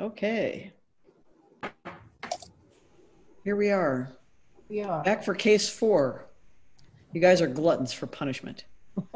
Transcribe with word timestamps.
Okay. 0.00 0.72
Here 3.44 3.56
we 3.56 3.70
are, 3.70 4.16
We 4.68 4.82
are. 4.82 5.02
back 5.02 5.22
for 5.22 5.34
case 5.34 5.68
four. 5.68 6.26
You 7.12 7.20
guys 7.20 7.40
are 7.42 7.46
gluttons 7.46 7.92
for 7.92 8.06
punishment. 8.06 8.64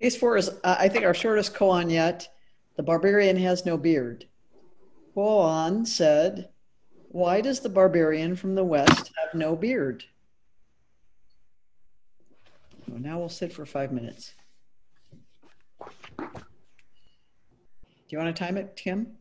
Case 0.00 0.16
four 0.16 0.36
is, 0.36 0.50
uh, 0.50 0.76
I 0.78 0.88
think, 0.88 1.04
our 1.04 1.14
shortest 1.14 1.54
koan 1.54 1.90
yet. 1.90 2.28
The 2.76 2.82
barbarian 2.82 3.36
has 3.38 3.64
no 3.64 3.78
beard. 3.78 4.26
Huo'an 5.16 5.86
said, 5.86 6.50
Why 7.08 7.40
does 7.40 7.60
the 7.60 7.68
barbarian 7.70 8.36
from 8.36 8.54
the 8.54 8.64
west 8.64 9.12
have 9.16 9.34
no 9.34 9.56
beard? 9.56 10.04
Now 13.00 13.18
we'll 13.18 13.28
sit 13.28 13.52
for 13.52 13.66
five 13.66 13.92
minutes. 13.92 14.32
Do 15.80 15.90
you 18.10 18.18
want 18.18 18.34
to 18.34 18.44
time 18.44 18.56
it, 18.56 18.76
Tim? 18.76 19.16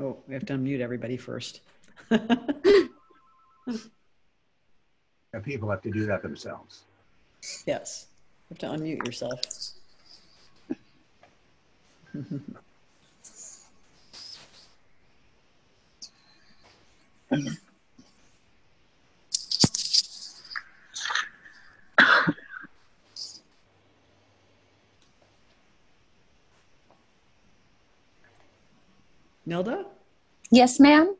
Oh, 0.00 0.16
we 0.26 0.34
have 0.34 0.46
to 0.46 0.54
unmute 0.54 0.80
everybody 0.80 1.16
first. 1.16 1.60
And 5.32 5.44
people 5.44 5.68
have 5.70 5.82
to 5.82 5.90
do 5.90 6.06
that 6.06 6.22
themselves. 6.22 6.84
Yes, 7.66 8.06
you 8.48 8.54
have 8.54 8.78
to 8.78 8.82
unmute 8.82 9.04
yourself. 9.04 9.40
Nelda, 29.48 29.86
Yes, 30.50 30.78
ma'am. 30.78 31.16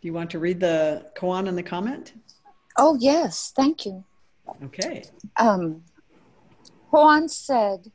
do 0.00 0.06
you 0.08 0.12
want 0.12 0.30
to 0.30 0.38
read 0.38 0.60
the 0.60 1.10
koan 1.16 1.48
in 1.48 1.56
the 1.56 1.62
comment? 1.62 2.12
Oh, 2.76 2.96
yes. 3.00 3.52
Thank 3.56 3.86
you. 3.86 4.04
Okay. 4.64 5.04
Um, 5.38 5.82
Huo'an 6.92 7.28
said, 7.30 7.90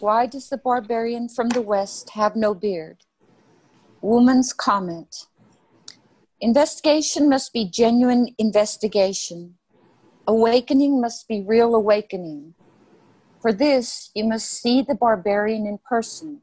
Why 0.00 0.26
does 0.26 0.48
the 0.48 0.58
barbarian 0.58 1.28
from 1.28 1.48
the 1.50 1.62
West 1.62 2.10
have 2.10 2.34
no 2.34 2.54
beard? 2.54 2.98
Wu 4.02 4.20
Men's 4.20 4.52
comment 4.52 5.26
Investigation 6.40 7.28
must 7.28 7.52
be 7.52 7.64
genuine 7.70 8.34
investigation. 8.36 9.54
Awakening 10.26 11.00
must 11.00 11.28
be 11.28 11.40
real 11.46 11.74
awakening. 11.76 12.54
For 13.40 13.52
this, 13.52 14.10
you 14.14 14.24
must 14.24 14.50
see 14.50 14.82
the 14.82 14.96
barbarian 14.96 15.66
in 15.66 15.78
person. 15.88 16.42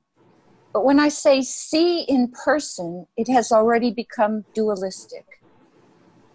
But 0.73 0.83
when 0.83 0.99
I 0.99 1.09
say 1.09 1.43
see 1.43 2.01
in 2.01 2.31
person, 2.31 3.05
it 3.15 3.27
has 3.31 3.51
already 3.51 3.91
become 3.91 4.45
dualistic. 4.55 5.25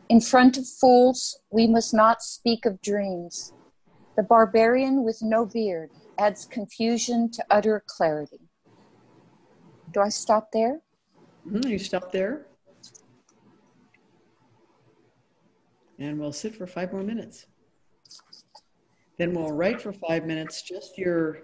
In 0.08 0.20
front 0.20 0.56
of 0.56 0.66
fools, 0.66 1.40
we 1.50 1.66
must 1.66 1.92
not 1.92 2.22
speak 2.22 2.64
of 2.64 2.80
dreams. 2.80 3.52
The 4.16 4.22
barbarian 4.22 5.02
with 5.04 5.18
no 5.20 5.44
beard 5.44 5.90
adds 6.18 6.44
confusion 6.44 7.30
to 7.32 7.44
utter 7.50 7.82
clarity. 7.86 8.48
Do 9.92 10.00
I 10.00 10.08
stop 10.08 10.50
there? 10.52 10.80
Mhm, 11.46 11.68
You 11.68 11.78
stop 11.78 12.12
there. 12.12 12.46
And 15.98 16.18
we'll 16.18 16.32
sit 16.32 16.54
for 16.54 16.66
five 16.66 16.92
more 16.92 17.02
minutes. 17.02 17.46
Then 19.18 19.34
we'll 19.34 19.50
write 19.50 19.80
for 19.82 19.92
five 19.92 20.26
minutes 20.26 20.62
just 20.62 20.96
your 20.96 21.42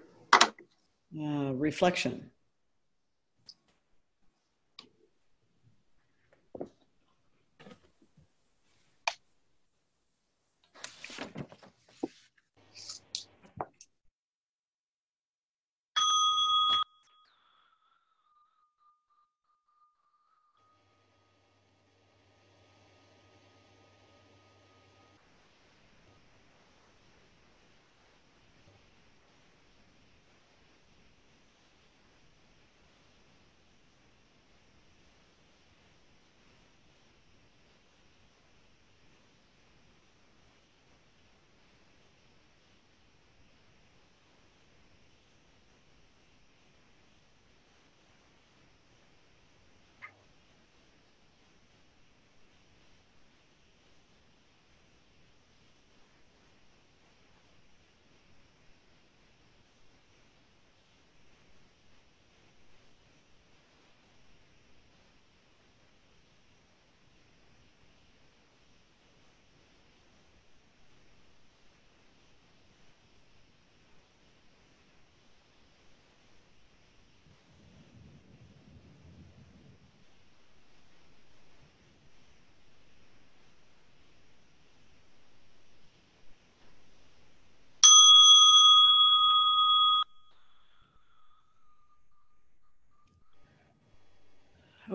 uh, 1.19 1.53
reflection. 1.53 2.31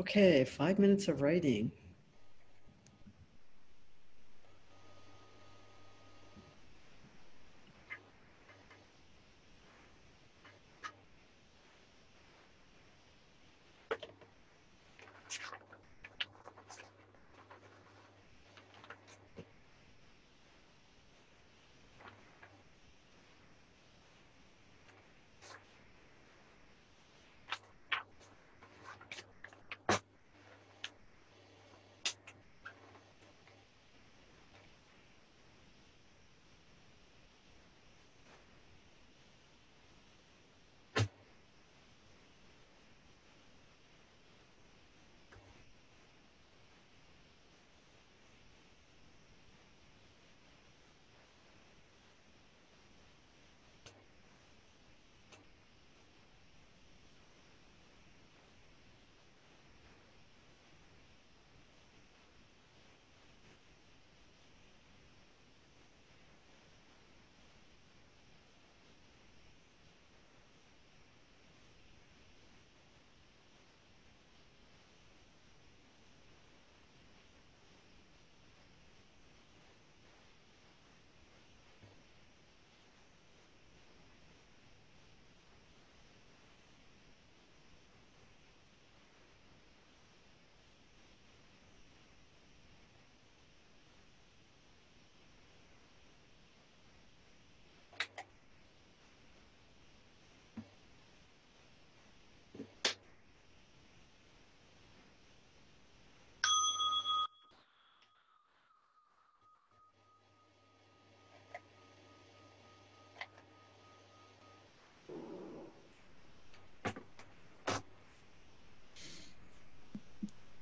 Okay, 0.01 0.45
five 0.47 0.79
minutes 0.79 1.09
of 1.09 1.21
writing. 1.21 1.73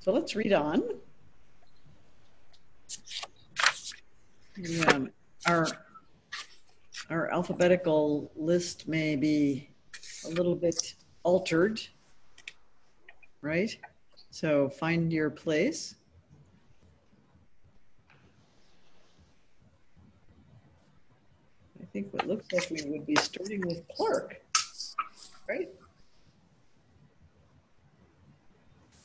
So 0.09 0.13
let's 0.13 0.35
read 0.35 0.53
on. 0.53 0.81
Yeah, 4.57 5.01
our, 5.45 5.67
our 7.11 7.31
alphabetical 7.31 8.31
list 8.35 8.87
may 8.87 9.15
be 9.15 9.69
a 10.25 10.29
little 10.29 10.55
bit 10.55 10.95
altered, 11.21 11.79
right? 13.43 13.69
So 14.31 14.67
find 14.67 15.13
your 15.13 15.29
place. 15.29 15.93
I 21.79 21.85
think 21.93 22.11
what 22.11 22.27
looks 22.27 22.51
like 22.51 22.67
we 22.71 22.89
would 22.89 23.05
be 23.05 23.15
starting 23.17 23.61
with 23.61 23.87
Clark, 23.89 24.41
right? 25.47 25.69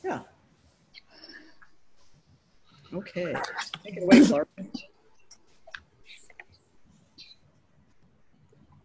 Yeah. 0.03 0.21
Okay, 2.95 3.35
take 3.83 3.97
it 3.97 4.05
away, 4.05 4.25
Clark. 4.25 4.49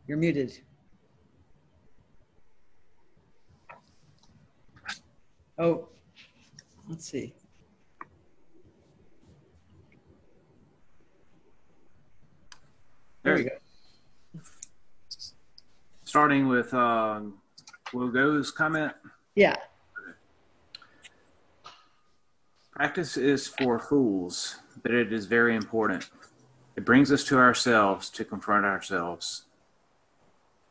You're 0.08 0.18
muted. 0.18 0.60
Oh, 5.60 5.90
let's 6.88 7.06
see. 7.06 7.36
There 13.22 13.36
we 13.36 13.44
go. 13.44 13.50
Starting 16.06 16.48
with 16.48 16.74
um, 16.74 17.36
Will 17.94 18.10
Go's 18.10 18.50
comment. 18.50 18.94
Yeah. 19.36 19.56
Practice 22.80 23.18
is 23.18 23.46
for 23.46 23.78
fools, 23.78 24.56
but 24.84 24.94
it 24.94 25.12
is 25.12 25.26
very 25.26 25.54
important. 25.54 26.10
It 26.78 26.86
brings 26.86 27.12
us 27.12 27.26
to 27.26 27.38
ourselves 27.38 28.10
to 28.12 28.24
confront 28.24 28.66
ourselves. 28.66 29.44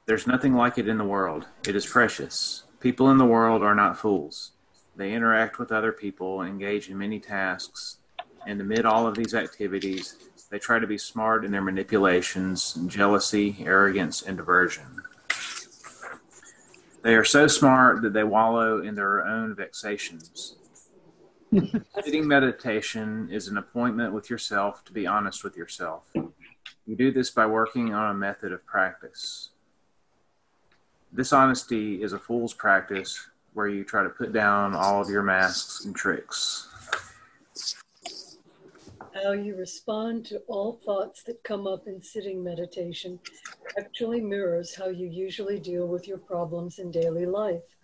There's 0.06 0.26
nothing 0.26 0.54
like 0.54 0.78
it 0.78 0.88
in 0.88 0.96
the 0.96 1.04
world. 1.04 1.48
It 1.66 1.76
is 1.76 1.84
precious. 1.84 2.62
People 2.80 3.10
in 3.10 3.18
the 3.18 3.26
world 3.26 3.62
are 3.62 3.74
not 3.74 3.98
fools. 3.98 4.52
They 4.96 5.12
interact 5.12 5.58
with 5.58 5.70
other 5.70 5.92
people, 5.92 6.40
engage 6.40 6.88
in 6.88 6.96
many 6.96 7.20
tasks, 7.20 7.98
and 8.46 8.58
amid 8.58 8.86
all 8.86 9.06
of 9.06 9.14
these 9.14 9.34
activities, 9.34 10.16
they 10.48 10.58
try 10.58 10.78
to 10.78 10.86
be 10.86 10.96
smart 10.96 11.44
in 11.44 11.52
their 11.52 11.60
manipulations, 11.60 12.72
jealousy, 12.86 13.58
arrogance, 13.66 14.22
and 14.22 14.38
diversion. 14.38 15.02
They 17.02 17.16
are 17.16 17.24
so 17.24 17.48
smart 17.48 18.00
that 18.00 18.14
they 18.14 18.24
wallow 18.24 18.80
in 18.80 18.94
their 18.94 19.26
own 19.26 19.54
vexations. 19.54 20.54
Sitting 22.04 22.28
meditation 22.28 23.28
is 23.30 23.48
an 23.48 23.56
appointment 23.56 24.12
with 24.12 24.28
yourself 24.28 24.84
to 24.84 24.92
be 24.92 25.06
honest 25.06 25.42
with 25.42 25.56
yourself. 25.56 26.04
You 26.14 26.96
do 26.96 27.10
this 27.10 27.30
by 27.30 27.46
working 27.46 27.94
on 27.94 28.10
a 28.10 28.14
method 28.14 28.52
of 28.52 28.64
practice. 28.66 29.50
This 31.12 31.32
honesty 31.32 32.02
is 32.02 32.12
a 32.12 32.18
fool's 32.18 32.52
practice 32.52 33.30
where 33.54 33.68
you 33.68 33.82
try 33.82 34.02
to 34.02 34.10
put 34.10 34.32
down 34.32 34.74
all 34.74 35.00
of 35.00 35.08
your 35.08 35.22
masks 35.22 35.84
and 35.86 35.96
tricks. 35.96 36.68
How 39.14 39.32
you 39.32 39.56
respond 39.56 40.26
to 40.26 40.38
all 40.48 40.80
thoughts 40.84 41.22
that 41.24 41.42
come 41.44 41.66
up 41.66 41.86
in 41.86 42.02
sitting 42.02 42.44
meditation 42.44 43.18
actually 43.78 44.20
mirrors 44.20 44.74
how 44.74 44.88
you 44.88 45.06
usually 45.06 45.58
deal 45.58 45.88
with 45.88 46.06
your 46.06 46.18
problems 46.18 46.78
in 46.78 46.90
daily 46.90 47.26
life. 47.26 47.77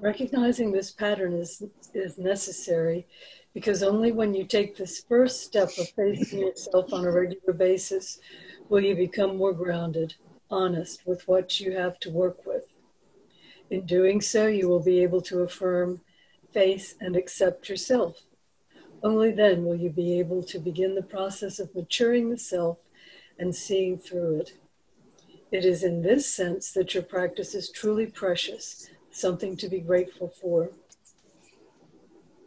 Recognizing 0.00 0.70
this 0.70 0.92
pattern 0.92 1.32
is, 1.32 1.60
is 1.92 2.18
necessary 2.18 3.04
because 3.52 3.82
only 3.82 4.12
when 4.12 4.32
you 4.32 4.44
take 4.44 4.76
this 4.76 5.00
first 5.00 5.42
step 5.42 5.70
of 5.76 5.88
facing 5.90 6.38
yourself 6.38 6.92
on 6.92 7.04
a 7.04 7.10
regular 7.10 7.52
basis 7.52 8.20
will 8.68 8.84
you 8.84 8.94
become 8.94 9.36
more 9.36 9.52
grounded, 9.52 10.14
honest 10.50 11.04
with 11.04 11.26
what 11.26 11.58
you 11.58 11.72
have 11.72 11.98
to 11.98 12.10
work 12.10 12.46
with. 12.46 12.66
In 13.70 13.86
doing 13.86 14.20
so, 14.20 14.46
you 14.46 14.68
will 14.68 14.82
be 14.82 15.02
able 15.02 15.20
to 15.22 15.40
affirm, 15.40 16.00
face, 16.52 16.94
and 17.00 17.16
accept 17.16 17.68
yourself. 17.68 18.22
Only 19.02 19.32
then 19.32 19.64
will 19.64 19.76
you 19.76 19.90
be 19.90 20.20
able 20.20 20.44
to 20.44 20.60
begin 20.60 20.94
the 20.94 21.02
process 21.02 21.58
of 21.58 21.74
maturing 21.74 22.30
the 22.30 22.38
self 22.38 22.78
and 23.36 23.52
seeing 23.52 23.98
through 23.98 24.42
it. 24.42 24.52
It 25.50 25.64
is 25.64 25.82
in 25.82 26.02
this 26.02 26.32
sense 26.32 26.70
that 26.72 26.94
your 26.94 27.02
practice 27.02 27.52
is 27.52 27.68
truly 27.68 28.06
precious 28.06 28.88
something 29.18 29.56
to 29.56 29.68
be 29.68 29.80
grateful 29.80 30.28
for. 30.28 30.70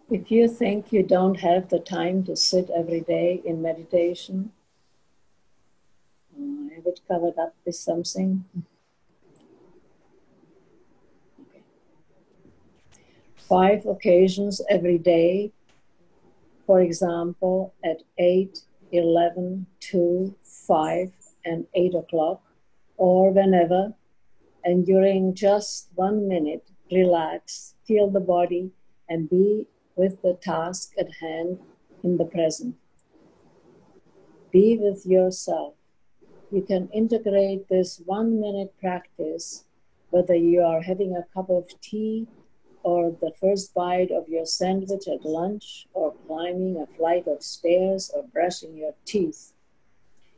If 0.10 0.32
you 0.32 0.48
think 0.48 0.92
you 0.92 1.04
don't 1.04 1.40
have 1.40 1.70
the 1.70 1.80
time 1.80 2.24
to 2.25 2.36
sit 2.36 2.70
every 2.70 3.01
day 3.01 3.42
in 3.46 3.62
meditation, 3.62 4.51
uh, 6.36 6.75
have 6.75 6.86
it 6.86 7.00
covered 7.08 7.38
up 7.38 7.56
with 7.66 7.75
something. 7.75 8.44
Okay. 11.42 11.63
Five 13.36 13.86
occasions 13.86 14.62
every 14.70 14.98
day, 14.98 15.51
for 16.66 16.82
example, 16.82 17.74
at 17.84 18.04
8, 18.18 18.60
11, 18.92 19.66
2, 19.80 20.36
5, 20.44 21.12
and 21.46 21.66
8 21.74 21.96
o'clock, 21.96 22.44
or 22.98 23.32
whenever 23.32 23.94
and 24.63 24.86
during 24.86 25.34
just 25.34 25.89
one 25.96 26.27
minute, 26.27 26.70
relax, 26.91 27.75
feel 27.86 28.10
the 28.10 28.20
body, 28.20 28.72
and 29.10 29.30
be 29.30 29.68
with 29.96 30.22
the 30.22 30.38
task 30.41 30.94
at 30.98 31.12
hand 31.22 31.60
in 32.03 32.18
the 32.18 32.25
present. 32.25 32.75
Be 34.51 34.77
with 34.77 35.06
yourself. 35.06 35.75
You 36.51 36.62
can 36.62 36.89
integrate 36.89 37.70
this 37.70 38.01
one 38.06 38.39
minute 38.41 38.74
practice, 38.80 39.65
whether 40.10 40.36
you 40.36 40.62
are 40.62 40.82
having 40.82 41.15
a 41.15 41.25
cup 41.34 41.50
of 41.50 41.70
tea 41.82 42.27
or 42.84 43.15
the 43.22 43.32
first 43.39 43.74
bite 43.74 44.12
of 44.12 44.27
your 44.27 44.46
sandwich 44.46 45.08
at 45.08 45.24
lunch, 45.24 45.88
or 45.94 46.15
climbing 46.25 46.77
a 46.77 46.88
flight 46.98 47.27
of 47.27 47.44
stairs, 47.44 48.12
or 48.13 48.24
brushing 48.24 48.75
your 48.75 48.96
teeth. 49.06 49.53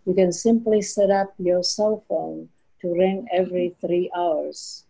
You 0.05 0.13
can 0.13 0.33
simply 0.33 0.81
set 0.81 1.09
up 1.09 1.33
your 1.37 1.63
cell 1.63 2.03
phone 2.09 2.49
to 2.83 2.93
ring 2.93 3.25
every 3.31 3.73
three 3.79 4.11
hours. 4.13 4.83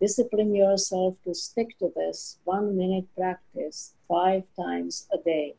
Discipline 0.00 0.54
yourself 0.54 1.16
to 1.24 1.34
stick 1.34 1.78
to 1.78 1.90
this 1.96 2.38
one 2.44 2.76
minute 2.76 3.06
practice 3.16 3.94
five 4.06 4.44
times 4.54 5.08
a 5.12 5.16
day, 5.16 5.56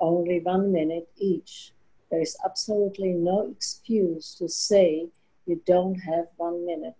only 0.00 0.40
one 0.40 0.72
minute 0.72 1.08
each. 1.16 1.72
There 2.10 2.20
is 2.20 2.36
absolutely 2.44 3.12
no 3.12 3.48
excuse 3.48 4.34
to 4.34 4.48
say 4.48 5.06
you 5.46 5.62
don't 5.64 6.00
have 6.00 6.26
one 6.36 6.66
minute. 6.66 6.96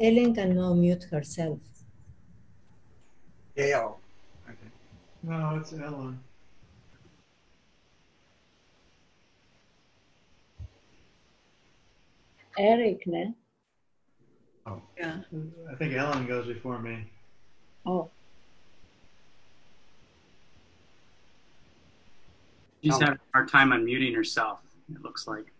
Ellen 0.00 0.34
can 0.34 0.56
now 0.56 0.74
mute 0.74 1.04
herself. 1.12 1.60
Gail. 3.54 4.00
I 4.48 4.52
think. 4.52 4.72
No, 5.22 5.56
it's 5.60 5.72
Ellen. 5.74 6.18
Eric, 12.60 13.06
ne? 13.06 13.34
Oh. 14.66 14.82
Yeah. 14.98 15.20
I 15.70 15.74
think 15.76 15.94
Ellen 15.94 16.26
goes 16.26 16.46
before 16.46 16.78
me. 16.78 17.10
Oh, 17.86 18.10
She's 22.82 22.94
Oh. 22.94 23.00
having 23.00 23.16
a 23.16 23.20
hard 23.34 23.48
time 23.48 23.70
unmuting 23.70 24.14
herself, 24.14 24.62
it 24.94 25.02
looks 25.02 25.26
like. 25.26 25.52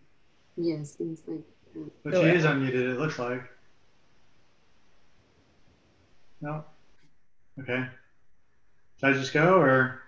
Yes, 0.57 0.97
seems 0.97 1.23
like 1.27 1.43
But 2.03 2.15
Oh, 2.15 2.21
she 2.23 2.27
yeah. 2.29 2.33
is 2.35 2.45
unmuted, 2.45 2.95
it 2.95 2.99
looks 2.99 3.19
like. 3.19 3.43
No? 6.41 6.65
Okay. 7.61 7.87
Should 8.99 9.09
I 9.09 9.13
just 9.13 9.33
go 9.35 9.61
or? 9.61 10.03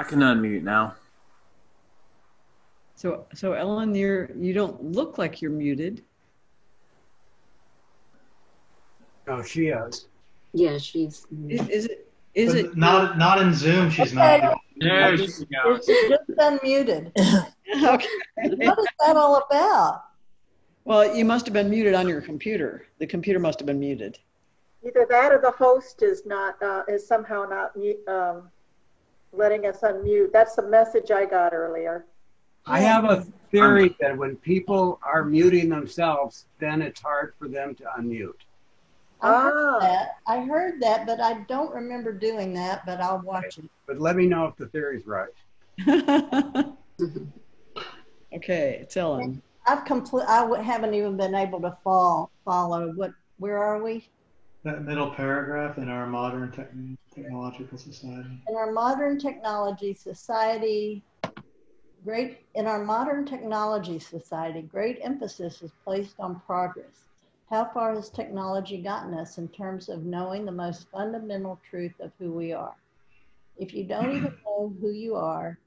I 0.00 0.02
can 0.02 0.20
unmute 0.20 0.62
now. 0.62 0.94
So, 2.96 3.26
so 3.34 3.52
Ellen, 3.52 3.94
you're, 3.94 4.30
you 4.34 4.54
don't 4.54 4.82
look 4.82 5.18
like 5.18 5.42
you're 5.42 5.50
muted. 5.50 6.02
Oh, 9.28 9.42
she 9.42 9.66
is. 9.66 10.06
yeah, 10.54 10.78
she's 10.78 11.26
Is, 11.50 11.68
is 11.68 11.84
it, 11.84 12.10
is 12.34 12.54
but 12.54 12.64
it? 12.64 12.76
Not, 12.78 13.18
not 13.18 13.42
in 13.42 13.52
Zoom, 13.52 13.90
she's 13.90 14.14
not. 14.14 14.58
There 14.78 15.18
she 15.18 15.26
goes. 15.26 15.86
It's 15.86 16.08
just 16.08 16.30
unmuted. 16.38 17.12
Okay. 17.72 18.08
What 18.36 18.78
is 18.80 18.86
that 18.98 19.16
all 19.16 19.36
about? 19.36 20.02
Well, 20.84 21.14
you 21.14 21.24
must 21.24 21.46
have 21.46 21.52
been 21.52 21.70
muted 21.70 21.94
on 21.94 22.08
your 22.08 22.20
computer. 22.20 22.86
The 22.98 23.06
computer 23.06 23.38
must 23.38 23.60
have 23.60 23.66
been 23.66 23.78
muted. 23.78 24.18
Either 24.84 25.06
that 25.08 25.30
or 25.30 25.40
the 25.40 25.52
host 25.52 26.02
is 26.02 26.26
not, 26.26 26.60
uh, 26.62 26.82
is 26.88 27.06
somehow 27.06 27.44
not 27.48 27.76
mu- 27.76 28.12
um, 28.12 28.50
letting 29.32 29.66
us 29.66 29.80
unmute. 29.80 30.32
That's 30.32 30.54
the 30.56 30.62
message 30.68 31.10
I 31.10 31.24
got 31.24 31.52
earlier. 31.52 32.06
I 32.66 32.80
have 32.80 33.04
a 33.04 33.26
theory 33.50 33.96
that 34.00 34.16
when 34.16 34.36
people 34.36 35.00
are 35.02 35.24
muting 35.24 35.68
themselves, 35.68 36.46
then 36.58 36.82
it's 36.82 37.00
hard 37.00 37.34
for 37.38 37.48
them 37.48 37.74
to 37.76 37.84
unmute. 37.98 38.34
I 39.22 39.42
heard 39.42 39.54
Ah. 39.54 39.78
that. 39.80 40.16
I 40.26 40.40
heard 40.40 40.80
that, 40.80 41.06
but 41.06 41.20
I 41.20 41.40
don't 41.48 41.74
remember 41.74 42.12
doing 42.12 42.54
that, 42.54 42.84
but 42.86 43.00
I'll 43.00 43.20
watch 43.20 43.58
it. 43.58 43.64
But 43.86 44.00
let 44.00 44.16
me 44.16 44.26
know 44.26 44.46
if 44.46 44.56
the 44.56 44.66
theory's 44.68 45.06
right. 45.06 45.28
Okay, 48.32 48.78
it's 48.80 48.96
Ellen. 48.96 49.42
I've 49.66 49.84
complete, 49.84 50.24
I 50.28 50.62
haven't 50.62 50.94
even 50.94 51.16
been 51.16 51.34
able 51.34 51.60
to 51.62 51.76
fall, 51.82 52.30
follow 52.44 52.92
what, 52.92 53.12
where 53.38 53.58
are 53.58 53.82
we? 53.82 54.08
That 54.62 54.84
middle 54.84 55.10
paragraph 55.10 55.78
in 55.78 55.88
our 55.88 56.06
modern 56.06 56.52
tech 56.52 56.70
technological 57.14 57.78
society. 57.78 58.42
In 58.46 58.56
our 58.56 58.70
modern 58.72 59.18
technology 59.18 59.94
society, 59.94 61.02
great, 62.04 62.40
in 62.54 62.66
our 62.66 62.84
modern 62.84 63.24
technology 63.24 63.98
society, 63.98 64.60
great 64.60 64.98
emphasis 65.00 65.62
is 65.62 65.72
placed 65.82 66.20
on 66.20 66.40
progress. 66.40 67.06
How 67.48 67.70
far 67.72 67.94
has 67.94 68.10
technology 68.10 68.82
gotten 68.82 69.14
us 69.14 69.38
in 69.38 69.48
terms 69.48 69.88
of 69.88 70.04
knowing 70.04 70.44
the 70.44 70.52
most 70.52 70.88
fundamental 70.90 71.58
truth 71.68 71.98
of 71.98 72.12
who 72.18 72.30
we 72.30 72.52
are? 72.52 72.76
If 73.56 73.72
you 73.72 73.84
don't 73.84 74.14
even 74.14 74.34
know 74.44 74.74
who 74.78 74.90
you 74.90 75.16
are, 75.16 75.58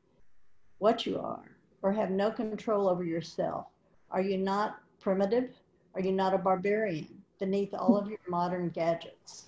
what 0.77 1.07
you 1.07 1.19
are, 1.19 1.57
or 1.81 1.91
have 1.91 2.11
no 2.11 2.29
control 2.29 2.87
over 2.87 3.03
yourself, 3.03 3.65
are 4.11 4.21
you 4.21 4.37
not 4.37 4.77
primitive? 4.99 5.49
Are 5.95 6.01
you 6.01 6.11
not 6.11 6.35
a 6.35 6.37
barbarian 6.37 7.22
beneath 7.43 7.73
all 7.73 7.97
of 7.97 8.07
your 8.07 8.19
modern 8.29 8.69
gadgets? 8.69 9.47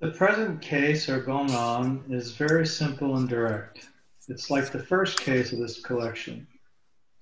The 0.00 0.10
present 0.10 0.60
case, 0.60 1.08
or 1.08 1.22
Gong'an, 1.22 2.02
is 2.12 2.32
very 2.32 2.66
simple 2.66 3.16
and 3.16 3.28
direct. 3.28 3.88
It's 4.26 4.50
like 4.50 4.72
the 4.72 4.82
first 4.82 5.20
case 5.20 5.52
of 5.52 5.60
this 5.60 5.80
collection. 5.80 6.44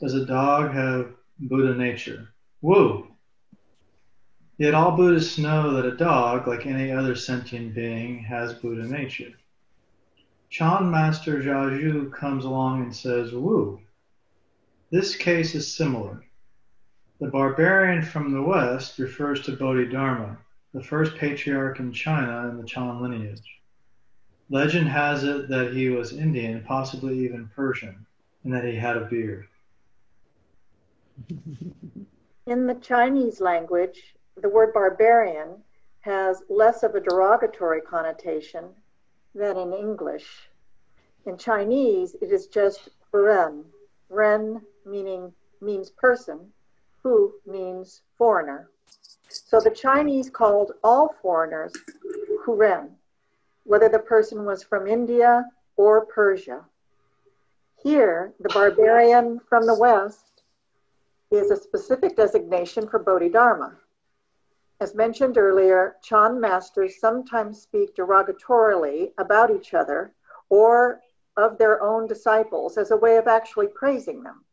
Does 0.00 0.14
a 0.14 0.24
dog 0.24 0.72
have 0.72 1.12
Buddha 1.40 1.74
nature? 1.74 2.28
Woo! 2.62 3.06
Yet 4.56 4.72
all 4.72 4.96
Buddhists 4.96 5.36
know 5.36 5.74
that 5.74 5.84
a 5.84 5.94
dog, 5.94 6.48
like 6.48 6.64
any 6.64 6.90
other 6.90 7.14
sentient 7.14 7.74
being, 7.74 8.24
has 8.24 8.54
Buddha 8.54 8.88
nature. 8.88 9.34
Chan 10.48 10.90
Master 10.90 11.42
Zhaozhou 11.42 12.10
comes 12.12 12.46
along 12.46 12.82
and 12.82 12.96
says, 12.96 13.32
Woo! 13.32 13.78
This 14.90 15.16
case 15.16 15.54
is 15.54 15.70
similar. 15.70 16.25
The 17.18 17.28
barbarian 17.28 18.02
from 18.02 18.30
the 18.30 18.42
West 18.42 18.98
refers 18.98 19.40
to 19.42 19.56
Bodhidharma, 19.56 20.36
the 20.74 20.82
first 20.82 21.16
patriarch 21.16 21.80
in 21.80 21.90
China 21.90 22.46
in 22.50 22.58
the 22.58 22.66
Chan 22.66 23.00
lineage. 23.00 23.62
Legend 24.50 24.88
has 24.88 25.24
it 25.24 25.48
that 25.48 25.72
he 25.72 25.88
was 25.88 26.12
Indian, 26.12 26.62
possibly 26.62 27.18
even 27.20 27.48
Persian, 27.56 28.04
and 28.44 28.52
that 28.52 28.64
he 28.64 28.76
had 28.76 28.98
a 28.98 29.06
beard. 29.06 29.48
In 32.46 32.66
the 32.66 32.74
Chinese 32.74 33.40
language, 33.40 34.14
the 34.36 34.50
word 34.50 34.74
barbarian 34.74 35.64
has 36.00 36.42
less 36.50 36.82
of 36.82 36.94
a 36.94 37.00
derogatory 37.00 37.80
connotation 37.80 38.68
than 39.34 39.56
in 39.56 39.72
English. 39.72 40.50
In 41.24 41.38
Chinese, 41.38 42.14
it 42.20 42.30
is 42.30 42.46
just 42.46 42.90
ren. 43.10 43.64
Ren 44.10 44.60
meaning 44.84 45.32
means 45.60 45.90
person, 45.90 46.52
hu 47.06 47.32
means 47.46 48.02
foreigner. 48.18 48.68
So 49.28 49.60
the 49.60 49.70
Chinese 49.70 50.28
called 50.28 50.72
all 50.82 51.14
foreigners 51.22 51.72
huren, 52.44 52.90
whether 53.62 53.88
the 53.88 54.00
person 54.00 54.44
was 54.44 54.64
from 54.64 54.88
India 54.88 55.44
or 55.76 56.06
Persia. 56.06 56.64
Here, 57.80 58.32
the 58.40 58.48
barbarian 58.48 59.38
from 59.48 59.66
the 59.66 59.78
West 59.78 60.42
is 61.30 61.52
a 61.52 61.56
specific 61.56 62.16
designation 62.16 62.88
for 62.88 62.98
Bodhidharma. 62.98 63.76
As 64.80 64.96
mentioned 64.96 65.38
earlier, 65.38 65.96
Chan 66.02 66.40
masters 66.40 66.98
sometimes 66.98 67.62
speak 67.62 67.94
derogatorily 67.94 69.12
about 69.18 69.52
each 69.52 69.74
other 69.74 70.12
or 70.48 71.00
of 71.36 71.56
their 71.58 71.80
own 71.82 72.08
disciples 72.08 72.76
as 72.76 72.90
a 72.90 72.96
way 72.96 73.16
of 73.16 73.28
actually 73.28 73.68
praising 73.68 74.24
them. 74.24 74.45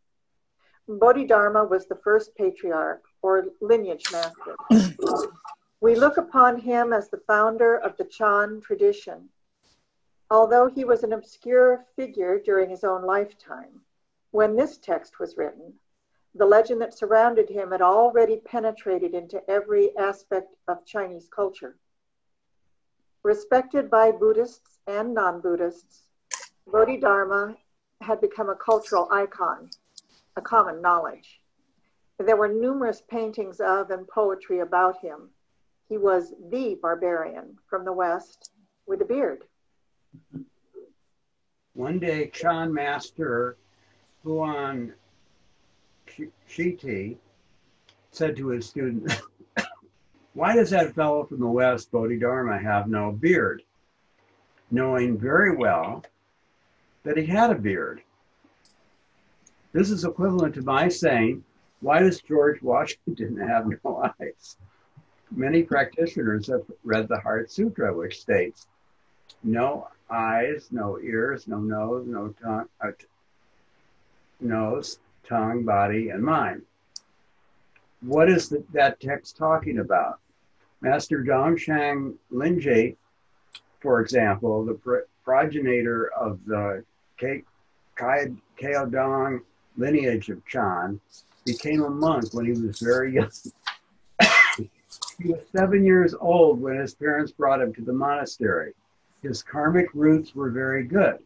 Bodhidharma 0.88 1.64
was 1.64 1.86
the 1.86 1.96
first 2.04 2.36
patriarch 2.36 3.04
or 3.22 3.46
lineage 3.62 4.06
master. 4.12 4.56
we 5.80 5.96
look 5.96 6.18
upon 6.18 6.60
him 6.60 6.92
as 6.92 7.10
the 7.10 7.22
founder 7.26 7.78
of 7.78 7.96
the 7.98 8.06
Chan 8.06 8.62
tradition. 8.62 9.30
Although 10.30 10.68
he 10.68 10.84
was 10.84 11.04
an 11.04 11.14
obscure 11.14 11.86
figure 11.96 12.40
during 12.40 12.70
his 12.70 12.84
own 12.84 13.06
lifetime, 13.06 13.82
when 14.32 14.56
this 14.56 14.78
text 14.78 15.20
was 15.20 15.38
written, 15.38 15.74
the 16.36 16.46
legend 16.46 16.82
that 16.82 16.98
surrounded 16.98 17.48
him 17.50 17.72
had 17.72 17.82
already 17.82 18.38
penetrated 18.38 19.14
into 19.14 19.48
every 19.50 19.96
aspect 19.98 20.56
of 20.68 20.86
Chinese 20.86 21.30
culture. 21.30 21.78
Respected 23.24 23.90
by 23.90 24.12
Buddhists 24.12 24.80
and 24.88 25.14
non 25.14 25.40
Buddhists, 25.40 26.08
Bodhidharma 26.68 27.56
had 28.02 28.20
become 28.20 28.50
a 28.50 28.56
cultural 28.56 29.08
icon, 29.12 29.70
a 30.36 30.42
common 30.42 30.82
knowledge. 30.82 31.42
There 32.20 32.38
were 32.38 32.48
numerous 32.48 33.02
paintings 33.02 33.60
of 33.60 33.90
and 33.90 34.08
poetry 34.08 34.60
about 34.60 35.00
him. 35.02 35.30
He 35.90 35.98
was 35.98 36.34
the 36.50 36.78
barbarian 36.82 37.58
from 37.70 37.86
the 37.86 37.94
West 37.94 38.52
with 38.88 39.02
a 39.02 39.06
beard. 39.06 39.44
One 41.74 42.00
day, 42.00 42.28
Chan 42.28 42.74
Master 42.74 43.58
Huo'an 44.24 44.94
Shiti 46.50 47.18
said 48.12 48.36
to 48.38 48.50
his 48.50 48.66
student, 48.68 49.22
Why 50.34 50.56
does 50.56 50.70
that 50.70 50.94
fellow 50.94 51.26
from 51.26 51.40
the 51.40 51.48
West, 51.48 51.92
Bodhidharma, 51.92 52.60
have 52.60 52.88
no 52.88 53.12
beard? 53.12 53.64
Knowing 54.72 55.18
very 55.18 55.56
well 55.56 56.04
that 57.04 57.18
he 57.18 57.26
had 57.26 57.52
a 57.52 57.56
beard. 57.56 58.02
This 59.74 59.90
is 59.90 60.06
equivalent 60.06 60.54
to 60.56 60.62
my 60.62 60.88
saying, 60.88 61.44
Why 61.82 62.00
does 62.00 62.22
George 62.22 62.62
Washington 62.62 63.38
have 63.38 63.68
no 63.84 64.12
eyes? 64.22 64.58
Many 65.32 65.64
practitioners 65.64 66.46
have 66.48 66.62
read 66.84 67.08
the 67.08 67.20
Heart 67.20 67.52
Sutra, 67.52 67.92
which 67.92 68.22
states, 68.22 68.68
No 69.44 69.88
eyes, 70.12 70.68
no 70.72 71.00
ears, 71.00 71.48
no 71.48 71.58
nose, 71.58 72.06
no 72.06 72.36
tongue, 72.42 72.68
uh, 72.82 72.92
nose, 74.40 75.00
tongue, 75.28 75.64
body, 75.64 76.10
and 76.10 76.24
mind. 76.24 76.62
What 78.02 78.30
is 78.30 78.50
the, 78.50 78.64
that 78.74 79.00
text 79.00 79.38
talking 79.38 79.80
about? 79.80 80.20
Master 80.82 81.24
Dongshan 81.24 82.14
Liangjie, 82.32 82.96
for 83.80 84.02
example, 84.02 84.66
the 84.66 84.76
pr- 84.76 85.08
progenitor 85.24 86.12
of 86.14 86.46
the 86.46 86.84
Caodong 87.98 89.42
lineage 89.78 90.30
of 90.30 90.46
Chan, 90.46 91.00
became 91.46 91.84
a 91.84 91.90
monk 91.90 92.34
when 92.34 92.46
he 92.46 92.52
was 92.52 92.80
very 92.80 93.14
young. 93.16 93.32
he 94.58 95.32
was 95.32 95.42
seven 95.56 95.84
years 95.84 96.14
old 96.20 96.62
when 96.62 96.78
his 96.78 96.94
parents 96.94 97.32
brought 97.32 97.62
him 97.62 97.74
to 97.74 97.82
the 97.82 97.94
monastery. 97.94 98.74
His 99.22 99.44
karmic 99.44 99.88
roots 99.94 100.36
were 100.36 100.50
very 100.50 100.84
good. 100.84 101.20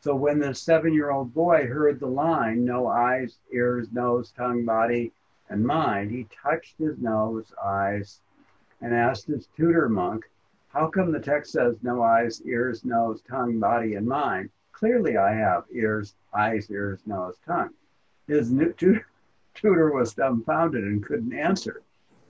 So 0.00 0.14
when 0.14 0.38
the 0.38 0.54
seven 0.54 0.92
year 0.92 1.10
old 1.10 1.32
boy 1.32 1.66
heard 1.66 1.98
the 1.98 2.06
line, 2.06 2.64
no 2.64 2.88
eyes, 2.88 3.38
ears, 3.52 3.88
nose, 3.90 4.32
tongue, 4.36 4.64
body, 4.64 5.12
and 5.48 5.64
mind, 5.64 6.10
he 6.10 6.26
touched 6.42 6.76
his 6.78 6.98
nose, 6.98 7.52
eyes, 7.62 8.20
and 8.80 8.94
asked 8.94 9.26
his 9.26 9.48
tutor 9.56 9.88
monk, 9.88 10.28
How 10.68 10.88
come 10.88 11.10
the 11.10 11.20
text 11.20 11.52
says 11.52 11.76
no 11.82 12.02
eyes, 12.02 12.42
ears, 12.42 12.84
nose, 12.84 13.22
tongue, 13.22 13.58
body, 13.58 13.94
and 13.94 14.06
mind? 14.06 14.50
Clearly 14.72 15.16
I 15.16 15.32
have 15.32 15.64
ears, 15.72 16.14
eyes, 16.34 16.70
ears, 16.70 17.00
nose, 17.06 17.36
tongue. 17.46 17.72
His 18.26 18.50
tutor, 18.50 19.06
tutor 19.54 19.92
was 19.92 20.14
dumbfounded 20.14 20.84
and 20.84 21.04
couldn't 21.04 21.32
answer. 21.32 21.82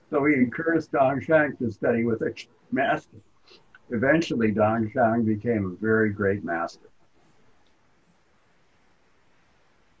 So 0.09 0.25
he 0.25 0.35
encouraged 0.35 0.91
Dongshan 0.91 1.57
to 1.59 1.71
study 1.71 2.03
with 2.03 2.21
a 2.21 2.33
master. 2.71 3.17
Eventually, 3.89 4.51
Dongshan 4.51 5.25
became 5.25 5.65
a 5.65 5.81
very 5.81 6.09
great 6.09 6.43
master. 6.43 6.89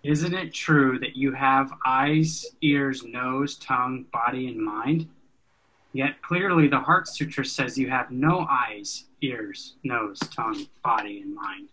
Isn't 0.03 0.35
it 0.35 0.53
true 0.53 0.99
that 0.99 1.15
you 1.15 1.31
have 1.31 1.73
eyes, 1.83 2.45
ears, 2.61 3.03
nose, 3.03 3.55
tongue, 3.55 4.05
body, 4.13 4.47
and 4.47 4.59
mind? 4.59 5.07
Yet 5.93 6.21
clearly 6.21 6.67
the 6.67 6.79
Heart 6.79 7.07
Sutra 7.07 7.43
says 7.45 7.77
you 7.77 7.89
have 7.89 8.11
no 8.11 8.45
eyes, 8.49 9.05
ears, 9.21 9.75
nose, 9.83 10.19
tongue, 10.19 10.67
body, 10.83 11.21
and 11.21 11.33
mind. 11.33 11.69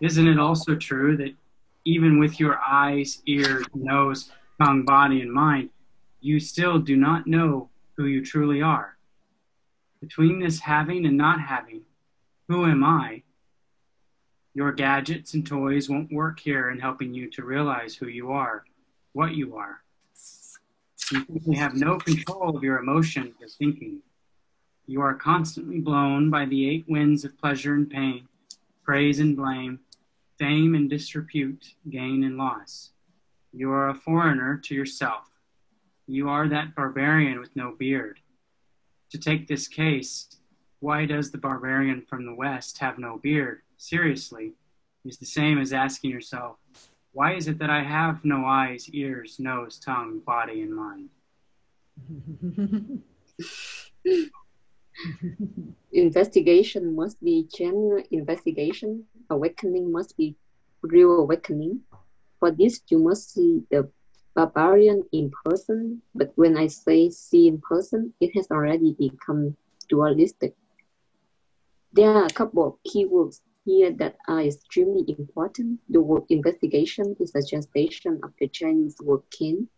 Isn't 0.00 0.26
it 0.26 0.40
also 0.40 0.74
true 0.74 1.16
that 1.18 1.34
even 1.86 2.18
with 2.18 2.40
your 2.40 2.58
eyes, 2.68 3.22
ears, 3.26 3.64
nose, 3.72 4.28
tongue, 4.60 4.84
body, 4.84 5.20
and 5.20 5.32
mind, 5.32 5.70
you 6.20 6.40
still 6.40 6.80
do 6.80 6.96
not 6.96 7.28
know 7.28 7.70
who 7.96 8.06
you 8.06 8.24
truly 8.24 8.60
are? 8.60 8.96
Between 10.00 10.40
this 10.40 10.58
having 10.58 11.06
and 11.06 11.16
not 11.16 11.40
having, 11.40 11.82
who 12.48 12.66
am 12.66 12.82
I? 12.82 13.22
Your 14.52 14.72
gadgets 14.72 15.32
and 15.34 15.46
toys 15.46 15.88
won't 15.88 16.12
work 16.12 16.40
here 16.40 16.70
in 16.70 16.80
helping 16.80 17.14
you 17.14 17.30
to 17.30 17.44
realize 17.44 17.94
who 17.94 18.08
you 18.08 18.32
are, 18.32 18.64
what 19.12 19.36
you 19.36 19.54
are. 19.54 19.82
You 21.12 21.24
simply 21.24 21.54
have 21.54 21.74
no 21.74 21.98
control 21.98 22.56
of 22.56 22.64
your 22.64 22.78
emotions 22.78 23.34
or 23.40 23.46
thinking. 23.46 24.00
You 24.86 25.02
are 25.02 25.14
constantly 25.14 25.78
blown 25.78 26.30
by 26.30 26.46
the 26.46 26.68
eight 26.68 26.84
winds 26.88 27.24
of 27.24 27.38
pleasure 27.38 27.74
and 27.74 27.88
pain, 27.88 28.26
praise 28.82 29.20
and 29.20 29.36
blame, 29.36 29.78
fame 30.38 30.74
and 30.74 30.88
disrepute, 30.88 31.74
gain 31.88 32.24
and 32.24 32.36
loss. 32.36 32.90
You 33.52 33.70
are 33.72 33.88
a 33.88 33.94
foreigner 33.94 34.58
to 34.64 34.74
yourself. 34.74 35.24
You 36.06 36.28
are 36.28 36.48
that 36.48 36.74
barbarian 36.74 37.40
with 37.40 37.54
no 37.56 37.74
beard. 37.78 38.20
To 39.10 39.18
take 39.18 39.48
this 39.48 39.68
case, 39.68 40.36
why 40.80 41.06
does 41.06 41.30
the 41.30 41.38
barbarian 41.38 42.02
from 42.02 42.26
the 42.26 42.34
West 42.34 42.78
have 42.78 42.98
no 42.98 43.18
beard? 43.18 43.62
seriously 43.78 44.52
is 45.04 45.18
the 45.18 45.26
same 45.26 45.58
as 45.58 45.72
asking 45.72 46.10
yourself, 46.10 46.56
why 47.12 47.34
is 47.34 47.48
it 47.48 47.58
that 47.58 47.70
I 47.70 47.82
have 47.82 48.24
no 48.24 48.44
eyes, 48.44 48.88
ears, 48.90 49.38
nose, 49.38 49.78
tongue, 49.78 50.20
body, 50.20 50.62
and 50.62 50.74
mind? 50.74 51.08
investigation 55.92 56.94
must 56.94 57.22
be 57.22 57.48
general 57.56 58.02
investigation. 58.10 59.04
Awakening 59.30 59.90
must 59.90 60.16
be 60.16 60.36
real 60.82 61.20
awakening. 61.20 61.80
For 62.40 62.50
this, 62.50 62.80
you 62.88 62.98
must 62.98 63.32
see 63.32 63.62
the 63.70 63.90
barbarian 64.34 65.02
in 65.12 65.32
person. 65.44 66.02
But 66.14 66.32
when 66.36 66.56
I 66.56 66.68
say 66.68 67.10
see 67.10 67.48
in 67.48 67.60
person, 67.60 68.12
it 68.20 68.36
has 68.36 68.46
already 68.50 68.92
become 68.92 69.56
dualistic. 69.88 70.54
There 71.92 72.10
are 72.10 72.26
a 72.26 72.30
couple 72.30 72.66
of 72.66 72.74
keywords 72.86 73.40
here 73.64 73.90
that 73.92 74.16
are 74.28 74.42
extremely 74.42 75.04
important. 75.18 75.80
The 75.88 76.00
word 76.00 76.24
investigation 76.28 77.16
is 77.18 77.34
a 77.34 77.42
translation 77.42 78.20
of 78.22 78.32
the 78.38 78.48
Chinese 78.48 78.96
word 79.02 79.22
kin. 79.30 79.68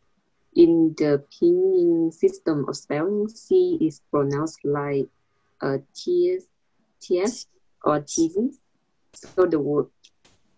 In 0.54 0.94
the 0.98 1.22
pinyin 1.30 2.12
system 2.12 2.66
of 2.68 2.76
spelling, 2.76 3.28
C 3.28 3.78
is 3.80 4.02
pronounced 4.10 4.58
like 4.64 5.08
uh, 5.60 5.78
TS, 5.94 6.44
TS 7.00 7.46
or 7.84 8.00
TZ. 8.00 8.58
So 9.14 9.46
the 9.46 9.58
word 9.58 9.86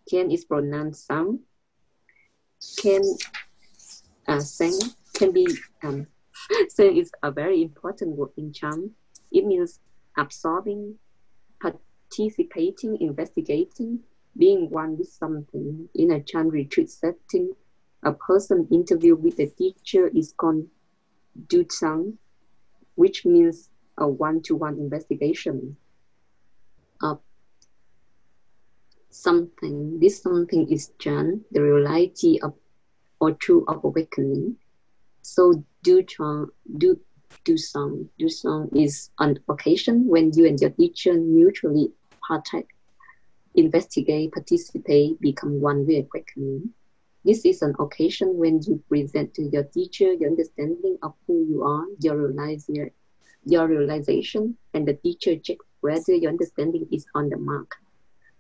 can 0.09 0.31
is 0.31 0.45
pronounced 0.45 1.07
some. 1.07 1.41
Can 2.79 3.03
uh, 4.27 4.41
sang 4.41 4.79
can 5.15 5.33
be 5.33 5.47
um, 5.83 6.07
sang 6.69 6.97
is 6.97 7.11
a 7.23 7.31
very 7.31 7.63
important 7.63 8.17
word 8.17 8.31
in 8.37 8.53
Chan. 8.53 8.91
It 9.33 9.47
means 9.47 9.81
absorbing, 10.19 10.97
participating, 11.63 13.01
investigating, 13.01 14.01
being 14.37 14.69
one 14.71 14.99
with 14.99 15.09
something. 15.09 15.89
In 15.95 16.11
a 16.11 16.21
Chan 16.21 16.49
retreat 16.49 16.91
setting, 16.91 17.55
a 18.03 18.13
person 18.13 18.67
interview 18.71 19.15
with 19.15 19.39
a 19.39 19.47
teacher 19.47 20.09
is 20.09 20.33
called 20.37 20.67
du 21.49 21.65
chang, 21.65 22.19
which 22.95 23.25
means 23.25 23.71
a 23.99 24.09
one-to-one 24.09 24.75
investigation 24.79 25.77
of 27.03 27.21
something. 29.11 29.99
This 30.01 30.23
something 30.23 30.71
is 30.71 30.93
Chan, 30.99 31.45
the 31.51 31.63
reality 31.63 32.39
of 32.43 32.55
or 33.21 33.33
true 33.33 33.65
of 33.69 33.85
awakening. 33.85 34.57
So 35.23 35.65
do 35.83 36.03
chang, 36.03 36.49
do 36.79 36.99
do 37.45 37.57
some 37.57 38.09
do 38.19 38.29
some 38.29 38.69
is 38.75 39.11
an 39.19 39.39
occasion 39.49 40.07
when 40.07 40.33
you 40.35 40.47
and 40.47 40.61
your 40.61 40.71
teacher 40.71 41.15
mutually 41.15 41.93
partake, 42.27 42.69
investigate, 43.55 44.33
participate, 44.33 45.21
become 45.21 45.61
one 45.61 45.87
with 45.87 46.07
awakening. 46.07 46.71
This 47.25 47.45
is 47.45 47.61
an 47.61 47.75
occasion 47.79 48.39
when 48.39 48.63
you 48.63 48.83
present 48.89 49.35
to 49.35 49.43
your 49.43 49.65
teacher 49.65 50.13
your 50.15 50.31
understanding 50.31 50.97
of 51.03 51.15
who 51.27 51.45
you 51.47 51.63
are, 51.63 51.85
your, 52.01 52.17
realize, 52.17 52.65
your, 52.69 52.91
your 53.45 53.69
realization, 53.69 54.57
and 54.73 54.89
the 54.89 54.95
teacher 54.95 55.37
checks 55.37 55.65
whether 55.81 56.15
your 56.15 56.31
understanding 56.31 56.87
is 56.91 57.05
on 57.15 57.29
the 57.29 57.37
mark. 57.37 57.77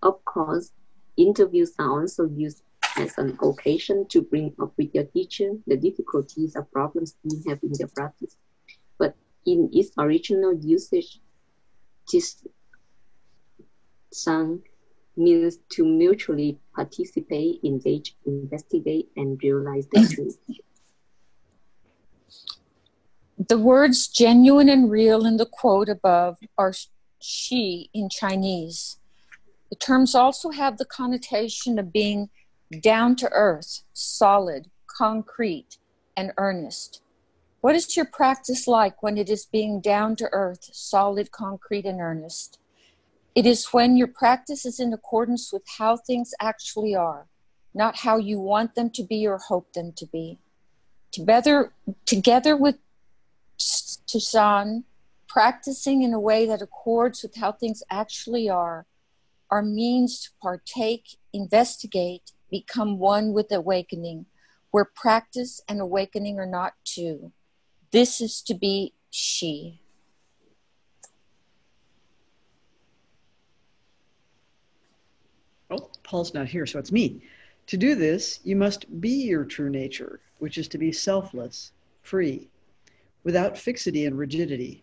Of 0.02 0.24
course, 0.24 0.72
interviews 1.16 1.74
are 1.78 2.00
also 2.00 2.24
used 2.24 2.62
as 2.96 3.16
an 3.18 3.38
occasion 3.42 4.06
to 4.08 4.22
bring 4.22 4.54
up 4.60 4.72
with 4.76 4.94
your 4.94 5.04
teacher 5.04 5.52
the 5.66 5.76
difficulties 5.76 6.56
or 6.56 6.62
problems 6.64 7.16
you 7.22 7.42
have 7.48 7.62
in 7.62 7.72
your 7.74 7.88
practice. 7.88 8.36
But 8.98 9.14
in 9.46 9.70
its 9.72 9.90
original 9.98 10.54
usage, 10.54 11.20
this 12.12 12.42
song 14.12 14.62
means 15.16 15.58
to 15.70 15.84
mutually 15.84 16.58
participate, 16.74 17.60
engage, 17.64 18.16
investigate, 18.26 19.10
and 19.16 19.40
realize 19.42 19.86
the 19.92 20.08
truth. 20.14 20.38
The 23.48 23.58
words 23.58 24.08
genuine 24.08 24.68
and 24.68 24.90
real 24.90 25.24
in 25.24 25.36
the 25.36 25.46
quote 25.46 25.88
above 25.88 26.38
are 26.58 26.74
she 27.20 27.90
in 27.94 28.08
Chinese. 28.08 28.99
The 29.70 29.76
terms 29.76 30.14
also 30.14 30.50
have 30.50 30.78
the 30.78 30.84
connotation 30.84 31.78
of 31.78 31.92
being 31.92 32.28
down 32.80 33.16
to 33.16 33.28
earth, 33.32 33.82
solid, 33.92 34.70
concrete, 34.86 35.78
and 36.16 36.32
earnest. 36.36 37.02
What 37.60 37.76
is 37.76 37.96
your 37.96 38.06
practice 38.06 38.66
like 38.66 39.02
when 39.02 39.18
it 39.18 39.28
is 39.28 39.44
being 39.44 39.80
down 39.80 40.16
to 40.16 40.28
earth, 40.32 40.70
solid, 40.72 41.30
concrete, 41.30 41.84
and 41.84 42.00
earnest? 42.00 42.58
It 43.34 43.46
is 43.46 43.66
when 43.66 43.96
your 43.96 44.08
practice 44.08 44.66
is 44.66 44.80
in 44.80 44.92
accordance 44.92 45.52
with 45.52 45.62
how 45.78 45.96
things 45.96 46.32
actually 46.40 46.94
are, 46.94 47.26
not 47.74 47.98
how 47.98 48.16
you 48.16 48.40
want 48.40 48.74
them 48.74 48.90
to 48.90 49.04
be 49.04 49.26
or 49.26 49.38
hope 49.38 49.72
them 49.72 49.92
to 49.96 50.06
be. 50.06 50.38
Together, 51.12 51.72
together 52.06 52.56
with 52.56 52.76
Tusan, 53.58 54.84
practicing 55.28 56.02
in 56.02 56.12
a 56.12 56.20
way 56.20 56.46
that 56.46 56.62
accords 56.62 57.22
with 57.22 57.36
how 57.36 57.52
things 57.52 57.82
actually 57.90 58.48
are, 58.48 58.86
are 59.50 59.62
means 59.62 60.22
to 60.22 60.30
partake, 60.40 61.16
investigate, 61.32 62.32
become 62.50 62.98
one 62.98 63.32
with 63.32 63.50
awakening, 63.50 64.26
where 64.70 64.84
practice 64.84 65.60
and 65.68 65.80
awakening 65.80 66.38
are 66.38 66.46
not 66.46 66.74
two. 66.84 67.32
This 67.90 68.20
is 68.20 68.40
to 68.42 68.54
be 68.54 68.94
she. 69.10 69.80
Oh, 75.70 75.90
Paul's 76.02 76.34
not 76.34 76.48
here, 76.48 76.66
so 76.66 76.78
it's 76.78 76.92
me. 76.92 77.22
To 77.68 77.76
do 77.76 77.94
this, 77.94 78.40
you 78.42 78.56
must 78.56 79.00
be 79.00 79.10
your 79.10 79.44
true 79.44 79.70
nature, 79.70 80.20
which 80.38 80.58
is 80.58 80.66
to 80.68 80.78
be 80.78 80.90
selfless, 80.90 81.72
free, 82.02 82.48
without 83.22 83.58
fixity 83.58 84.06
and 84.06 84.18
rigidity. 84.18 84.82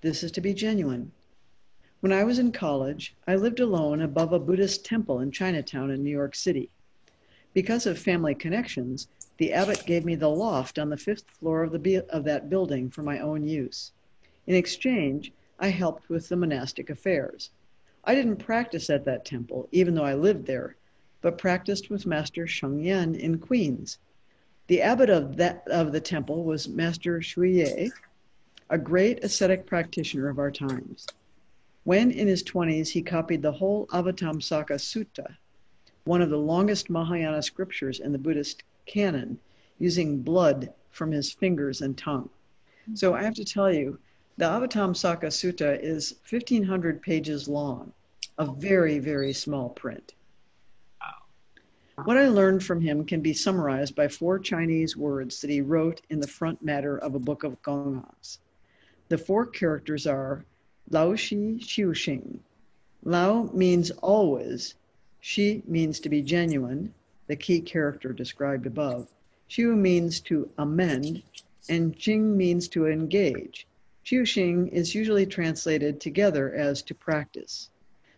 This 0.00 0.24
is 0.24 0.32
to 0.32 0.40
be 0.40 0.54
genuine. 0.54 1.12
When 2.00 2.12
I 2.12 2.24
was 2.24 2.38
in 2.38 2.52
college, 2.52 3.16
I 3.26 3.36
lived 3.36 3.58
alone 3.58 4.02
above 4.02 4.34
a 4.34 4.38
Buddhist 4.38 4.84
temple 4.84 5.20
in 5.20 5.30
Chinatown 5.30 5.90
in 5.90 6.04
New 6.04 6.10
York 6.10 6.34
City. 6.34 6.68
Because 7.54 7.86
of 7.86 7.98
family 7.98 8.34
connections, 8.34 9.08
the 9.38 9.54
abbot 9.54 9.82
gave 9.86 10.04
me 10.04 10.14
the 10.14 10.28
loft 10.28 10.78
on 10.78 10.90
the 10.90 10.98
fifth 10.98 11.24
floor 11.30 11.62
of, 11.62 11.72
the, 11.72 12.04
of 12.10 12.24
that 12.24 12.50
building 12.50 12.90
for 12.90 13.02
my 13.02 13.18
own 13.20 13.48
use. 13.48 13.92
In 14.46 14.54
exchange, 14.54 15.32
I 15.58 15.68
helped 15.68 16.10
with 16.10 16.28
the 16.28 16.36
monastic 16.36 16.90
affairs. 16.90 17.48
I 18.04 18.14
didn't 18.14 18.36
practice 18.36 18.90
at 18.90 19.06
that 19.06 19.24
temple, 19.24 19.66
even 19.72 19.94
though 19.94 20.04
I 20.04 20.14
lived 20.14 20.44
there, 20.44 20.76
but 21.22 21.38
practiced 21.38 21.88
with 21.88 22.04
Master 22.04 22.46
Sheng 22.46 22.84
Yen 22.84 23.14
in 23.14 23.38
Queens. 23.38 23.96
The 24.66 24.82
abbot 24.82 25.08
of, 25.08 25.38
that, 25.38 25.66
of 25.68 25.92
the 25.92 26.00
temple 26.02 26.44
was 26.44 26.68
Master 26.68 27.20
Shuye, 27.20 27.90
a 28.68 28.78
great 28.78 29.24
ascetic 29.24 29.64
practitioner 29.64 30.28
of 30.28 30.38
our 30.38 30.50
times. 30.50 31.06
When 31.86 32.10
in 32.10 32.26
his 32.26 32.42
20s, 32.42 32.88
he 32.88 33.00
copied 33.00 33.42
the 33.42 33.52
whole 33.52 33.86
Avatamsaka 33.92 34.80
Sutra, 34.80 35.38
one 36.02 36.20
of 36.20 36.30
the 36.30 36.36
longest 36.36 36.90
Mahayana 36.90 37.40
scriptures 37.42 38.00
in 38.00 38.10
the 38.10 38.18
Buddhist 38.18 38.64
canon 38.86 39.38
using 39.78 40.20
blood 40.20 40.74
from 40.90 41.12
his 41.12 41.32
fingers 41.32 41.82
and 41.82 41.96
tongue. 41.96 42.28
So 42.94 43.14
I 43.14 43.22
have 43.22 43.34
to 43.34 43.44
tell 43.44 43.72
you, 43.72 44.00
the 44.36 44.46
Avatamsaka 44.46 45.32
Sutra 45.32 45.76
is 45.76 46.16
1,500 46.28 47.00
pages 47.02 47.48
long, 47.48 47.92
a 48.36 48.46
very, 48.46 48.98
very 48.98 49.32
small 49.32 49.68
print. 49.68 50.14
What 52.02 52.16
I 52.18 52.26
learned 52.26 52.64
from 52.64 52.80
him 52.80 53.04
can 53.04 53.20
be 53.20 53.32
summarized 53.32 53.94
by 53.94 54.08
four 54.08 54.40
Chinese 54.40 54.96
words 54.96 55.40
that 55.40 55.50
he 55.50 55.60
wrote 55.60 56.00
in 56.10 56.18
the 56.18 56.26
front 56.26 56.64
matter 56.64 56.98
of 56.98 57.14
a 57.14 57.20
book 57.20 57.44
of 57.44 57.62
gongs. 57.62 58.40
The 59.08 59.18
four 59.18 59.46
characters 59.46 60.04
are 60.08 60.44
Lao 60.88 61.16
Shi 61.16 61.58
Xiu 61.58 61.90
Xing. 61.90 62.38
Lao 63.02 63.50
means 63.52 63.90
always, 63.90 64.74
Shi 65.20 65.62
means 65.66 65.98
to 66.00 66.08
be 66.08 66.22
genuine, 66.22 66.94
the 67.26 67.34
key 67.34 67.60
character 67.60 68.12
described 68.12 68.66
above. 68.66 69.08
Xiu 69.48 69.76
means 69.76 70.20
to 70.20 70.48
amend, 70.58 71.22
and 71.68 71.96
Jing 71.96 72.36
means 72.36 72.68
to 72.68 72.86
engage. 72.86 73.66
Xiu 74.04 74.22
Xing 74.22 74.68
is 74.68 74.94
usually 74.94 75.26
translated 75.26 76.00
together 76.00 76.54
as 76.54 76.82
to 76.82 76.94
practice. 76.94 77.70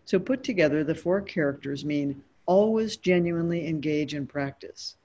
So 0.04 0.18
put 0.18 0.44
together, 0.44 0.84
the 0.84 0.94
four 0.94 1.22
characters 1.22 1.84
mean 1.84 2.22
always 2.44 2.98
genuinely 2.98 3.66
engage 3.66 4.14
in 4.14 4.26
practice. 4.26 4.96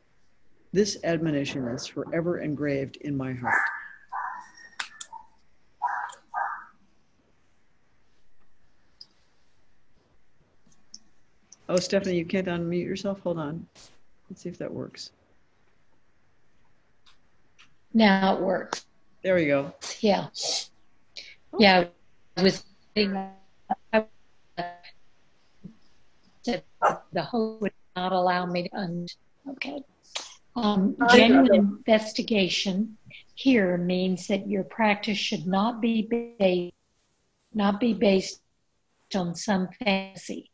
This 0.73 0.97
admonition 1.03 1.67
is 1.67 1.87
forever 1.87 2.39
engraved 2.39 2.97
in 2.97 3.15
my 3.15 3.31
heart. 3.31 3.61
Oh, 11.73 11.79
Stephanie, 11.79 12.17
you 12.17 12.25
can't 12.25 12.45
unmute 12.45 12.85
yourself? 12.85 13.21
Hold 13.21 13.39
on. 13.39 13.65
Let's 14.29 14.43
see 14.43 14.49
if 14.49 14.59
that 14.59 14.71
works. 14.71 15.09
Now 17.95 18.35
it 18.35 18.41
works. 18.41 18.85
There 19.23 19.33
we 19.33 19.47
go. 19.47 19.73
Yeah. 19.99 20.27
Yeah. 21.57 21.85
I 22.37 22.43
was 22.43 22.63
the 26.45 26.61
host 27.23 27.61
would 27.61 27.73
not 27.95 28.11
allow 28.11 28.45
me 28.45 28.69
to 28.69 28.77
un 28.77 29.07
okay. 29.49 29.81
Um, 30.55 30.95
genuine 31.09 31.55
investigation 31.55 32.97
here 33.33 33.77
means 33.79 34.27
that 34.27 34.47
your 34.47 34.63
practice 34.63 35.17
should 35.17 35.47
not 35.47 35.81
be 35.81 36.03
based 36.37 36.75
not 37.51 37.79
be 37.79 37.95
based 37.95 38.41
on 39.15 39.33
some 39.33 39.69
fantasy. 39.83 40.51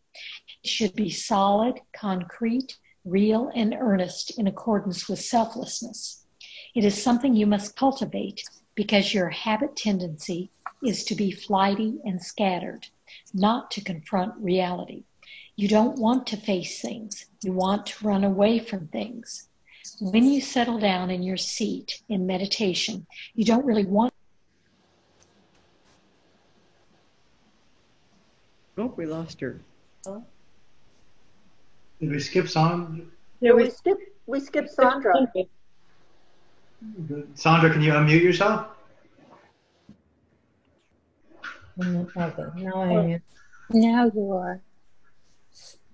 It 0.63 0.69
should 0.69 0.95
be 0.95 1.09
solid, 1.09 1.79
concrete, 1.93 2.77
real 3.05 3.49
and 3.55 3.73
earnest 3.73 4.37
in 4.37 4.47
accordance 4.47 5.07
with 5.07 5.21
selflessness. 5.21 6.25
It 6.75 6.83
is 6.83 7.01
something 7.01 7.33
you 7.33 7.47
must 7.47 7.77
cultivate 7.77 8.43
because 8.75 9.13
your 9.13 9.29
habit 9.29 9.75
tendency 9.75 10.51
is 10.83 11.03
to 11.05 11.15
be 11.15 11.31
flighty 11.31 11.99
and 12.03 12.21
scattered, 12.21 12.87
not 13.33 13.71
to 13.71 13.81
confront 13.81 14.35
reality. 14.37 15.03
You 15.55 15.67
don't 15.67 15.97
want 15.97 16.27
to 16.27 16.37
face 16.37 16.81
things, 16.81 17.25
you 17.41 17.53
want 17.53 17.85
to 17.87 18.07
run 18.07 18.23
away 18.23 18.59
from 18.59 18.87
things. 18.87 19.47
When 19.99 20.25
you 20.25 20.41
settle 20.41 20.79
down 20.79 21.09
in 21.09 21.23
your 21.23 21.37
seat 21.37 22.01
in 22.09 22.27
meditation, 22.27 23.05
you 23.33 23.45
don't 23.45 23.65
really 23.65 23.85
want. 23.85 24.13
Oh, 28.77 28.93
we 28.95 29.05
lost 29.05 29.41
her. 29.41 29.59
Did 31.99 32.11
we 32.11 32.19
skip 32.19 32.47
Sandra? 32.47 33.05
Yeah, 33.41 33.51
we 33.53 33.69
skipped 33.69 34.03
we 34.25 34.39
skipped 34.39 34.69
Sandra. 34.69 35.13
Sandra, 37.35 37.69
can 37.71 37.81
you 37.81 37.91
unmute 37.91 38.23
yourself? 38.23 38.67
Okay, 41.81 42.43
now 42.55 42.81
I 42.81 42.91
am. 43.15 43.21
Now 43.71 44.11
you 44.13 44.31
are. 44.33 44.61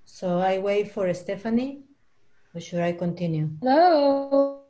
So 0.06 0.40
I 0.40 0.60
wait 0.60 0.92
for 0.92 1.12
Stephanie, 1.14 1.82
or 2.54 2.62
should 2.62 2.80
I 2.82 2.94
continue? 2.94 3.50
Hello. 3.62 4.62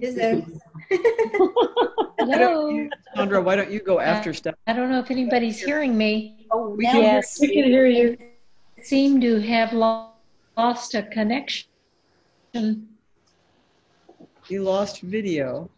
She's 0.00 0.14
there. 0.16 0.42
Hello. 2.18 2.88
Sandra, 3.14 3.40
why 3.40 3.56
don't 3.56 3.70
you 3.70 3.80
go 3.80 4.00
after 4.00 4.32
Stephanie? 4.34 4.60
I 4.66 4.72
don't 4.72 4.90
know 4.90 5.00
if 5.00 5.10
anybody's 5.10 5.60
hearing 5.60 5.96
me. 5.96 6.46
Oh, 6.50 6.70
We 6.76 6.84
now 6.84 6.92
can- 6.92 7.02
yes. 7.02 7.38
We 7.40 7.48
can 7.52 7.64
hear 7.64 7.86
you. 7.86 8.16
Seem 8.84 9.18
to 9.22 9.40
have 9.40 9.72
lost 9.72 10.94
a 10.94 11.04
connection. 11.04 11.66
You 12.52 12.86
lost 14.62 15.00
video. 15.00 15.70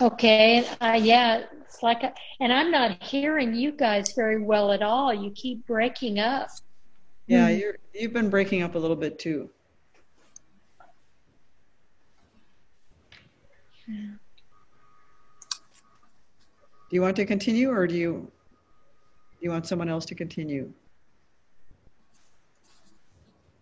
Okay, 0.00 0.64
uh, 0.80 0.96
yeah, 1.02 1.42
it's 1.60 1.82
like, 1.82 2.04
a, 2.04 2.14
and 2.38 2.52
I'm 2.52 2.70
not 2.70 3.02
hearing 3.02 3.52
you 3.52 3.72
guys 3.72 4.12
very 4.14 4.40
well 4.40 4.70
at 4.70 4.80
all. 4.80 5.12
You 5.12 5.32
keep 5.32 5.66
breaking 5.66 6.20
up. 6.20 6.48
Yeah, 7.26 7.48
Hmm. 7.48 7.58
you're 7.58 7.76
you've 7.94 8.12
been 8.12 8.30
breaking 8.30 8.62
up 8.62 8.76
a 8.76 8.78
little 8.78 8.94
bit 8.96 9.18
too. 9.18 9.50
Do 13.88 13.94
you 16.90 17.02
want 17.02 17.16
to 17.16 17.26
continue 17.26 17.70
or 17.70 17.88
do 17.88 17.96
you 17.96 18.30
you 19.42 19.50
want 19.50 19.66
someone 19.66 19.88
else 19.88 20.04
to 20.06 20.14
continue? 20.14 20.72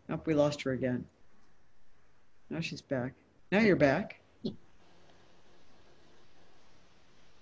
Nope, 0.08 0.26
we 0.26 0.34
lost 0.34 0.62
her 0.62 0.72
again. 0.72 1.04
Now 2.50 2.60
she's 2.60 2.82
back. 2.82 3.12
Now 3.50 3.60
you're 3.60 3.76
back. 3.76 4.20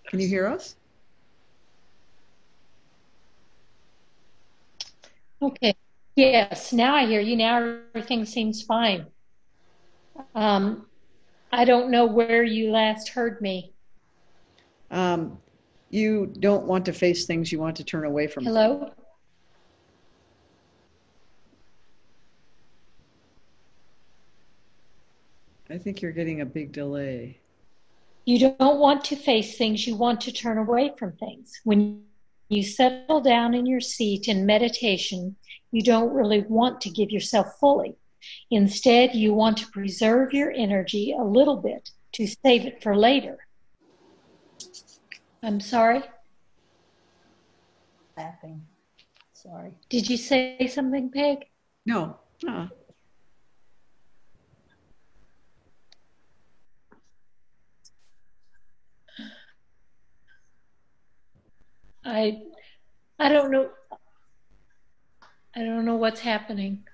Can 0.09 0.21
you 0.21 0.29
hear 0.29 0.47
us? 0.47 0.77
Okay. 5.43 5.75
Yes, 6.17 6.73
now 6.73 6.95
I 6.95 7.07
hear 7.07 7.21
you. 7.21 7.37
Now 7.37 7.81
everything 7.95 8.25
seems 8.25 8.63
fine. 8.63 9.07
Um, 10.35 10.87
I 11.53 11.65
don't 11.65 11.91
know 11.91 12.07
where 12.07 12.43
you 12.43 12.71
last 12.71 13.11
heard 13.11 13.41
me. 13.41 13.73
Um, 14.91 15.39
you 15.91 16.27
don't 16.27 16.65
want 16.65 16.85
to 16.87 16.93
face 16.93 17.27
things, 17.27 17.51
you 17.51 17.59
want 17.59 17.77
to 17.77 17.85
turn 17.85 18.05
away 18.05 18.27
from. 18.27 18.45
Hello? 18.45 18.93
I 25.71 25.77
think 25.77 26.01
you're 26.01 26.13
getting 26.13 26.41
a 26.41 26.47
big 26.47 26.73
delay. 26.73 27.41
You 28.25 28.55
don't 28.59 28.79
want 28.79 29.05
to 29.07 29.17
face 29.17 29.57
things, 29.57 29.87
you 29.87 29.97
want 29.97 30.21
to 30.23 30.33
turn 30.33 30.59
away 30.59 30.93
from 30.99 31.13
things. 31.13 31.61
When 31.65 32.03
you 32.49 32.63
settle 32.63 33.21
down 33.21 33.55
in 33.55 33.67
your 33.67 33.81
seat 33.81 34.29
in 34.29 34.47
meditation, 34.47 35.37
you 35.71 35.83
don't 35.83 36.13
really 36.13 36.43
want 36.49 36.81
to 36.83 36.91
give 36.91 37.11
yourself 37.11 37.59
fully. 37.59 37.97
Instead, 38.51 39.15
you 39.15 39.33
want 39.33 39.59
to 39.59 39.67
preserve 39.69 40.33
your 40.33 40.51
energy 40.51 41.15
a 41.19 41.23
little 41.23 41.57
bit 41.57 41.91
to 42.13 42.27
save 42.27 42.65
it 42.65 42.83
for 42.83 42.97
later. 42.97 43.39
I'm 45.43 45.61
sorry? 45.61 46.03
Laughing. 48.17 48.67
Sorry. 49.33 49.73
Did 49.89 50.11
you 50.11 50.17
say 50.17 50.67
something, 50.67 51.11
Peg? 51.11 51.47
No. 51.87 52.19
Uh, 52.47 52.67
I 62.05 62.43
I 63.19 63.29
don't 63.29 63.51
know 63.51 63.71
I 65.55 65.61
don't 65.61 65.85
know 65.85 65.97
what's 65.97 66.21
happening. 66.21 66.85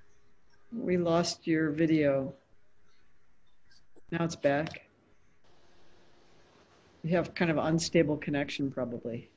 we 0.72 0.96
lost 0.96 1.46
your 1.46 1.70
video. 1.70 2.34
Now 4.10 4.24
it's 4.24 4.36
back. 4.36 4.83
You 7.04 7.16
have 7.16 7.34
kind 7.34 7.50
of 7.50 7.58
unstable 7.58 8.16
connection, 8.16 8.70
probably. 8.70 9.28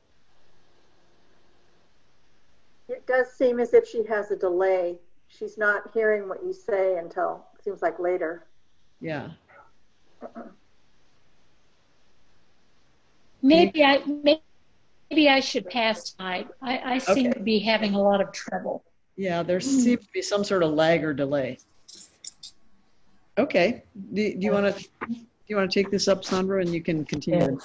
It 2.88 3.06
does 3.06 3.30
seem 3.34 3.60
as 3.60 3.74
if 3.74 3.86
she 3.86 4.06
has 4.06 4.32
a 4.32 4.38
delay. 4.38 4.96
She's 5.28 5.58
not 5.58 5.92
hearing 5.94 6.30
what 6.30 6.42
you 6.46 6.54
say 6.54 6.98
until 6.98 7.46
it 7.58 7.64
seems 7.66 7.82
like 7.82 8.00
later. 8.00 8.46
Yeah. 9.02 9.32
Maybe 13.44 13.84
I 13.84 14.02
maybe 14.06 15.30
I 15.30 15.40
should 15.42 15.70
pass 15.70 16.10
tonight. 16.12 16.48
I, 16.62 16.96
I 16.96 16.98
seem 16.98 17.28
Okay. 17.28 17.34
to 17.34 17.40
be 17.40 17.60
having 17.60 17.94
a 17.94 18.02
lot 18.02 18.20
of 18.20 18.32
trouble. 18.32 18.84
Yeah, 19.16 19.44
there 19.44 19.60
seems 19.60 20.06
to 20.06 20.12
be 20.12 20.24
some 20.24 20.44
sort 20.44 20.64
of 20.64 20.72
lag 20.74 21.04
or 21.04 21.14
delay. 21.14 21.60
Okay. 23.38 23.84
Do, 24.14 24.34
do 24.34 24.40
you 24.40 24.52
want 24.52 24.76
to 24.76 24.84
do 25.08 25.16
you 25.48 25.56
want 25.56 25.72
to 25.72 25.80
take 25.80 25.92
this 25.92 26.08
up, 26.08 26.24
Sandra, 26.24 26.62
and 26.62 26.74
you 26.74 26.82
can 26.82 27.06
continue? 27.06 27.58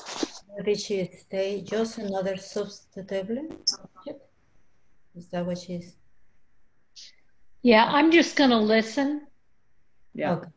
Where 0.49 0.65
did 0.65 0.81
she 0.81 1.09
stay? 1.19 1.63
Just 1.63 1.99
another 1.99 2.35
substitutable? 2.35 3.57
Is 5.17 5.29
that 5.29 5.45
what 5.45 5.59
she's? 5.59 5.97
Yeah, 7.63 7.85
I'm 7.87 8.11
just 8.11 8.37
gonna 8.37 8.61
listen. 8.61 9.27
Yeah. 10.15 10.35
Okay. 10.35 10.49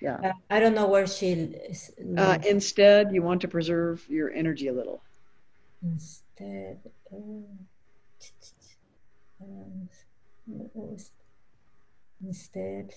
Yeah. 0.00 0.16
Uh, 0.22 0.32
I 0.48 0.60
don't 0.60 0.74
know 0.74 0.88
where 0.88 1.06
she 1.06 1.32
is. 1.32 1.90
Uh, 2.16 2.38
instead, 2.46 3.12
you 3.12 3.22
want 3.22 3.42
to 3.42 3.48
preserve 3.48 4.04
your 4.08 4.32
energy 4.32 4.68
a 4.68 4.72
little. 4.72 5.02
Instead, 5.82 6.78
uh, 7.12 7.16
instead, 12.22 12.94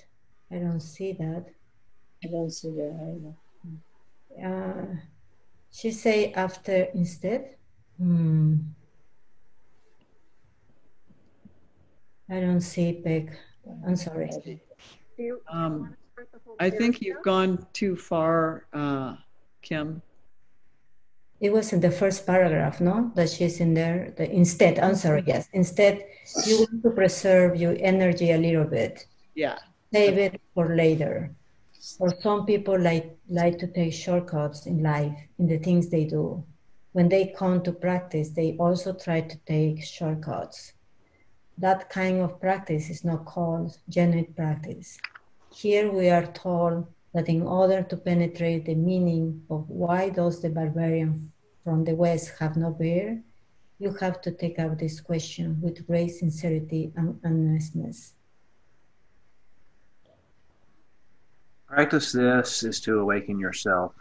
I 0.51 0.55
don't 0.55 0.79
see 0.79 1.13
that. 1.13 1.45
I 2.23 2.27
don't 2.27 2.51
see 2.51 2.69
that 2.69 2.95
either. 3.01 3.35
Uh, 4.41 4.95
she 5.71 5.91
say 5.91 6.31
after 6.33 6.87
instead. 6.93 7.55
Hmm. 7.97 8.57
I 12.29 12.39
don't 12.39 12.61
see 12.61 13.01
Peg. 13.03 13.35
I'm 13.85 13.95
sorry. 13.95 14.29
Um, 15.51 15.95
I 16.59 16.69
think 16.69 17.01
you've 17.01 17.23
gone 17.23 17.65
too 17.73 17.95
far, 17.95 18.65
uh, 18.73 19.15
Kim. 19.61 20.01
It 21.39 21.51
was 21.51 21.73
in 21.73 21.81
the 21.81 21.91
first 21.91 22.25
paragraph, 22.25 22.79
no? 22.79 23.11
That 23.15 23.29
she's 23.29 23.59
in 23.59 23.73
there. 23.73 24.13
The 24.15 24.31
instead, 24.31 24.79
I'm 24.79 24.95
sorry, 24.95 25.23
yes. 25.27 25.49
Instead, 25.53 26.05
you 26.45 26.59
want 26.59 26.83
to 26.83 26.89
preserve 26.91 27.57
your 27.57 27.75
energy 27.79 28.31
a 28.31 28.37
little 28.37 28.63
bit. 28.63 29.05
Yeah. 29.35 29.59
Save 29.91 30.17
it 30.17 30.41
for 30.53 30.75
later. 30.75 31.35
For 31.83 32.13
some 32.21 32.45
people 32.45 32.79
like 32.79 33.17
like 33.27 33.57
to 33.57 33.67
take 33.67 33.91
shortcuts 33.91 34.67
in 34.67 34.81
life, 34.81 35.17
in 35.37 35.47
the 35.47 35.57
things 35.57 35.89
they 35.89 36.05
do. 36.05 36.45
When 36.93 37.09
they 37.09 37.35
come 37.37 37.61
to 37.63 37.73
practice, 37.73 38.29
they 38.29 38.55
also 38.57 38.93
try 38.93 39.19
to 39.19 39.37
take 39.45 39.83
shortcuts. 39.83 40.71
That 41.57 41.89
kind 41.89 42.21
of 42.21 42.39
practice 42.39 42.89
is 42.89 43.03
not 43.03 43.25
called 43.25 43.77
genuine 43.89 44.33
practice. 44.33 44.97
Here 45.53 45.91
we 45.91 46.09
are 46.09 46.27
told 46.27 46.87
that 47.13 47.27
in 47.27 47.41
order 47.41 47.83
to 47.83 47.97
penetrate 47.97 48.63
the 48.63 48.75
meaning 48.75 49.43
of 49.49 49.69
why 49.69 50.09
does 50.09 50.41
the 50.41 50.51
barbarian 50.51 51.33
from 51.65 51.83
the 51.83 51.95
West 51.95 52.31
have 52.39 52.55
no 52.55 52.71
beard, 52.71 53.23
you 53.77 53.93
have 53.99 54.21
to 54.21 54.31
take 54.31 54.57
up 54.57 54.79
this 54.79 55.01
question 55.01 55.59
with 55.61 55.85
great 55.85 56.11
sincerity 56.11 56.93
and 56.95 57.19
earnestness. 57.25 58.13
Practice 61.73 62.11
this 62.11 62.61
is 62.61 62.79
to 62.81 62.99
awaken 62.99 63.39
yourself. 63.39 63.93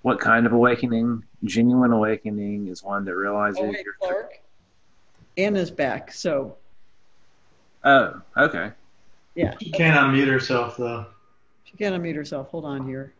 What 0.00 0.18
kind 0.18 0.46
of 0.46 0.52
awakening? 0.52 1.22
Genuine 1.44 1.92
awakening 1.92 2.68
is 2.68 2.82
one 2.82 3.04
that 3.04 3.14
realizes 3.14 3.58
Oh, 3.60 3.64
wait, 3.66 3.84
you're. 3.84 3.94
Clark. 4.00 4.40
Anna's 5.36 5.70
back, 5.70 6.10
so 6.12 6.56
Oh, 7.84 8.22
okay. 8.38 8.70
yeah. 9.34 9.54
She 9.60 9.70
can't 9.70 9.98
unmute 9.98 10.28
herself 10.28 10.78
though. 10.78 11.04
She 11.64 11.76
can't 11.76 11.94
unmute 11.94 12.14
herself. 12.16 12.48
Hold 12.48 12.64
on 12.64 12.86
here. 12.86 13.12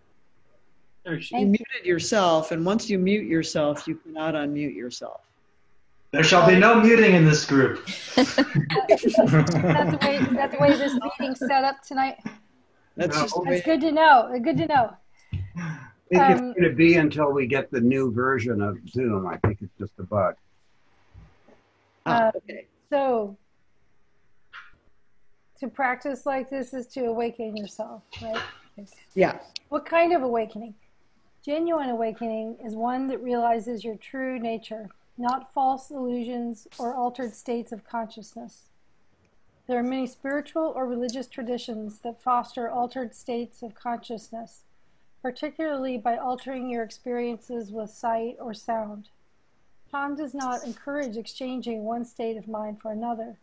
There 1.04 1.20
she 1.20 1.40
You 1.40 1.46
muted 1.46 1.84
yourself, 1.84 2.52
and 2.52 2.64
once 2.64 2.88
you 2.88 2.98
mute 2.98 3.26
yourself, 3.26 3.86
you 3.86 3.96
cannot 3.96 4.32
unmute 4.32 4.74
yourself. 4.74 5.20
There 6.12 6.22
shall 6.24 6.46
be 6.48 6.56
no 6.56 6.80
muting 6.80 7.14
in 7.14 7.26
this 7.26 7.44
group. 7.44 7.84
that's, 8.16 8.32
the 8.32 9.98
way, 10.00 10.16
is 10.16 10.28
that 10.30 10.52
the 10.52 10.58
way 10.58 10.70
this 10.74 10.94
meeting's 10.94 11.40
set 11.40 11.64
up 11.64 11.82
tonight? 11.82 12.16
That's 12.96 13.20
just. 13.20 13.34
That's 13.44 13.62
good 13.62 13.80
to 13.80 13.92
know. 13.92 14.38
Good 14.42 14.56
to 14.58 14.66
know. 14.66 14.96
I 15.32 15.88
think 16.08 16.22
Um, 16.22 16.32
it's 16.32 16.58
going 16.58 16.70
to 16.70 16.76
be 16.76 16.96
until 16.96 17.32
we 17.32 17.46
get 17.46 17.70
the 17.70 17.80
new 17.80 18.12
version 18.12 18.60
of 18.60 18.78
Zoom. 18.88 19.26
I 19.26 19.36
think 19.38 19.58
it's 19.62 19.72
just 19.78 19.92
a 19.98 20.02
bug. 20.02 20.34
Uh, 22.06 22.30
okay. 22.36 22.66
So, 22.90 23.36
to 25.58 25.68
practice 25.68 26.26
like 26.26 26.50
this 26.50 26.74
is 26.74 26.86
to 26.88 27.06
awaken 27.06 27.56
yourself, 27.56 28.02
right? 28.22 28.42
Yeah. 29.14 29.38
What 29.70 29.86
kind 29.86 30.12
of 30.12 30.22
awakening? 30.22 30.74
Genuine 31.44 31.90
awakening 31.90 32.56
is 32.64 32.74
one 32.74 33.06
that 33.08 33.22
realizes 33.22 33.84
your 33.84 33.96
true 33.96 34.38
nature, 34.38 34.88
not 35.16 35.52
false 35.52 35.90
illusions 35.90 36.66
or 36.78 36.94
altered 36.94 37.34
states 37.34 37.72
of 37.72 37.84
consciousness. 37.84 38.64
There 39.66 39.78
are 39.78 39.82
many 39.82 40.06
spiritual 40.06 40.74
or 40.76 40.86
religious 40.86 41.26
traditions 41.26 42.00
that 42.00 42.20
foster 42.20 42.68
altered 42.68 43.14
states 43.14 43.62
of 43.62 43.74
consciousness, 43.74 44.64
particularly 45.22 45.96
by 45.96 46.18
altering 46.18 46.68
your 46.68 46.82
experiences 46.82 47.72
with 47.72 47.88
sight 47.88 48.36
or 48.38 48.52
sound. 48.52 49.08
Chan 49.90 50.16
does 50.16 50.34
not 50.34 50.64
encourage 50.64 51.16
exchanging 51.16 51.84
one 51.84 52.04
state 52.04 52.36
of 52.36 52.46
mind 52.46 52.82
for 52.82 52.92
another. 52.92 53.38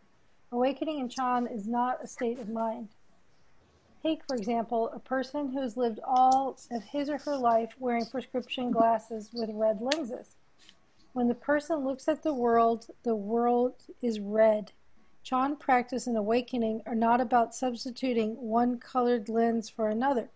Awakening 0.52 1.00
in 1.00 1.08
Chan 1.08 1.48
is 1.48 1.66
not 1.66 2.04
a 2.04 2.06
state 2.06 2.38
of 2.38 2.48
mind. 2.48 2.90
Take, 4.02 4.24
for 4.24 4.36
example, 4.36 4.90
a 4.90 5.00
person 5.00 5.52
who 5.52 5.60
has 5.60 5.76
lived 5.76 5.98
all 6.04 6.56
of 6.70 6.84
his 6.84 7.08
or 7.08 7.18
her 7.18 7.36
life 7.36 7.74
wearing 7.80 8.06
prescription 8.06 8.70
glasses 8.70 9.30
with 9.32 9.50
red 9.52 9.80
lenses. 9.80 10.36
When 11.14 11.26
the 11.26 11.34
person 11.34 11.84
looks 11.84 12.06
at 12.06 12.22
the 12.22 12.34
world, 12.34 12.86
the 13.02 13.16
world 13.16 13.74
is 14.00 14.20
red. 14.20 14.72
Chan 15.22 15.56
practice 15.56 16.06
and 16.06 16.16
awakening 16.16 16.82
are 16.84 16.94
not 16.94 17.20
about 17.20 17.54
substituting 17.54 18.34
one 18.40 18.78
colored 18.78 19.28
lens 19.28 19.70
for 19.70 19.88
another. 19.88 20.30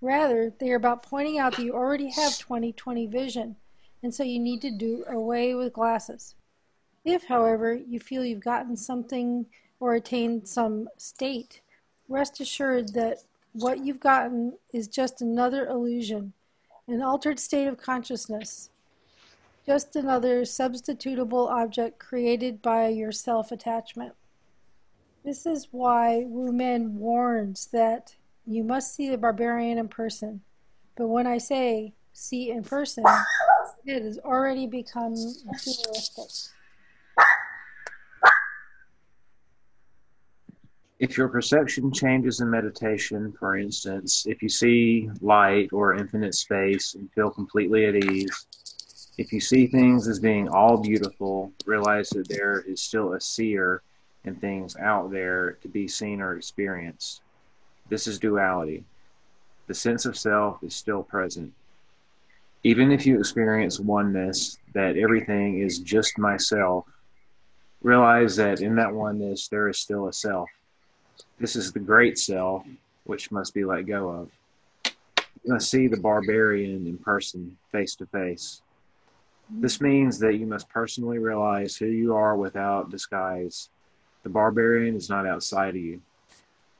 Rather, 0.00 0.52
they 0.58 0.70
are 0.70 0.76
about 0.76 1.02
pointing 1.02 1.38
out 1.38 1.56
that 1.56 1.64
you 1.64 1.74
already 1.74 2.10
have 2.10 2.38
20 2.38 2.72
20 2.72 3.06
vision, 3.06 3.56
and 4.02 4.14
so 4.14 4.22
you 4.22 4.38
need 4.38 4.60
to 4.62 4.70
do 4.70 5.04
away 5.08 5.54
with 5.54 5.72
glasses. 5.72 6.34
If, 7.04 7.24
however, 7.24 7.74
you 7.74 8.00
feel 8.00 8.24
you've 8.24 8.40
gotten 8.40 8.76
something 8.76 9.46
or 9.78 9.94
attained 9.94 10.48
some 10.48 10.88
state, 10.96 11.60
rest 12.08 12.40
assured 12.40 12.94
that 12.94 13.18
what 13.52 13.84
you've 13.84 14.00
gotten 14.00 14.54
is 14.72 14.88
just 14.88 15.20
another 15.20 15.66
illusion, 15.66 16.32
an 16.88 17.02
altered 17.02 17.38
state 17.38 17.66
of 17.66 17.76
consciousness, 17.76 18.70
just 19.66 19.96
another 19.96 20.42
substitutable 20.42 21.48
object 21.48 21.98
created 21.98 22.60
by 22.60 22.88
your 22.88 23.12
self 23.12 23.50
attachment. 23.50 24.14
This 25.24 25.46
is 25.46 25.68
why 25.70 26.24
Wu 26.26 26.52
Men 26.52 26.98
warns 26.98 27.66
that 27.68 28.16
you 28.46 28.62
must 28.62 28.94
see 28.94 29.08
the 29.08 29.16
barbarian 29.16 29.78
in 29.78 29.88
person. 29.88 30.42
But 30.96 31.08
when 31.08 31.26
I 31.26 31.38
say 31.38 31.94
see 32.12 32.50
in 32.50 32.62
person, 32.62 33.04
it 33.86 34.02
has 34.02 34.18
already 34.18 34.66
become 34.66 35.12
materialistic. 35.12 36.50
If 41.00 41.18
your 41.18 41.28
perception 41.28 41.92
changes 41.92 42.40
in 42.40 42.50
meditation, 42.50 43.34
for 43.38 43.58
instance, 43.58 44.26
if 44.26 44.42
you 44.42 44.48
see 44.48 45.10
light 45.20 45.70
or 45.72 45.96
infinite 45.96 46.34
space 46.34 46.94
and 46.94 47.10
feel 47.12 47.30
completely 47.30 47.86
at 47.86 47.96
ease, 47.96 48.46
if 49.16 49.32
you 49.32 49.40
see 49.40 49.66
things 49.66 50.08
as 50.08 50.18
being 50.18 50.48
all 50.48 50.76
beautiful, 50.76 51.52
realize 51.66 52.10
that 52.10 52.28
there 52.28 52.64
is 52.66 52.82
still 52.82 53.12
a 53.12 53.20
seer 53.20 53.82
and 54.24 54.40
things 54.40 54.76
out 54.76 55.10
there 55.10 55.52
to 55.62 55.68
be 55.68 55.86
seen 55.86 56.20
or 56.20 56.36
experienced. 56.36 57.22
This 57.88 58.06
is 58.06 58.18
duality. 58.18 58.84
The 59.66 59.74
sense 59.74 60.04
of 60.04 60.16
self 60.16 60.62
is 60.62 60.74
still 60.74 61.02
present. 61.02 61.52
Even 62.64 62.90
if 62.90 63.06
you 63.06 63.18
experience 63.18 63.78
oneness, 63.78 64.58
that 64.72 64.96
everything 64.96 65.60
is 65.60 65.78
just 65.78 66.18
myself, 66.18 66.86
realize 67.82 68.34
that 68.36 68.62
in 68.62 68.74
that 68.76 68.92
oneness 68.92 69.48
there 69.48 69.68
is 69.68 69.78
still 69.78 70.08
a 70.08 70.12
self. 70.12 70.48
This 71.38 71.54
is 71.54 71.72
the 71.72 71.78
great 71.78 72.18
self, 72.18 72.64
which 73.04 73.30
must 73.30 73.54
be 73.54 73.64
let 73.64 73.86
go 73.86 74.08
of. 74.08 74.30
You 75.44 75.52
must 75.52 75.70
see 75.70 75.86
the 75.86 75.98
barbarian 75.98 76.86
in 76.86 76.96
person, 76.98 77.56
face 77.70 77.94
to 77.96 78.06
face. 78.06 78.62
This 79.50 79.80
means 79.80 80.18
that 80.20 80.36
you 80.36 80.46
must 80.46 80.68
personally 80.68 81.18
realize 81.18 81.76
who 81.76 81.86
you 81.86 82.14
are 82.14 82.36
without 82.36 82.90
disguise 82.90 83.68
the 84.24 84.30
barbarian 84.30 84.96
is 84.96 85.08
not 85.08 85.26
outside 85.26 85.76
of 85.76 85.82
you. 85.82 86.00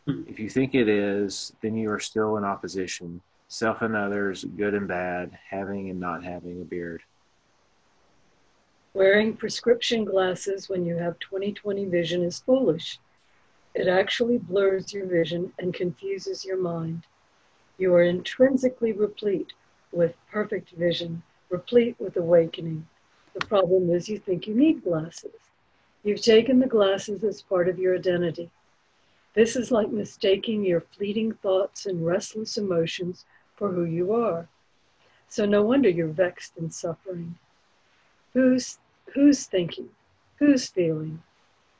Hmm. 0.08 0.22
If 0.26 0.40
you 0.40 0.48
think 0.48 0.74
it 0.74 0.88
is, 0.88 1.52
then 1.62 1.76
you 1.76 1.90
are 1.90 2.00
still 2.00 2.36
in 2.38 2.44
opposition, 2.44 3.20
self 3.48 3.82
and 3.82 3.94
others, 3.94 4.44
good 4.56 4.74
and 4.74 4.88
bad, 4.88 5.38
having 5.48 5.90
and 5.90 6.00
not 6.00 6.24
having 6.24 6.60
a 6.60 6.64
beard. 6.64 7.02
Wearing 8.94 9.36
prescription 9.36 10.04
glasses 10.04 10.68
when 10.68 10.86
you 10.86 10.96
have 10.96 11.18
20/20 11.18 11.84
vision 11.90 12.22
is 12.22 12.40
foolish. 12.40 12.98
It 13.74 13.88
actually 13.88 14.38
blurs 14.38 14.92
your 14.92 15.06
vision 15.06 15.52
and 15.58 15.74
confuses 15.74 16.44
your 16.44 16.56
mind. 16.56 17.02
You 17.76 17.92
are 17.94 18.04
intrinsically 18.04 18.92
replete 18.92 19.52
with 19.92 20.16
perfect 20.30 20.70
vision, 20.70 21.22
replete 21.54 21.94
with 22.00 22.16
awakening. 22.16 22.84
The 23.34 23.46
problem 23.46 23.88
is 23.90 24.08
you 24.08 24.18
think 24.18 24.48
you 24.48 24.54
need 24.54 24.82
glasses. 24.82 25.38
You've 26.02 26.20
taken 26.20 26.58
the 26.58 26.74
glasses 26.76 27.22
as 27.22 27.42
part 27.42 27.68
of 27.68 27.78
your 27.78 27.94
identity. 27.94 28.50
This 29.34 29.54
is 29.54 29.70
like 29.70 29.90
mistaking 29.90 30.64
your 30.64 30.80
fleeting 30.80 31.32
thoughts 31.32 31.86
and 31.86 32.04
restless 32.04 32.56
emotions 32.56 33.24
for 33.54 33.70
who 33.70 33.84
you 33.84 34.12
are. 34.12 34.48
So 35.28 35.46
no 35.46 35.62
wonder 35.62 35.88
you're 35.88 36.08
vexed 36.24 36.56
and 36.56 36.74
suffering. 36.74 37.36
Who's 38.32 38.78
who's 39.14 39.46
thinking? 39.46 39.90
Who's 40.40 40.66
feeling? 40.68 41.22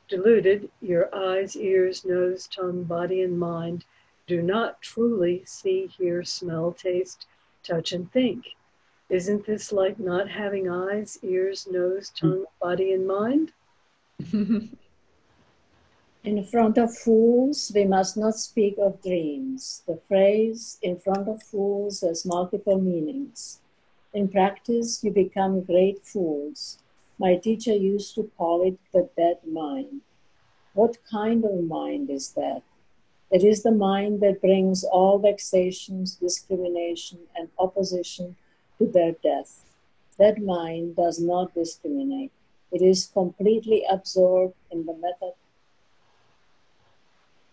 Deluded, 0.08 0.70
your 0.80 1.12
eyes, 1.12 1.56
ears, 1.56 2.04
nose, 2.04 2.46
tongue, 2.46 2.84
body, 2.84 3.22
and 3.22 3.38
mind 3.38 3.84
do 4.26 4.40
not 4.40 4.80
truly 4.80 5.42
see, 5.44 5.86
hear, 5.86 6.22
smell, 6.22 6.72
taste, 6.72 7.26
touch, 7.64 7.92
and 7.92 8.10
think. 8.12 8.54
Isn't 9.10 9.46
this 9.46 9.70
like 9.70 9.98
not 9.98 10.30
having 10.30 10.68
eyes, 10.68 11.18
ears, 11.22 11.66
nose, 11.70 12.10
hmm. 12.18 12.28
tongue, 12.28 12.44
body, 12.60 12.92
and 12.92 13.06
mind? 13.06 13.52
In 16.24 16.42
front 16.42 16.78
of 16.78 16.96
fools, 16.96 17.70
we 17.74 17.84
must 17.84 18.16
not 18.16 18.36
speak 18.36 18.76
of 18.78 19.02
dreams. 19.02 19.82
The 19.86 20.00
phrase 20.08 20.78
in 20.80 20.98
front 20.98 21.28
of 21.28 21.42
fools 21.42 22.00
has 22.00 22.24
multiple 22.24 22.80
meanings. 22.80 23.60
In 24.14 24.28
practice, 24.28 25.04
you 25.04 25.10
become 25.10 25.60
great 25.60 26.02
fools. 26.02 26.78
My 27.18 27.36
teacher 27.36 27.74
used 27.74 28.14
to 28.14 28.30
call 28.38 28.66
it 28.66 28.78
the 28.90 29.10
dead 29.18 29.40
mind. 29.46 30.00
What 30.72 30.96
kind 31.10 31.44
of 31.44 31.62
mind 31.64 32.08
is 32.08 32.30
that? 32.30 32.62
It 33.30 33.44
is 33.44 33.62
the 33.62 33.70
mind 33.70 34.20
that 34.22 34.40
brings 34.40 34.82
all 34.82 35.18
vexations, 35.18 36.14
discrimination, 36.14 37.18
and 37.36 37.50
opposition 37.58 38.36
to 38.78 38.86
their 38.86 39.12
death. 39.22 39.64
That 40.18 40.40
mind 40.40 40.96
does 40.96 41.20
not 41.20 41.54
discriminate. 41.54 42.32
It 42.70 42.82
is 42.82 43.06
completely 43.12 43.84
absorbed 43.90 44.54
in 44.70 44.86
the 44.86 44.94
method. 44.94 45.34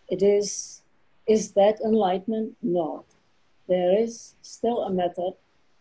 It 0.09 0.21
is, 0.21 0.81
is 1.27 1.51
that 1.53 1.79
enlightenment? 1.81 2.57
No. 2.61 3.05
There 3.67 3.97
is 3.97 4.35
still 4.41 4.83
a 4.83 4.91
method. 4.91 5.33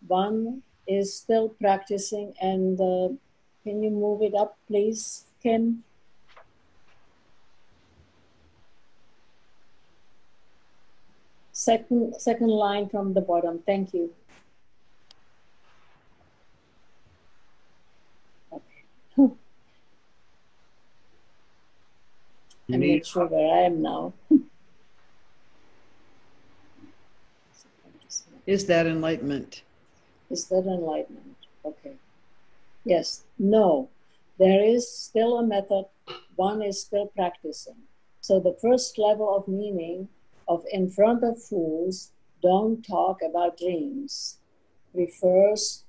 One 0.06 0.62
is 0.86 1.14
still 1.14 1.48
practicing, 1.48 2.34
and 2.40 2.80
uh, 2.80 3.08
can 3.64 3.82
you 3.82 3.90
move 3.90 4.22
it 4.22 4.34
up, 4.34 4.56
please, 4.66 5.24
Kim? 5.42 5.84
Second, 11.52 12.14
second 12.18 12.48
line 12.48 12.88
from 12.88 13.12
the 13.12 13.20
bottom. 13.20 13.60
Thank 13.66 13.92
you. 13.92 14.14
I'm 22.74 22.86
not 22.86 23.06
sure 23.06 23.26
where 23.26 23.54
I 23.54 23.62
am 23.62 23.82
now. 23.82 24.12
Is 28.46 28.66
that 28.66 28.86
enlightenment? 28.86 29.62
Is 30.30 30.46
that 30.46 30.64
enlightenment? 30.66 31.36
Okay. 31.64 31.92
Yes. 32.84 33.24
No. 33.38 33.88
There 34.38 34.64
is 34.64 34.90
still 34.90 35.38
a 35.38 35.46
method. 35.46 35.84
One 36.36 36.62
is 36.62 36.80
still 36.80 37.06
practicing. 37.06 37.76
So 38.20 38.40
the 38.40 38.56
first 38.60 38.98
level 38.98 39.36
of 39.36 39.46
meaning 39.46 40.08
of 40.48 40.64
in 40.72 40.90
front 40.90 41.22
of 41.22 41.42
fools, 41.42 42.12
don't 42.42 42.82
talk 42.82 43.20
about 43.22 43.58
dreams, 43.58 44.38
refers 44.94 45.84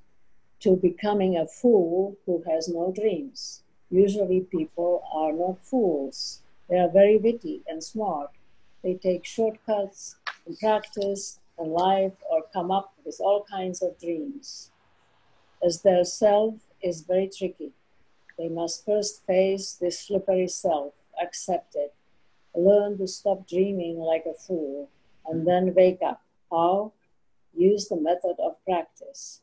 to 0.59 0.75
becoming 0.75 1.37
a 1.37 1.47
fool 1.47 2.17
who 2.25 2.43
has 2.47 2.69
no 2.69 2.91
dreams. 2.91 3.63
Usually 3.89 4.41
people 4.41 5.03
are 5.13 5.33
not 5.33 5.65
fools. 5.65 6.40
They 6.71 6.79
are 6.79 6.89
very 6.89 7.17
witty 7.17 7.63
and 7.67 7.83
smart. 7.83 8.29
They 8.81 8.93
take 8.93 9.25
shortcuts 9.25 10.15
in 10.47 10.55
practice 10.55 11.37
and 11.57 11.73
life 11.73 12.13
or 12.29 12.43
come 12.53 12.71
up 12.71 12.93
with 13.05 13.17
all 13.19 13.43
kinds 13.43 13.81
of 13.81 13.99
dreams. 13.99 14.71
As 15.61 15.81
their 15.81 16.05
self 16.05 16.55
is 16.81 17.01
very 17.01 17.27
tricky, 17.27 17.73
they 18.37 18.47
must 18.47 18.85
first 18.85 19.25
face 19.27 19.73
this 19.73 19.99
slippery 19.99 20.47
self, 20.47 20.93
accept 21.21 21.75
it, 21.75 21.93
learn 22.55 22.97
to 22.99 23.05
stop 23.05 23.49
dreaming 23.49 23.97
like 23.97 24.23
a 24.25 24.33
fool, 24.33 24.89
and 25.27 25.45
then 25.45 25.75
wake 25.75 25.99
up. 26.01 26.21
How? 26.49 26.93
Use 27.53 27.89
the 27.89 27.97
method 27.97 28.37
of 28.39 28.63
practice. 28.63 29.41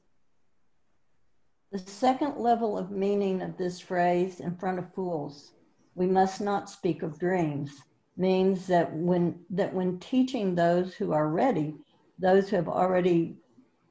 The 1.72 1.78
second 1.78 2.38
level 2.38 2.78
of 2.78 2.90
meaning 2.90 3.42
of 3.42 3.58
this 3.58 3.78
phrase, 3.80 4.40
in 4.40 4.56
front 4.56 4.78
of 4.78 4.94
fools, 4.94 5.52
we 5.98 6.06
must 6.06 6.40
not 6.40 6.70
speak 6.70 7.02
of 7.02 7.18
dreams. 7.18 7.82
Means 8.16 8.68
that 8.68 8.94
when 8.94 9.40
that 9.50 9.74
when 9.74 9.98
teaching 9.98 10.54
those 10.54 10.94
who 10.94 11.12
are 11.12 11.28
ready 11.28 11.74
those 12.20 12.48
who 12.48 12.56
have 12.56 12.68
already 12.68 13.37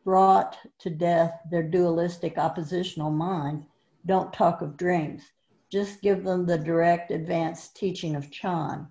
brought 0.04 0.58
to 0.80 0.90
death 0.90 1.40
their 1.52 1.64
dualistic 1.64 2.38
oppositional 2.38 3.12
mind 3.12 3.66
don't 4.06 4.34
talk 4.34 4.62
of 4.62 4.78
dreams. 4.78 5.22
Just 5.70 6.02
give 6.02 6.24
them 6.24 6.46
the 6.46 6.58
direct 6.58 7.12
advanced 7.12 7.76
teaching 7.76 8.16
of 8.16 8.32
chan. 8.32 8.88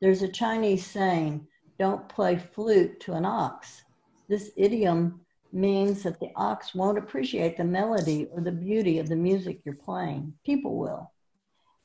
There's 0.00 0.22
a 0.22 0.28
chinese 0.28 0.86
saying 0.86 1.46
don't 1.78 2.08
play 2.08 2.36
flute 2.36 3.00
to 3.00 3.14
an 3.14 3.24
ox. 3.24 3.82
This 4.28 4.52
idiom 4.56 5.20
means 5.52 6.04
that 6.04 6.20
the 6.20 6.30
ox 6.36 6.74
won't 6.74 6.98
appreciate 6.98 7.56
the 7.56 7.64
melody 7.64 8.28
or 8.32 8.40
the 8.40 8.52
beauty 8.52 8.98
of 9.00 9.08
the 9.08 9.16
music 9.16 9.60
you're 9.64 9.74
playing. 9.74 10.34
People 10.44 10.76
will 10.78 11.13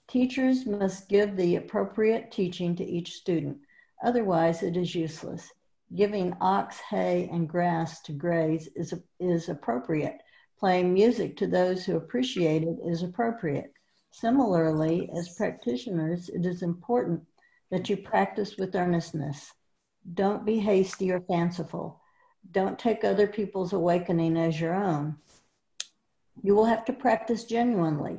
Teachers 0.09 0.65
must 0.65 1.07
give 1.07 1.35
the 1.35 1.57
appropriate 1.57 2.31
teaching 2.31 2.75
to 2.75 2.83
each 2.83 3.13
student, 3.13 3.59
otherwise, 4.03 4.63
it 4.63 4.75
is 4.75 4.95
useless. 4.95 5.51
Giving 5.95 6.35
ox 6.41 6.79
hay 6.79 7.29
and 7.31 7.47
grass 7.47 8.01
to 8.01 8.13
graze 8.13 8.67
is, 8.75 8.91
is 9.19 9.49
appropriate. 9.49 10.17
Playing 10.57 10.95
music 10.95 11.37
to 11.37 11.45
those 11.45 11.85
who 11.85 11.95
appreciate 11.95 12.63
it 12.63 12.77
is 12.83 13.03
appropriate. 13.03 13.71
Similarly, 14.09 15.11
as 15.15 15.35
practitioners, 15.37 16.27
it 16.29 16.43
is 16.43 16.63
important 16.63 17.21
that 17.69 17.87
you 17.87 17.97
practice 17.97 18.57
with 18.57 18.75
earnestness. 18.75 19.53
Don't 20.15 20.43
be 20.43 20.57
hasty 20.57 21.11
or 21.11 21.21
fanciful. 21.21 22.01
Don't 22.51 22.79
take 22.79 23.03
other 23.03 23.27
people's 23.27 23.73
awakening 23.73 24.37
as 24.37 24.59
your 24.59 24.73
own. 24.73 25.17
You 26.41 26.55
will 26.55 26.65
have 26.65 26.85
to 26.85 26.93
practice 26.93 27.43
genuinely. 27.43 28.17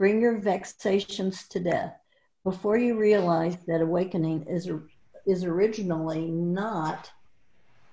Bring 0.00 0.22
your 0.22 0.38
vexations 0.38 1.46
to 1.48 1.60
death 1.60 1.94
before 2.42 2.78
you 2.78 2.98
realize 2.98 3.58
that 3.66 3.82
awakening 3.82 4.46
is, 4.48 4.66
is 5.26 5.44
originally 5.44 6.22
not 6.30 7.10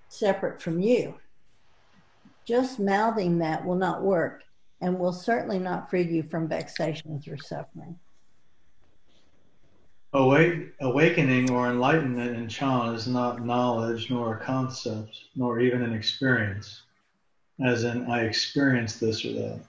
separate 0.08 0.62
from 0.62 0.80
you. 0.80 1.16
Just 2.46 2.80
mouthing 2.80 3.40
that 3.40 3.66
will 3.66 3.76
not 3.76 4.04
work 4.04 4.46
and 4.80 4.98
will 4.98 5.12
certainly 5.12 5.60
not 5.60 5.90
free 5.90 6.04
you 6.04 6.24
from 6.24 6.48
vexations 6.48 7.28
or 7.28 7.36
suffering. 7.36 8.00
Awake, 10.14 10.76
awakening 10.80 11.52
or 11.52 11.68
enlightenment 11.68 12.38
in 12.38 12.48
Chan 12.48 12.96
is 12.96 13.08
not 13.08 13.46
knowledge, 13.46 14.10
nor 14.10 14.38
a 14.38 14.40
concept, 14.40 15.26
nor 15.36 15.60
even 15.60 15.82
an 15.82 15.94
experience, 15.94 16.84
as 17.66 17.84
in 17.84 18.10
I 18.10 18.22
experienced 18.22 19.02
this 19.02 19.26
or 19.26 19.34
that. 19.34 19.60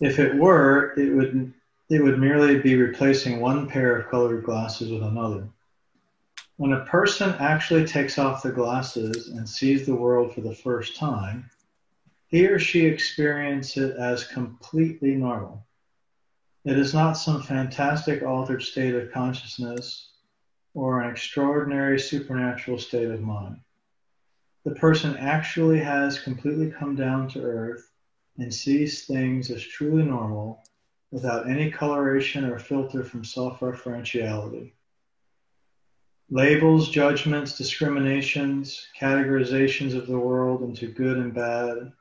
If 0.00 0.18
it 0.18 0.34
were, 0.34 0.94
it 0.98 1.14
would 1.14 1.52
it 1.90 2.02
would 2.02 2.18
merely 2.18 2.58
be 2.58 2.74
replacing 2.76 3.38
one 3.38 3.68
pair 3.68 3.96
of 3.96 4.08
colored 4.08 4.44
glasses 4.44 4.90
with 4.90 5.02
another. 5.02 5.46
When 6.56 6.72
a 6.72 6.86
person 6.86 7.34
actually 7.38 7.84
takes 7.84 8.16
off 8.16 8.42
the 8.42 8.50
glasses 8.50 9.28
and 9.28 9.46
sees 9.46 9.84
the 9.84 9.94
world 9.94 10.32
for 10.32 10.40
the 10.40 10.54
first 10.54 10.96
time, 10.96 11.50
he 12.28 12.46
or 12.46 12.58
she 12.58 12.86
experiences 12.86 13.90
it 13.90 13.96
as 13.96 14.26
completely 14.26 15.16
normal. 15.16 15.66
It 16.64 16.78
is 16.78 16.94
not 16.94 17.14
some 17.14 17.42
fantastic 17.42 18.22
altered 18.22 18.62
state 18.62 18.94
of 18.94 19.12
consciousness 19.12 20.12
or 20.72 21.00
an 21.00 21.10
extraordinary 21.10 21.98
supernatural 21.98 22.78
state 22.78 23.10
of 23.10 23.20
mind. 23.20 23.60
The 24.64 24.76
person 24.76 25.16
actually 25.16 25.80
has 25.80 26.20
completely 26.20 26.70
come 26.70 26.94
down 26.94 27.28
to 27.30 27.42
earth 27.42 27.89
and 28.40 28.52
sees 28.52 29.04
things 29.04 29.50
as 29.50 29.62
truly 29.62 30.02
normal 30.02 30.64
without 31.10 31.48
any 31.48 31.70
coloration 31.70 32.44
or 32.44 32.58
filter 32.58 33.04
from 33.04 33.22
self 33.22 33.60
referentiality. 33.60 34.72
Labels, 36.30 36.88
judgments, 36.90 37.58
discriminations, 37.58 38.86
categorizations 38.98 39.94
of 39.94 40.06
the 40.06 40.18
world 40.18 40.62
into 40.62 40.86
good 40.86 41.18
and 41.18 41.34
bad, 41.34 41.92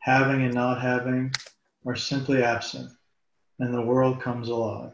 having 0.00 0.42
and 0.42 0.54
not 0.54 0.82
having, 0.82 1.32
are 1.86 1.96
simply 1.96 2.42
absent, 2.42 2.90
and 3.60 3.72
the 3.72 3.80
world 3.80 4.20
comes 4.20 4.48
alive. 4.48 4.92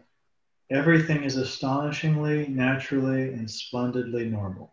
Everything 0.70 1.24
is 1.24 1.36
astonishingly, 1.36 2.46
naturally, 2.48 3.32
and 3.32 3.50
splendidly 3.50 4.28
normal. 4.28 4.72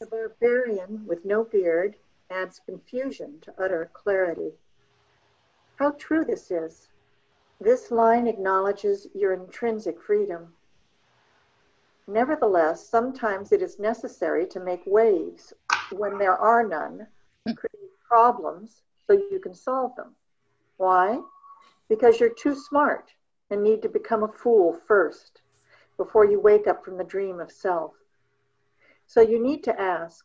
The 0.00 0.06
barbarian 0.06 1.06
with 1.06 1.24
no 1.24 1.44
beard 1.44 1.96
adds 2.30 2.60
confusion 2.64 3.40
to 3.42 3.54
utter 3.58 3.90
clarity. 3.92 4.52
How 5.76 5.92
true 5.92 6.24
this 6.24 6.50
is. 6.50 6.88
This 7.60 7.90
line 7.90 8.26
acknowledges 8.26 9.06
your 9.14 9.32
intrinsic 9.32 10.00
freedom. 10.00 10.54
Nevertheless, 12.06 12.88
sometimes 12.88 13.52
it 13.52 13.62
is 13.62 13.78
necessary 13.78 14.46
to 14.46 14.60
make 14.60 14.82
waves 14.86 15.52
when 15.90 16.18
there 16.18 16.36
are 16.36 16.66
none, 16.66 17.06
create 17.44 17.90
problems 18.08 18.82
so 19.06 19.12
you 19.12 19.40
can 19.40 19.54
solve 19.54 19.94
them. 19.96 20.14
Why? 20.76 21.20
Because 21.88 22.20
you're 22.20 22.34
too 22.34 22.54
smart 22.54 23.12
and 23.50 23.62
need 23.62 23.82
to 23.82 23.88
become 23.88 24.22
a 24.22 24.28
fool 24.28 24.72
first 24.86 25.42
before 25.96 26.24
you 26.24 26.38
wake 26.40 26.66
up 26.66 26.84
from 26.84 26.96
the 26.98 27.04
dream 27.04 27.40
of 27.40 27.50
self. 27.50 27.92
So 29.06 29.20
you 29.20 29.42
need 29.42 29.64
to 29.64 29.80
ask 29.80 30.24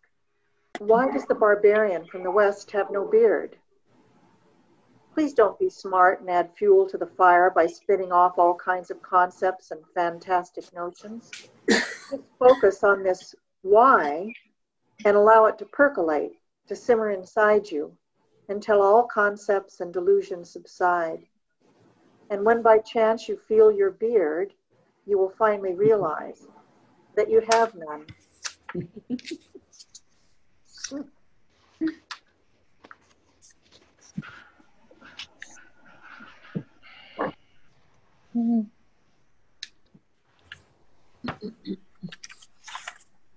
why 0.79 1.11
does 1.11 1.25
the 1.25 1.35
barbarian 1.35 2.05
from 2.05 2.23
the 2.23 2.31
West 2.31 2.71
have 2.71 2.91
no 2.91 3.05
beard? 3.05 3.55
Please 5.13 5.33
don't 5.33 5.59
be 5.59 5.69
smart 5.69 6.21
and 6.21 6.29
add 6.29 6.49
fuel 6.55 6.87
to 6.89 6.97
the 6.97 7.05
fire 7.05 7.49
by 7.49 7.67
spitting 7.67 8.11
off 8.11 8.39
all 8.39 8.55
kinds 8.55 8.89
of 8.89 9.01
concepts 9.01 9.71
and 9.71 9.81
fantastic 9.93 10.73
notions. 10.73 11.29
Just 11.69 12.15
focus 12.39 12.83
on 12.83 13.03
this 13.03 13.35
why 13.61 14.33
and 15.05 15.17
allow 15.17 15.45
it 15.45 15.57
to 15.59 15.65
percolate, 15.65 16.33
to 16.67 16.75
simmer 16.75 17.11
inside 17.11 17.69
you 17.69 17.95
until 18.49 18.81
all 18.81 19.03
concepts 19.03 19.81
and 19.81 19.93
delusions 19.93 20.49
subside. 20.49 21.19
And 22.29 22.45
when 22.45 22.61
by 22.61 22.79
chance 22.79 23.27
you 23.27 23.37
feel 23.47 23.71
your 23.71 23.91
beard, 23.91 24.53
you 25.05 25.17
will 25.17 25.33
finally 25.37 25.73
realize 25.73 26.47
that 27.15 27.29
you 27.29 27.41
have 27.51 27.75
none. 27.75 28.07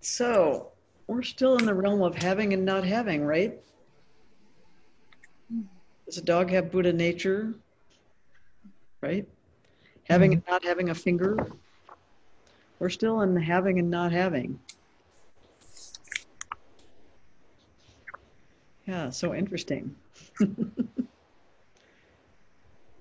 So 0.01 0.71
we're 1.07 1.23
still 1.23 1.57
in 1.57 1.67
the 1.67 1.75
realm 1.75 2.03
of 2.03 2.15
having 2.15 2.53
and 2.53 2.65
not 2.65 2.85
having, 2.85 3.25
right? 3.25 3.59
Does 6.07 6.19
a 6.19 6.23
dog 6.23 6.51
have 6.51 6.71
Buddha 6.71 6.93
nature? 6.93 7.55
Right? 9.01 9.27
Having 10.05 10.33
mm-hmm. 10.33 10.39
and 10.39 10.49
not 10.49 10.65
having 10.65 10.91
a 10.91 10.95
finger? 10.95 11.37
We're 12.79 12.91
still 12.91 13.23
in 13.23 13.35
the 13.35 13.41
having 13.41 13.79
and 13.79 13.91
not 13.91 14.13
having. 14.13 14.61
Yeah, 18.87 19.11
so 19.11 19.35
interesting. 19.35 19.95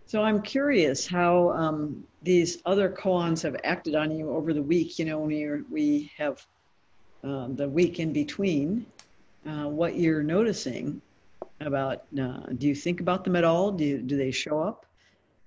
so 0.05 0.23
I'm 0.23 0.41
curious 0.41 1.05
how 1.05 1.51
um, 1.51 2.05
these 2.21 2.59
other 2.65 2.89
koans 2.89 3.43
have 3.43 3.57
acted 3.63 3.95
on 3.95 4.11
you 4.11 4.31
over 4.31 4.53
the 4.53 4.61
week. 4.61 4.97
You 4.97 5.05
know, 5.05 5.19
when 5.19 5.27
we 5.27 5.61
we 5.69 6.11
have 6.17 6.45
uh, 7.23 7.47
the 7.49 7.67
week 7.67 7.99
in 7.99 8.13
between, 8.13 8.86
uh, 9.45 9.67
what 9.67 9.95
you're 9.97 10.23
noticing 10.23 11.01
about. 11.59 12.03
Uh, 12.19 12.39
do 12.57 12.67
you 12.67 12.75
think 12.75 12.99
about 12.99 13.23
them 13.23 13.36
at 13.36 13.43
all? 13.43 13.71
Do 13.71 13.84
you, 13.84 13.97
do 13.99 14.17
they 14.17 14.31
show 14.31 14.59
up? 14.59 14.86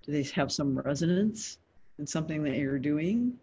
Do 0.04 0.12
they 0.12 0.22
have 0.34 0.52
some 0.52 0.78
resonance 0.78 1.58
in 1.98 2.06
something 2.06 2.42
that 2.44 2.56
you're 2.56 2.78
doing? 2.78 3.38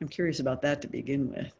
I'm 0.00 0.08
curious 0.08 0.40
about 0.40 0.62
that 0.62 0.82
to 0.82 0.88
begin 0.88 1.30
with. 1.30 1.54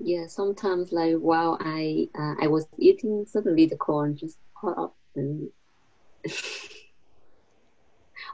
Yeah, 0.00 0.26
sometimes 0.28 0.92
like 0.92 1.16
while 1.16 1.58
I 1.60 2.08
uh, 2.18 2.34
I 2.40 2.46
was 2.46 2.66
eating, 2.78 3.26
suddenly 3.26 3.66
the 3.66 3.76
koan 3.76 4.14
just 4.14 4.38
popped 4.60 4.78
up, 4.78 4.96
and 5.16 5.48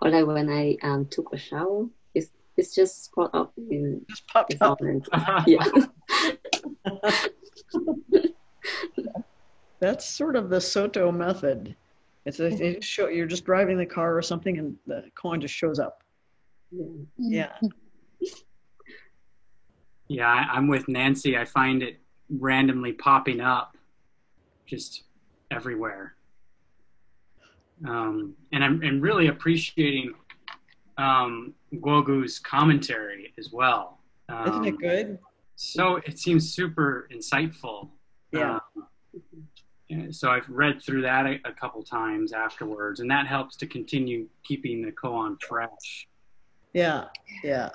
or 0.02 0.10
like 0.10 0.26
when 0.26 0.50
I 0.50 0.76
um 0.82 1.06
took 1.06 1.32
a 1.32 1.38
shower, 1.38 1.86
it's 2.14 2.30
it's 2.56 2.74
just 2.74 3.12
popped 3.12 3.34
up 3.34 3.54
in 3.56 4.04
just 4.08 4.26
popped 4.28 4.54
up. 4.60 4.78
yeah. 5.46 5.64
That's 9.80 10.06
sort 10.06 10.36
of 10.36 10.48
the 10.50 10.60
Soto 10.60 11.10
method. 11.12 11.76
It's 12.26 12.40
a, 12.40 12.46
it 12.46 12.82
show, 12.82 13.08
you're 13.08 13.26
just 13.26 13.44
driving 13.44 13.76
the 13.76 13.84
car 13.84 14.16
or 14.16 14.22
something, 14.22 14.58
and 14.58 14.76
the 14.86 15.04
koan 15.14 15.40
just 15.40 15.54
shows 15.54 15.78
up. 15.78 16.02
Yeah. 16.70 16.86
Yeah, 17.18 17.52
I, 20.28 20.46
I'm 20.52 20.68
with 20.68 20.88
Nancy. 20.88 21.36
I 21.36 21.44
find 21.44 21.82
it 21.82 21.98
randomly 22.30 22.92
popping 22.92 23.40
up 23.40 23.76
just 24.66 25.04
everywhere. 25.50 26.14
Um, 27.86 28.34
and 28.52 28.64
I'm 28.64 28.82
and 28.82 29.02
really 29.02 29.28
appreciating 29.28 30.14
um, 30.96 31.54
Guogu's 31.74 32.38
commentary 32.38 33.32
as 33.38 33.50
well. 33.52 33.98
Um, 34.28 34.48
Isn't 34.48 34.64
it 34.66 34.78
good? 34.78 35.18
So 35.56 35.96
it 35.96 36.18
seems 36.18 36.52
super 36.52 37.08
insightful. 37.12 37.90
Yeah. 38.32 38.58
Um, 38.76 40.12
so 40.12 40.30
I've 40.30 40.48
read 40.48 40.82
through 40.82 41.02
that 41.02 41.26
a, 41.26 41.38
a, 41.44 41.52
couple 41.52 41.82
times 41.82 42.32
afterwards, 42.32 43.00
and 43.00 43.10
that 43.10 43.26
helps 43.26 43.54
to 43.56 43.66
continue 43.66 44.26
keeping 44.42 44.82
the 44.82 44.90
koan 44.90 45.40
fresh. 45.40 46.08
Yeah, 46.72 47.04
yeah. 47.44 47.70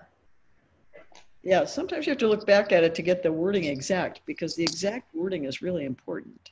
Yeah, 1.43 1.65
sometimes 1.65 2.05
you 2.05 2.11
have 2.11 2.19
to 2.19 2.27
look 2.27 2.45
back 2.45 2.71
at 2.71 2.83
it 2.83 2.93
to 2.95 3.01
get 3.01 3.23
the 3.23 3.31
wording 3.31 3.65
exact 3.65 4.21
because 4.25 4.55
the 4.55 4.63
exact 4.63 5.13
wording 5.15 5.45
is 5.45 5.61
really 5.61 5.85
important. 5.85 6.51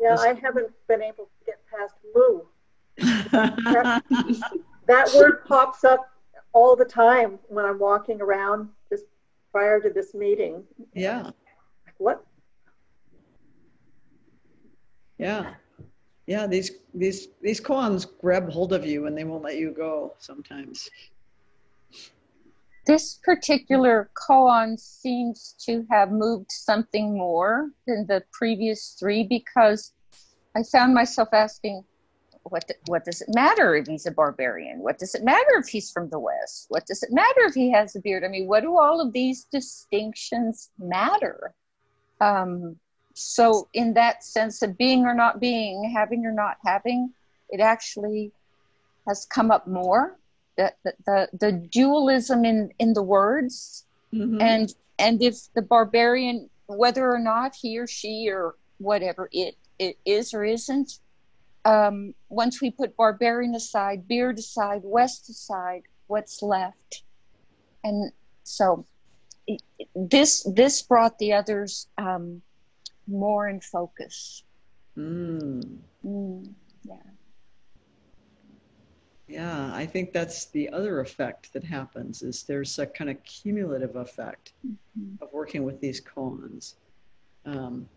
Yeah, 0.00 0.16
I 0.18 0.34
haven't 0.34 0.72
been 0.88 1.00
able 1.00 1.26
to 1.26 1.46
get 1.46 1.60
past 1.70 1.94
Mu. 2.14 2.40
that, 3.72 4.02
that 4.88 5.14
word 5.14 5.44
pops 5.46 5.84
up 5.84 6.10
all 6.52 6.74
the 6.74 6.84
time 6.84 7.38
when 7.48 7.64
I'm 7.64 7.78
walking 7.78 8.20
around 8.20 8.68
just 8.90 9.04
prior 9.52 9.80
to 9.80 9.90
this 9.90 10.14
meeting. 10.14 10.64
Yeah. 10.92 11.30
What? 11.98 12.26
Yeah. 15.18 15.54
Yeah, 16.26 16.46
these 16.46 16.70
these 16.94 17.28
these 17.40 17.60
koans 17.60 18.06
grab 18.20 18.50
hold 18.50 18.72
of 18.72 18.86
you 18.86 19.06
and 19.06 19.16
they 19.16 19.24
won't 19.24 19.44
let 19.44 19.56
you 19.56 19.70
go 19.70 20.14
sometimes. 20.18 20.88
This 22.84 23.20
particular 23.22 24.10
koan 24.14 24.78
seems 24.78 25.54
to 25.66 25.86
have 25.90 26.10
moved 26.10 26.50
something 26.50 27.16
more 27.16 27.70
than 27.86 28.06
the 28.06 28.24
previous 28.32 28.96
three 28.98 29.22
because 29.22 29.92
I 30.56 30.64
found 30.64 30.92
myself 30.92 31.28
asking, 31.32 31.84
what 32.42 32.68
what 32.88 33.04
does 33.04 33.20
it 33.22 33.28
matter 33.32 33.76
if 33.76 33.86
he's 33.86 34.06
a 34.06 34.10
barbarian? 34.10 34.80
What 34.80 34.98
does 34.98 35.14
it 35.14 35.22
matter 35.22 35.58
if 35.58 35.68
he's 35.68 35.92
from 35.92 36.10
the 36.10 36.18
West? 36.18 36.66
What 36.70 36.86
does 36.86 37.04
it 37.04 37.12
matter 37.12 37.42
if 37.42 37.54
he 37.54 37.70
has 37.70 37.94
a 37.94 38.00
beard? 38.00 38.24
I 38.24 38.28
mean, 38.28 38.48
what 38.48 38.62
do 38.62 38.76
all 38.76 39.00
of 39.00 39.12
these 39.12 39.44
distinctions 39.44 40.70
matter? 40.76 41.54
Um, 42.20 42.76
so 43.14 43.68
in 43.74 43.94
that 43.94 44.24
sense 44.24 44.62
of 44.62 44.76
being 44.76 45.04
or 45.04 45.14
not 45.14 45.40
being, 45.40 45.92
having 45.94 46.26
or 46.26 46.32
not 46.32 46.56
having, 46.64 47.12
it 47.50 47.60
actually 47.60 48.32
has 49.06 49.24
come 49.24 49.50
up 49.50 49.66
more. 49.68 50.18
The 50.62 50.94
the 51.06 51.28
the, 51.40 51.52
dualism 51.52 52.44
in 52.44 52.72
in 52.78 52.92
the 52.92 53.02
words, 53.02 53.84
Mhm. 54.12 54.40
and 54.40 54.74
and 54.98 55.22
if 55.22 55.52
the 55.54 55.62
barbarian, 55.62 56.50
whether 56.66 57.10
or 57.10 57.18
not 57.18 57.56
he 57.56 57.78
or 57.78 57.86
she 57.86 58.28
or 58.30 58.54
whatever 58.78 59.28
it 59.32 59.56
it 59.78 59.96
is 60.04 60.32
or 60.34 60.44
isn't, 60.44 61.00
um, 61.64 62.14
once 62.28 62.60
we 62.60 62.70
put 62.70 62.96
barbarian 62.96 63.54
aside, 63.54 64.06
beard 64.06 64.38
aside, 64.38 64.82
west 64.84 65.28
aside, 65.28 65.82
what's 66.06 66.42
left, 66.42 67.02
and 67.82 68.12
so 68.44 68.84
this 69.96 70.46
this 70.54 70.82
brought 70.82 71.18
the 71.18 71.32
others 71.32 71.88
um, 71.98 72.42
more 73.08 73.48
in 73.48 73.60
focus. 73.60 74.44
Mm. 74.96 75.78
Mm, 76.04 76.54
yeah. 76.84 77.02
Yeah, 79.32 79.72
I 79.74 79.86
think 79.86 80.12
that's 80.12 80.46
the 80.46 80.68
other 80.70 81.00
effect 81.00 81.52
that 81.52 81.64
happens 81.64 82.22
is 82.22 82.42
there's 82.42 82.78
a 82.78 82.86
kind 82.86 83.10
of 83.10 83.22
cumulative 83.24 83.96
effect 83.96 84.52
of 85.20 85.32
working 85.32 85.64
with 85.64 85.80
these 85.80 86.00
koans. 86.00 86.74
Um, 87.44 87.88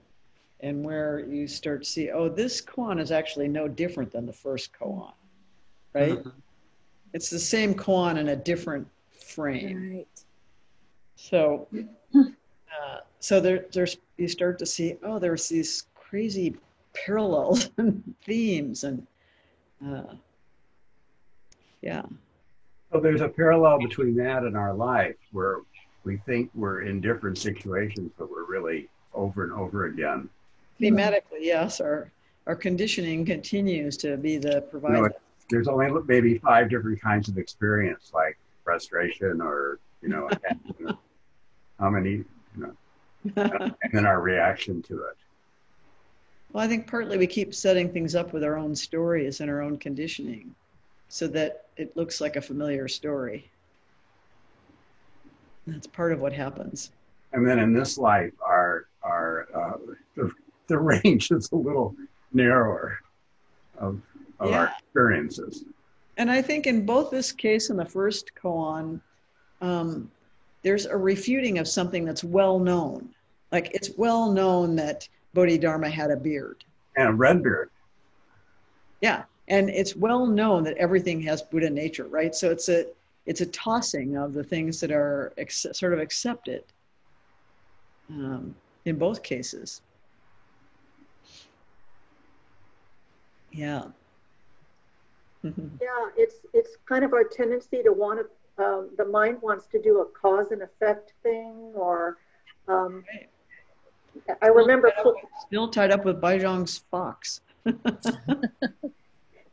and 0.61 0.83
where 0.83 1.19
you 1.19 1.47
start 1.47 1.83
to 1.83 1.89
see, 1.89 2.09
oh, 2.11 2.29
this 2.29 2.61
koan 2.61 2.99
is 2.99 3.11
actually 3.11 3.47
no 3.47 3.67
different 3.67 4.11
than 4.11 4.25
the 4.25 4.33
first 4.33 4.71
koan, 4.73 5.11
right? 5.93 6.19
It's 7.13 7.29
the 7.29 7.39
same 7.39 7.75
koan 7.75 8.17
in 8.17 8.29
a 8.29 8.35
different 8.35 8.87
frame. 9.11 9.91
Right. 9.93 10.07
So, 11.17 11.67
uh, 12.15 12.99
so 13.19 13.39
there, 13.39 13.65
there's 13.71 13.97
you 14.17 14.27
start 14.27 14.57
to 14.59 14.65
see, 14.65 14.95
oh, 15.03 15.19
there's 15.19 15.49
these 15.49 15.85
crazy 15.93 16.55
parallels 16.93 17.69
and 17.77 18.15
themes, 18.23 18.83
and 18.83 19.05
uh, 19.85 20.15
yeah, 21.85 22.01
So 22.91 22.99
there's 22.99 23.21
a 23.21 23.29
parallel 23.29 23.77
between 23.79 24.15
that 24.15 24.43
and 24.43 24.57
our 24.57 24.73
life 24.73 25.15
where 25.31 25.59
we 26.03 26.17
think 26.25 26.49
we're 26.55 26.81
in 26.81 26.99
different 26.99 27.37
situations, 27.37 28.11
but 28.17 28.29
we're 28.29 28.45
really 28.45 28.89
over 29.13 29.43
and 29.43 29.53
over 29.53 29.85
again. 29.85 30.27
thematically, 30.81 31.41
yes, 31.41 31.79
our 31.79 32.11
our 32.47 32.55
conditioning 32.55 33.25
continues 33.25 33.97
to 33.97 34.17
be 34.17 34.37
the 34.37 34.49
You 34.49 34.55
know, 34.55 34.69
provider. 34.69 35.15
there's 35.49 35.67
only 35.67 35.87
maybe 36.07 36.37
five 36.39 36.69
different 36.69 37.01
kinds 37.01 37.29
of 37.29 37.37
experience, 37.37 38.11
like 38.13 38.37
frustration 38.63 39.41
or, 39.41 39.79
you 40.01 40.09
know, 40.09 40.29
how 41.79 41.89
many, 41.89 42.11
you 42.11 42.25
know, 42.57 42.73
and 43.35 43.91
then 43.93 44.05
our 44.05 44.21
reaction 44.21 44.81
to 44.83 45.03
it. 45.03 45.17
Well, 46.51 46.63
I 46.63 46.67
think 46.67 46.87
partly 46.87 47.17
we 47.17 47.27
keep 47.27 47.53
setting 47.53 47.91
things 47.91 48.15
up 48.15 48.31
with 48.33 48.43
our 48.43 48.57
own 48.57 48.75
stories 48.75 49.41
and 49.41 49.49
our 49.49 49.61
own 49.61 49.77
conditioning 49.77 50.55
so 51.09 51.27
that 51.27 51.65
it 51.77 51.95
looks 51.95 52.21
like 52.21 52.35
a 52.35 52.41
familiar 52.41 52.87
story. 52.87 53.49
That's 55.67 55.87
part 55.87 56.11
of 56.11 56.19
what 56.19 56.33
happens. 56.33 56.91
And 57.33 57.47
then 57.47 57.59
in 57.59 57.73
this 57.73 57.97
life, 57.97 58.33
our 58.45 58.85
our 59.03 59.47
uh, 59.53 59.93
the, 60.15 60.31
the 60.67 60.77
range 61.03 61.31
is 61.31 61.51
a 61.51 61.55
little 61.55 61.95
narrower 62.33 62.99
of 63.77 64.01
of 64.39 64.51
our 64.51 64.73
experiences. 64.79 65.63
And 66.17 66.31
I 66.31 66.41
think 66.41 66.67
in 66.67 66.85
both 66.85 67.11
this 67.11 67.31
case 67.31 67.69
and 67.69 67.79
the 67.79 67.85
first 67.85 68.31
koan, 68.41 69.01
um, 69.61 70.09
there's 70.63 70.85
a 70.85 70.95
refuting 70.95 71.57
of 71.57 71.67
something 71.67 72.05
that's 72.05 72.23
well 72.23 72.59
known. 72.59 73.09
Like 73.51 73.71
it's 73.73 73.91
well 73.97 74.31
known 74.31 74.75
that 74.77 75.07
Bodhidharma 75.33 75.89
had 75.89 76.11
a 76.11 76.17
beard. 76.17 76.63
And 76.95 77.09
a 77.09 77.13
red 77.13 77.43
beard. 77.43 77.69
Yeah, 79.01 79.23
and 79.47 79.69
it's 79.69 79.95
well 79.95 80.25
known 80.25 80.63
that 80.63 80.77
everything 80.77 81.21
has 81.21 81.41
Buddha 81.41 81.69
nature, 81.69 82.05
right? 82.05 82.33
So 82.33 82.49
it's 82.49 82.69
a 82.69 82.87
it's 83.25 83.41
a 83.41 83.45
tossing 83.47 84.17
of 84.17 84.33
the 84.33 84.43
things 84.43 84.79
that 84.79 84.91
are 84.91 85.33
ex- 85.37 85.65
sort 85.73 85.93
of 85.93 85.99
accepted 85.99 86.63
um, 88.09 88.55
in 88.85 88.97
both 88.97 89.23
cases. 89.23 89.81
Yeah. 93.51 93.85
Yeah, 95.43 96.09
it's 96.17 96.35
it's 96.53 96.77
kind 96.87 97.03
of 97.03 97.13
our 97.13 97.23
tendency 97.23 97.83
to 97.83 97.91
want 97.91 98.19
to. 98.19 98.25
Um, 98.57 98.89
the 98.97 99.05
mind 99.05 99.41
wants 99.41 99.67
to 99.67 99.81
do 99.81 99.99
a 100.01 100.05
cause 100.05 100.51
and 100.51 100.61
effect 100.61 101.13
thing, 101.21 101.53
or 101.75 102.17
um, 102.67 103.03
I 104.41 104.47
remember. 104.47 104.91
Still 105.45 105.67
tied 105.67 105.91
up 105.91 106.03
with 106.03 106.19
Baizhang's 106.19 106.79
fox. 106.89 107.41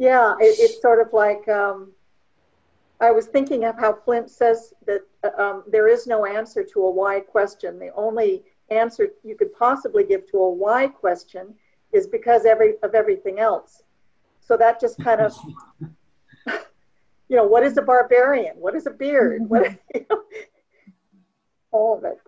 Yeah, 0.02 0.34
it, 0.40 0.56
it's 0.58 0.82
sort 0.82 1.00
of 1.00 1.12
like 1.12 1.48
um, 1.48 1.92
I 3.00 3.12
was 3.12 3.26
thinking 3.26 3.66
of 3.66 3.78
how 3.78 3.92
Flint 4.04 4.28
says 4.30 4.74
that 4.84 5.02
uh, 5.22 5.40
um, 5.40 5.62
there 5.68 5.86
is 5.86 6.08
no 6.08 6.26
answer 6.26 6.64
to 6.64 6.80
a 6.80 6.90
why 6.90 7.20
question. 7.20 7.78
The 7.78 7.94
only 7.94 8.42
answer 8.68 9.10
you 9.22 9.36
could 9.36 9.54
possibly 9.54 10.02
give 10.02 10.28
to 10.32 10.38
a 10.38 10.50
why 10.50 10.88
question 10.88 11.54
is 11.92 12.08
because 12.08 12.44
every 12.46 12.74
of 12.82 12.96
everything 12.96 13.38
else. 13.38 13.84
So 14.40 14.56
that 14.56 14.80
just 14.80 14.98
kind 14.98 15.20
of, 15.20 15.36
you 16.48 17.36
know, 17.36 17.44
what 17.44 17.62
is 17.62 17.76
a 17.76 17.82
barbarian? 17.82 18.56
What 18.56 18.74
is 18.74 18.86
a 18.86 18.90
beard? 18.90 19.42
What, 19.48 19.70
you 19.94 20.04
know, 20.10 20.22
all 21.70 21.98
of 21.98 22.02
it. 22.02 22.18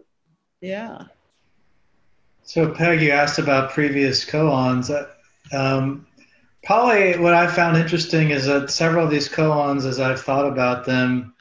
Yeah. 0.61 1.07
So, 2.45 2.71
Peg, 2.71 3.03
you 3.03 3.11
asked 3.11 3.41
about 3.41 3.73
previous 3.73 4.25
koans. 4.25 4.95
Uh, 4.95 5.09
Um, 5.53 6.07
probably 6.65 7.19
what 7.19 7.35
I 7.35 7.47
found 7.47 7.77
interesting 7.77 8.31
is 8.31 8.47
that 8.47 8.71
several 8.71 9.05
of 9.05 9.11
these 9.11 9.29
koans, 9.29 9.85
as 9.85 10.01
I've 10.01 10.21
thought 10.21 10.47
about 10.47 10.85
them, 10.85 11.35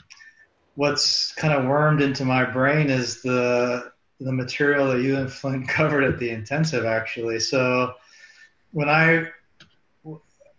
what's 0.75 1.33
kind 1.33 1.53
of 1.53 1.65
wormed 1.65 2.01
into 2.01 2.25
my 2.25 2.43
brain 2.43 2.89
is 2.89 3.21
the 3.21 3.91
the 4.19 4.31
material 4.31 4.87
that 4.87 5.01
you 5.01 5.17
and 5.17 5.31
Flint 5.31 5.67
covered 5.67 6.03
at 6.03 6.19
the 6.19 6.29
intensive, 6.29 6.85
actually. 6.85 7.39
So, 7.39 7.93
when 8.71 8.89
I 8.89 9.27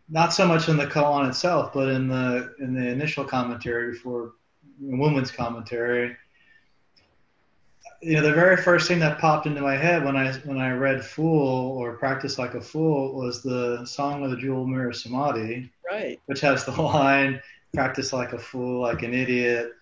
not 0.08 0.32
so 0.32 0.46
much 0.46 0.68
in 0.68 0.76
the 0.76 0.86
koan 0.86 1.28
itself, 1.28 1.72
but 1.72 1.88
in 1.88 2.08
the 2.08 2.54
in 2.60 2.74
the 2.74 2.88
initial 2.88 3.24
commentary 3.24 3.92
before 3.92 4.32
Wu 4.80 5.10
Men's 5.10 5.30
commentary, 5.30 6.16
you 8.04 8.14
know, 8.14 8.22
the 8.22 8.32
very 8.34 8.56
first 8.56 8.86
thing 8.86 8.98
that 9.00 9.18
popped 9.18 9.46
into 9.46 9.62
my 9.62 9.76
head 9.76 10.04
when 10.04 10.16
I 10.16 10.32
when 10.44 10.58
I 10.58 10.72
read 10.72 11.04
"Fool" 11.04 11.78
or 11.78 11.96
"Practice 11.96 12.38
Like 12.38 12.54
a 12.54 12.60
Fool" 12.60 13.14
was 13.14 13.42
the 13.42 13.84
Song 13.86 14.24
of 14.24 14.30
the 14.30 14.36
Jewel 14.36 14.66
Mirror 14.66 14.92
Samadhi, 14.92 15.70
Right. 15.90 16.20
which 16.26 16.40
has 16.40 16.64
the 16.64 16.72
line 16.82 17.40
"Practice 17.72 18.12
like 18.12 18.32
a 18.32 18.38
fool, 18.38 18.82
like 18.82 19.02
an 19.02 19.14
idiot," 19.14 19.72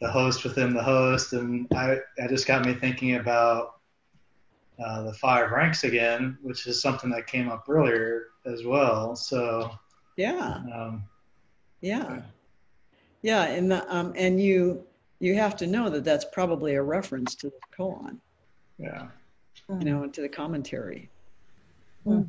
the 0.00 0.10
host 0.10 0.44
within 0.44 0.72
the 0.74 0.82
host, 0.82 1.32
and 1.34 1.66
I 1.74 1.98
that 2.16 2.30
just 2.30 2.46
got 2.46 2.64
me 2.64 2.74
thinking 2.74 3.16
about 3.16 3.74
uh, 4.82 5.02
the 5.02 5.12
five 5.12 5.50
ranks 5.50 5.84
again, 5.84 6.38
which 6.42 6.66
is 6.66 6.80
something 6.80 7.10
that 7.10 7.26
came 7.26 7.48
up 7.48 7.64
earlier 7.68 8.26
as 8.46 8.64
well. 8.64 9.16
So 9.16 9.70
Yeah. 10.16 10.62
um, 10.74 11.04
Yeah. 11.80 12.22
Yeah, 13.22 13.44
and 13.44 13.70
the, 13.70 13.94
um, 13.94 14.12
and 14.16 14.40
you 14.40 14.85
you 15.18 15.34
have 15.34 15.56
to 15.56 15.66
know 15.66 15.88
that 15.90 16.04
that's 16.04 16.24
probably 16.24 16.74
a 16.74 16.82
reference 16.82 17.34
to 17.36 17.48
the 17.48 17.60
koan, 17.76 18.18
yeah. 18.78 19.08
you 19.68 19.84
know, 19.84 20.06
to 20.06 20.20
the 20.20 20.28
commentary. 20.28 21.10
Now, 22.04 22.26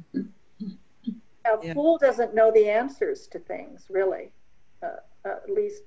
Yeah. 1.61 1.73
fool 1.73 1.97
doesn't 1.97 2.33
know 2.33 2.51
the 2.51 2.69
answers 2.69 3.27
to 3.27 3.39
things, 3.39 3.87
really. 3.89 4.31
Uh, 4.81 4.97
at 5.25 5.49
least, 5.49 5.83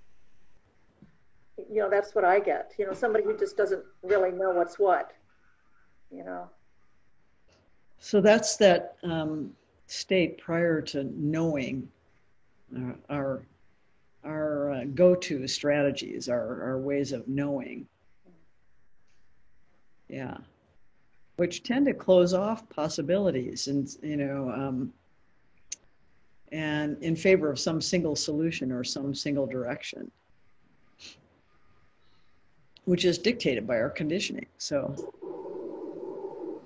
you 1.56 1.80
know, 1.80 1.90
that's 1.90 2.14
what 2.14 2.24
I 2.24 2.40
get. 2.40 2.72
You 2.78 2.86
know, 2.86 2.94
somebody 2.94 3.24
who 3.24 3.36
just 3.36 3.56
doesn't 3.56 3.84
really 4.02 4.32
know 4.32 4.52
what's 4.52 4.78
what. 4.78 5.12
You 6.10 6.24
know. 6.24 6.48
So 7.98 8.20
that's 8.20 8.56
that 8.56 8.96
um, 9.02 9.52
state 9.86 10.38
prior 10.38 10.80
to 10.80 11.04
knowing 11.04 11.88
uh, 12.76 12.92
our 13.10 13.42
our 14.24 14.72
uh, 14.72 14.84
go-to 14.94 15.46
strategies, 15.48 16.28
our 16.28 16.62
our 16.62 16.78
ways 16.78 17.12
of 17.12 17.26
knowing. 17.28 17.86
Yeah, 20.08 20.38
which 21.36 21.62
tend 21.62 21.86
to 21.86 21.94
close 21.94 22.34
off 22.34 22.68
possibilities, 22.68 23.68
and 23.68 23.88
you 24.02 24.16
know, 24.16 24.50
um, 24.50 24.92
and 26.52 27.02
in 27.02 27.16
favor 27.16 27.50
of 27.50 27.58
some 27.58 27.80
single 27.80 28.16
solution 28.16 28.72
or 28.72 28.84
some 28.84 29.14
single 29.14 29.46
direction, 29.46 30.10
which 32.84 33.04
is 33.04 33.18
dictated 33.18 33.66
by 33.66 33.78
our 33.78 33.90
conditioning. 33.90 34.46
So. 34.58 34.94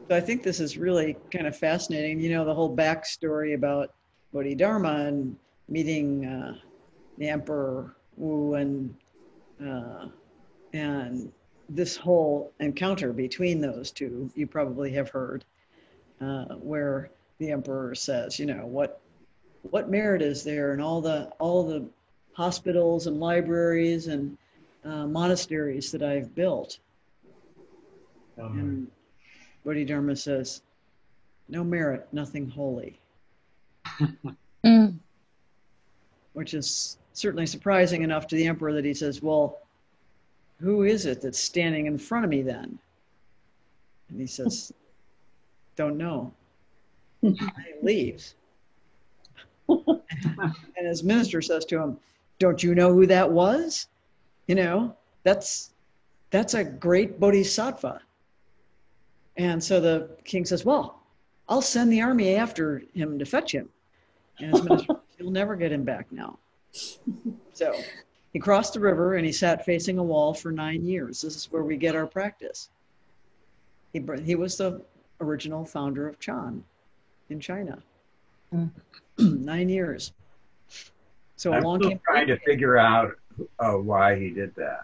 So 0.07 0.15
I 0.15 0.21
think 0.21 0.43
this 0.43 0.61
is 0.61 0.77
really 0.77 1.17
kind 1.33 1.47
of 1.47 1.57
fascinating. 1.57 2.21
You 2.21 2.29
know, 2.29 2.45
the 2.45 2.53
whole 2.53 2.77
backstory 2.77 3.55
about 3.55 3.95
Bodhidharma 4.35 5.07
and 5.07 5.35
meeting 5.69 6.27
uh, 6.27 6.57
the 7.19 7.29
Emperor 7.29 7.95
Wu 8.17 8.55
and 8.55 8.95
uh, 9.65 10.07
and 10.73 11.33
this 11.69 11.97
whole 11.97 12.53
encounter 12.61 13.13
between 13.13 13.61
those 13.61 13.91
two, 13.93 14.31
you 14.35 14.47
probably 14.47 14.93
have 14.93 15.09
heard. 15.11 15.45
uh, 16.21 16.47
where 16.57 17.11
the 17.39 17.51
emperor 17.51 17.95
says, 17.95 18.39
you 18.39 18.47
know, 18.47 18.67
what 18.67 19.01
what 19.63 19.91
merit 19.91 20.23
is 20.23 20.45
there 20.45 20.75
in 20.75 20.81
all 20.81 21.01
the 21.01 21.31
all 21.39 21.65
the 21.67 21.87
hospitals 22.35 23.07
and 23.07 23.21
libraries 23.21 24.09
and 24.09 24.39
uh, 24.85 25.07
monasteries 25.07 25.93
that 25.93 26.03
I've 26.03 26.35
built? 26.35 26.79
And 28.59 28.89
Bodhidharma 29.65 30.17
says, 30.17 30.63
no 31.49 31.65
merit, 31.65 32.09
nothing 32.13 32.49
holy. 32.51 32.99
Mm. 34.65 34.99
Which 36.33 36.55
is 36.55 36.99
certainly 37.15 37.47
surprising 37.47 38.03
enough 38.03 38.27
to 38.27 38.37
the 38.37 38.47
emperor 38.47 38.73
that 38.75 38.85
he 38.85 38.93
says, 38.93 39.23
well, 39.23 39.61
who 40.61 40.83
is 40.83 41.07
it 41.07 41.23
that's 41.23 41.39
standing 41.39 41.87
in 41.87 41.97
front 41.97 42.25
of 42.25 42.31
me 42.31 42.43
then? 42.43 42.79
And 44.11 44.21
he 44.21 44.27
says, 44.27 44.73
don't 45.77 45.97
know. 45.97 46.33
He 47.23 47.35
leaves. 47.83 48.35
and 49.69 50.03
his 50.77 51.03
minister 51.03 51.41
says 51.41 51.65
to 51.67 51.81
him, 51.81 51.97
don't 52.39 52.63
you 52.63 52.75
know 52.75 52.93
who 52.93 53.07
that 53.07 53.31
was? 53.31 53.89
You 54.47 54.57
know, 54.57 54.95
that's 55.23 55.71
that's 56.31 56.55
a 56.55 56.65
great 56.65 57.19
bodhisattva. 57.19 58.01
And 59.37 59.63
so 59.63 59.81
the 59.81 60.11
king 60.25 60.45
says, 60.45 60.65
Well, 60.65 61.01
I'll 61.49 61.63
send 61.63 61.93
the 61.93 62.03
army 62.03 62.37
after 62.37 62.83
him 62.93 63.19
to 63.19 63.25
fetch 63.25 63.53
him. 63.53 63.69
And 64.39 64.53
his 64.53 64.65
minister, 64.65 64.95
you'll 65.19 65.31
never 65.31 65.57
get 65.57 65.73
him 65.73 65.85
back 65.85 66.11
now. 66.11 66.39
So 67.53 67.73
he 68.33 68.41
crossed 68.41 68.75
the 68.75 68.81
river 68.81 69.15
and 69.15 69.25
he 69.25 69.31
sat 69.31 69.65
facing 69.65 69.99
a 69.99 70.03
wall 70.03 70.35
for 70.35 70.51
nine 70.51 70.85
years. 70.85 71.23
This 71.23 71.37
is 71.37 71.53
where 71.53 71.63
we 71.63 71.77
get 71.77 71.95
our 71.95 72.07
practice. 72.07 72.69
He, 73.93 74.05
he 74.25 74.35
was 74.35 74.57
the 74.57 74.83
original 75.21 75.65
founder 75.65 76.09
of 76.09 76.19
Chan 76.19 76.65
in 77.31 77.39
China. 77.39 77.81
nine 79.19 79.69
years. 79.69 80.13
So 81.37 81.53
I'm 81.53 81.63
along 81.63 81.83
still 81.83 82.01
trying 82.05 82.27
to 82.27 82.39
figure 82.41 82.77
out 82.77 83.13
uh, 83.61 83.73
why 83.73 84.19
he 84.19 84.31
did 84.31 84.53
that. 84.57 84.83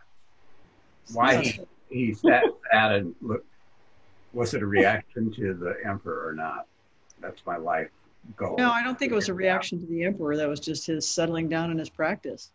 Why 1.13 1.43
he, 1.43 1.61
he 1.89 2.15
sat 2.15 2.45
that 2.73 2.93
and 2.93 3.15
look. 3.21 3.45
Was 4.33 4.55
it 4.55 4.63
a 4.63 4.67
reaction 4.67 5.33
to 5.35 5.55
the 5.55 5.75
emperor 5.85 6.29
or 6.29 6.35
not? 6.35 6.67
That's 7.21 7.45
my 7.45 7.57
life 7.57 7.91
goal. 8.37 8.57
No, 8.59 8.71
I 8.71 8.83
don't 8.83 8.99
think 8.99 9.13
it 9.13 9.15
was 9.15 9.29
a 9.29 9.35
reaction 9.35 9.81
to 9.81 9.87
the 9.87 10.05
emperor. 10.05 10.37
That 10.37 10.49
was 10.49 10.61
just 10.61 10.87
his 10.87 11.07
settling 11.07 11.49
down 11.49 11.71
in 11.71 11.79
his 11.79 11.89
practice. 11.89 12.51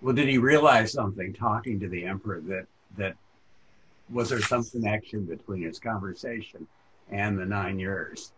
Well, 0.00 0.14
did 0.14 0.28
he 0.28 0.38
realize 0.38 0.92
something 0.92 1.32
talking 1.32 1.78
to 1.80 1.88
the 1.88 2.04
emperor 2.04 2.40
that 2.42 2.66
that 2.96 3.16
was 4.10 4.28
there 4.30 4.40
some 4.40 4.64
connection 4.64 5.24
between 5.24 5.62
his 5.62 5.78
conversation 5.78 6.66
and 7.10 7.38
the 7.38 7.46
nine 7.46 7.78
years? 7.78 8.32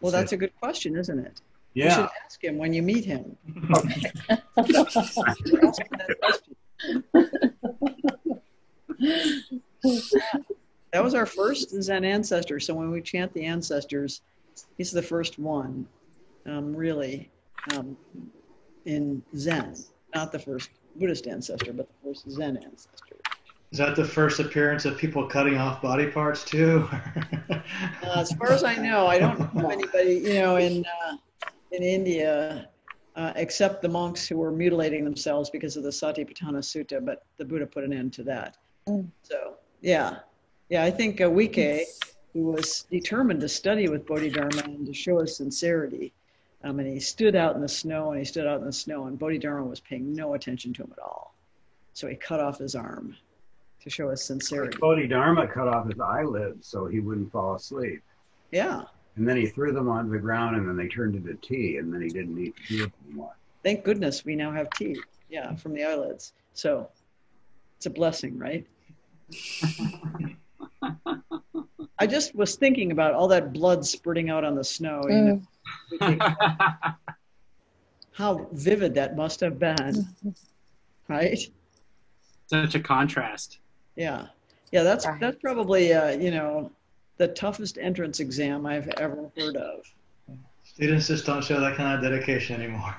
Well, 0.00 0.12
that's 0.12 0.32
a 0.32 0.36
good 0.36 0.52
question, 0.60 0.96
isn't 0.96 1.18
it? 1.18 1.40
You 1.74 1.84
Yeah. 1.84 1.94
should 1.94 2.08
ask 2.24 2.44
him 2.44 2.58
when 2.58 2.72
you 2.72 2.82
meet 2.82 3.04
him. 3.04 3.36
Ask 3.74 3.84
him 3.84 3.96
that 4.56 6.16
question. 6.20 7.04
That 10.92 11.02
was 11.02 11.14
our 11.14 11.26
first 11.26 11.70
Zen 11.82 12.04
ancestor. 12.04 12.60
So 12.60 12.74
when 12.74 12.90
we 12.90 13.00
chant 13.00 13.32
the 13.32 13.44
ancestors, 13.44 14.20
he's 14.78 14.90
the 14.90 15.02
first 15.02 15.38
one, 15.38 15.86
um, 16.46 16.74
really, 16.74 17.30
um, 17.74 17.96
in 18.84 19.22
Zen. 19.36 19.76
Not 20.14 20.32
the 20.32 20.38
first 20.38 20.70
Buddhist 20.96 21.26
ancestor, 21.26 21.72
but 21.72 21.88
the 21.88 22.08
first 22.08 22.30
Zen 22.30 22.56
ancestor. 22.56 23.16
Is 23.70 23.78
that 23.78 23.96
the 23.96 24.04
first 24.04 24.38
appearance 24.38 24.84
of 24.84 24.98
people 24.98 25.26
cutting 25.26 25.56
off 25.56 25.80
body 25.80 26.06
parts 26.06 26.44
too? 26.44 26.88
Uh, 28.02 28.20
as 28.20 28.32
far 28.32 28.52
as 28.52 28.64
I 28.64 28.74
know, 28.74 29.06
I 29.06 29.18
don't 29.18 29.54
know 29.54 29.70
anybody, 29.70 30.14
you 30.14 30.34
know, 30.34 30.56
in 30.56 30.84
uh, 30.84 31.16
in 31.70 31.82
India, 31.82 32.68
uh, 33.16 33.32
except 33.36 33.82
the 33.82 33.88
monks 33.88 34.26
who 34.26 34.36
were 34.36 34.50
mutilating 34.50 35.04
themselves 35.04 35.48
because 35.48 35.76
of 35.76 35.84
the 35.84 35.90
Satipatthana 35.90 36.58
Sutta. 36.58 37.02
But 37.04 37.24
the 37.38 37.44
Buddha 37.44 37.66
put 37.66 37.84
an 37.84 37.92
end 37.92 38.12
to 38.14 38.24
that. 38.24 38.56
So 39.22 39.54
yeah, 39.80 40.18
yeah, 40.68 40.84
I 40.84 40.90
think 40.90 41.20
uh, 41.20 41.28
Huike, 41.28 41.82
who 42.32 42.44
was 42.44 42.86
determined 42.90 43.40
to 43.40 43.48
study 43.48 43.88
with 43.88 44.06
Bodhidharma 44.06 44.62
and 44.64 44.86
to 44.86 44.94
show 44.94 45.20
his 45.20 45.36
sincerity, 45.36 46.12
um, 46.64 46.78
and 46.78 46.88
he 46.88 47.00
stood 47.00 47.34
out 47.36 47.54
in 47.54 47.60
the 47.60 47.68
snow 47.68 48.10
and 48.10 48.18
he 48.18 48.24
stood 48.24 48.46
out 48.46 48.60
in 48.60 48.66
the 48.66 48.72
snow, 48.72 49.06
and 49.06 49.18
Bodhidharma 49.18 49.64
was 49.64 49.80
paying 49.80 50.14
no 50.14 50.34
attention 50.34 50.72
to 50.74 50.82
him 50.82 50.92
at 50.92 51.02
all. 51.02 51.34
So 51.92 52.06
he 52.06 52.14
cut 52.14 52.40
off 52.40 52.58
his 52.58 52.74
arm 52.74 53.16
to 53.82 53.90
show 53.90 54.10
his 54.10 54.22
sincerity. 54.22 54.78
Bodhidharma 54.78 55.48
cut 55.48 55.68
off 55.68 55.88
his 55.88 56.00
eyelids 56.00 56.66
so 56.66 56.86
he 56.86 57.00
wouldn't 57.00 57.30
fall 57.32 57.54
asleep. 57.54 58.02
Yeah. 58.50 58.82
And 59.16 59.28
then 59.28 59.36
he 59.36 59.46
threw 59.46 59.72
them 59.72 59.88
onto 59.88 60.10
the 60.10 60.18
ground 60.18 60.56
and 60.56 60.66
then 60.66 60.76
they 60.76 60.88
turned 60.88 61.14
into 61.16 61.34
tea 61.34 61.76
and 61.76 61.92
then 61.92 62.00
he 62.00 62.08
didn't 62.08 62.34
need 62.34 62.54
tea 62.66 62.86
anymore. 63.06 63.34
thank 63.62 63.84
goodness 63.84 64.24
we 64.24 64.34
now 64.34 64.50
have 64.50 64.70
tea 64.70 64.96
yeah 65.28 65.54
from 65.56 65.74
the 65.74 65.84
eyelids 65.84 66.32
so 66.54 66.88
it's 67.76 67.86
a 67.86 67.90
blessing 67.90 68.38
right 68.38 68.66
i 72.02 72.06
just 72.06 72.34
was 72.34 72.56
thinking 72.56 72.90
about 72.90 73.14
all 73.14 73.28
that 73.28 73.52
blood 73.52 73.86
spurting 73.86 74.28
out 74.28 74.44
on 74.44 74.56
the 74.56 74.64
snow. 74.64 75.02
You 75.08 75.42
know, 76.00 76.18
how 78.12 78.48
vivid 78.52 78.94
that 78.94 79.16
must 79.16 79.38
have 79.38 79.60
been 79.60 80.08
right? 81.06 81.38
Such 82.46 82.74
a 82.74 82.80
contrast. 82.80 83.58
yeah. 83.96 84.26
Yeah 84.72 84.82
that's 84.82 85.06
that's 85.20 85.36
probably 85.40 85.92
uh, 85.92 86.12
you 86.12 86.30
know 86.30 86.72
the 87.18 87.28
toughest 87.28 87.76
entrance 87.78 88.20
exam 88.20 88.64
i've 88.64 88.88
ever 88.96 89.30
heard 89.36 89.56
of. 89.56 89.84
Students 90.64 91.06
just 91.08 91.26
don't 91.26 91.44
show 91.44 91.60
that 91.60 91.76
kind 91.76 91.94
of 91.94 92.10
dedication 92.10 92.60
anymore. 92.60 92.94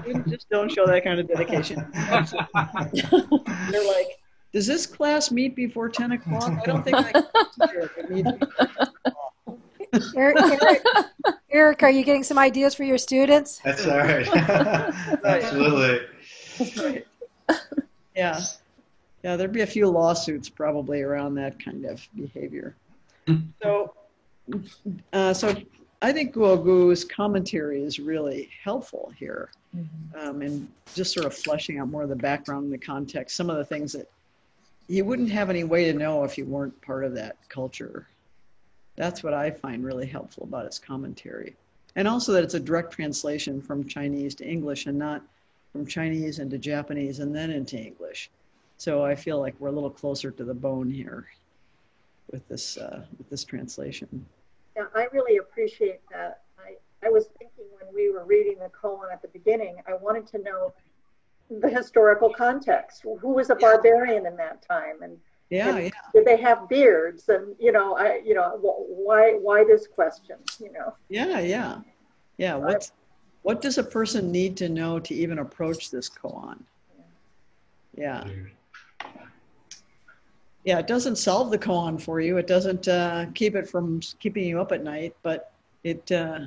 Students 0.00 0.30
just 0.30 0.48
don't 0.48 0.72
show 0.72 0.86
that 0.86 1.04
kind 1.04 1.20
of 1.20 1.28
dedication. 1.28 1.76
They're 3.70 3.86
like 3.86 4.08
does 4.54 4.66
this 4.66 4.86
class 4.86 5.30
meet 5.30 5.54
before 5.54 5.90
10 5.90 6.12
o'clock 6.12 6.50
i 6.50 6.64
don't 6.64 6.82
think 6.82 6.96
i 6.96 7.12
can 7.12 7.24
be 7.60 7.66
here 7.68 7.80
if 7.82 7.98
it 7.98 8.10
meets 8.10 8.30
Eric, 10.16 10.36
Eric, 10.40 10.82
Eric, 11.50 11.82
are 11.84 11.90
you 11.90 12.02
getting 12.02 12.24
some 12.24 12.36
ideas 12.36 12.74
for 12.74 12.82
your 12.82 12.98
students? 12.98 13.60
That's 13.64 13.86
all 13.86 13.98
right. 13.98 14.26
Absolutely. 15.24 16.00
Right. 16.82 17.06
Yeah. 18.16 18.40
Yeah, 19.22 19.36
there'd 19.36 19.52
be 19.52 19.60
a 19.60 19.66
few 19.66 19.88
lawsuits 19.88 20.48
probably 20.48 21.02
around 21.02 21.36
that 21.36 21.62
kind 21.64 21.84
of 21.84 22.06
behavior. 22.16 22.74
So, 23.62 23.94
uh, 25.12 25.32
so 25.32 25.54
I 26.02 26.12
think 26.12 26.34
Guogu's 26.34 27.04
commentary 27.04 27.82
is 27.82 27.98
really 27.98 28.50
helpful 28.62 29.12
here 29.16 29.50
um, 30.18 30.42
in 30.42 30.68
just 30.94 31.14
sort 31.14 31.24
of 31.24 31.34
fleshing 31.34 31.78
out 31.78 31.88
more 31.88 32.02
of 32.02 32.10
the 32.10 32.16
background 32.16 32.64
and 32.64 32.72
the 32.72 32.78
context, 32.78 33.36
some 33.36 33.48
of 33.48 33.56
the 33.56 33.64
things 33.64 33.92
that 33.92 34.10
you 34.88 35.04
wouldn't 35.04 35.30
have 35.30 35.50
any 35.50 35.64
way 35.64 35.84
to 35.84 35.98
know 35.98 36.24
if 36.24 36.36
you 36.36 36.44
weren't 36.44 36.80
part 36.82 37.04
of 37.04 37.14
that 37.14 37.36
culture. 37.48 38.06
That's 38.96 39.22
what 39.22 39.34
I 39.34 39.50
find 39.50 39.84
really 39.84 40.06
helpful 40.06 40.44
about 40.44 40.66
its 40.66 40.78
commentary. 40.78 41.56
And 41.96 42.06
also 42.06 42.32
that 42.32 42.44
it's 42.44 42.54
a 42.54 42.60
direct 42.60 42.92
translation 42.92 43.60
from 43.60 43.86
Chinese 43.86 44.34
to 44.36 44.46
English 44.46 44.86
and 44.86 44.98
not 44.98 45.22
from 45.72 45.86
Chinese 45.86 46.38
into 46.38 46.58
Japanese 46.58 47.20
and 47.20 47.34
then 47.34 47.50
into 47.50 47.76
English. 47.76 48.30
So 48.76 49.04
I 49.04 49.14
feel 49.14 49.40
like 49.40 49.54
we're 49.58 49.68
a 49.68 49.72
little 49.72 49.90
closer 49.90 50.30
to 50.30 50.44
the 50.44 50.54
bone 50.54 50.90
here 50.90 51.26
with 52.30 52.46
this 52.48 52.76
uh, 52.76 53.04
with 53.16 53.28
this 53.30 53.44
translation. 53.44 54.26
Yeah, 54.76 54.86
I 54.94 55.06
really 55.12 55.38
appreciate 55.38 56.00
that. 56.10 56.42
I, 56.58 56.74
I 57.06 57.10
was 57.10 57.26
thinking 57.38 57.64
when 57.78 57.94
we 57.94 58.10
were 58.10 58.24
reading 58.24 58.58
the 58.58 58.70
koan 58.70 59.12
at 59.12 59.22
the 59.22 59.28
beginning, 59.28 59.76
I 59.86 59.94
wanted 59.94 60.26
to 60.28 60.38
know 60.38 60.74
the 61.50 61.68
historical 61.68 62.30
context. 62.30 63.02
Who 63.02 63.34
was 63.34 63.50
a 63.50 63.54
barbarian 63.54 64.26
in 64.26 64.36
that 64.36 64.66
time, 64.66 65.02
and 65.02 65.18
Yeah, 65.50 65.76
and 65.76 65.84
yeah. 65.86 65.90
did 66.14 66.24
they 66.24 66.36
have 66.38 66.68
beards? 66.68 67.28
And 67.28 67.54
you 67.58 67.72
know, 67.72 67.96
I 67.96 68.20
you 68.24 68.34
know, 68.34 68.58
why 68.60 69.34
why 69.34 69.64
this 69.64 69.86
question? 69.86 70.36
You 70.60 70.72
know, 70.72 70.94
Yeah, 71.08 71.40
yeah. 71.40 71.80
Yeah, 72.38 72.56
what's 72.56 72.92
what 73.42 73.60
does 73.60 73.78
a 73.78 73.84
person 73.84 74.32
need 74.32 74.56
to 74.56 74.68
know 74.68 74.98
to 74.98 75.14
even 75.14 75.38
approach 75.38 75.90
this 75.90 76.08
koan? 76.08 76.58
Yeah. 77.96 78.24
Yeah, 80.64 80.78
it 80.78 80.86
doesn't 80.86 81.16
solve 81.16 81.50
the 81.50 81.58
koan 81.58 82.00
for 82.00 82.20
you. 82.20 82.38
It 82.38 82.46
doesn't 82.46 82.88
uh, 82.88 83.26
keep 83.34 83.54
it 83.54 83.68
from 83.68 84.00
keeping 84.18 84.44
you 84.44 84.60
up 84.60 84.72
at 84.72 84.82
night, 84.82 85.14
but 85.22 85.52
it 85.84 86.10
uh, 86.10 86.46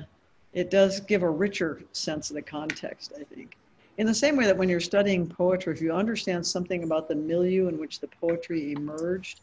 it 0.52 0.70
does 0.70 1.00
give 1.00 1.22
a 1.22 1.30
richer 1.30 1.82
sense 1.92 2.30
of 2.30 2.34
the 2.34 2.42
context, 2.42 3.12
I 3.18 3.22
think. 3.22 3.56
In 3.98 4.06
the 4.06 4.14
same 4.14 4.36
way 4.36 4.46
that 4.46 4.56
when 4.56 4.68
you're 4.68 4.78
studying 4.78 5.26
poetry, 5.26 5.72
if 5.74 5.82
you 5.82 5.92
understand 5.92 6.46
something 6.46 6.84
about 6.84 7.08
the 7.08 7.16
milieu 7.16 7.66
in 7.66 7.78
which 7.78 7.98
the 7.98 8.06
poetry 8.06 8.72
emerged, 8.72 9.40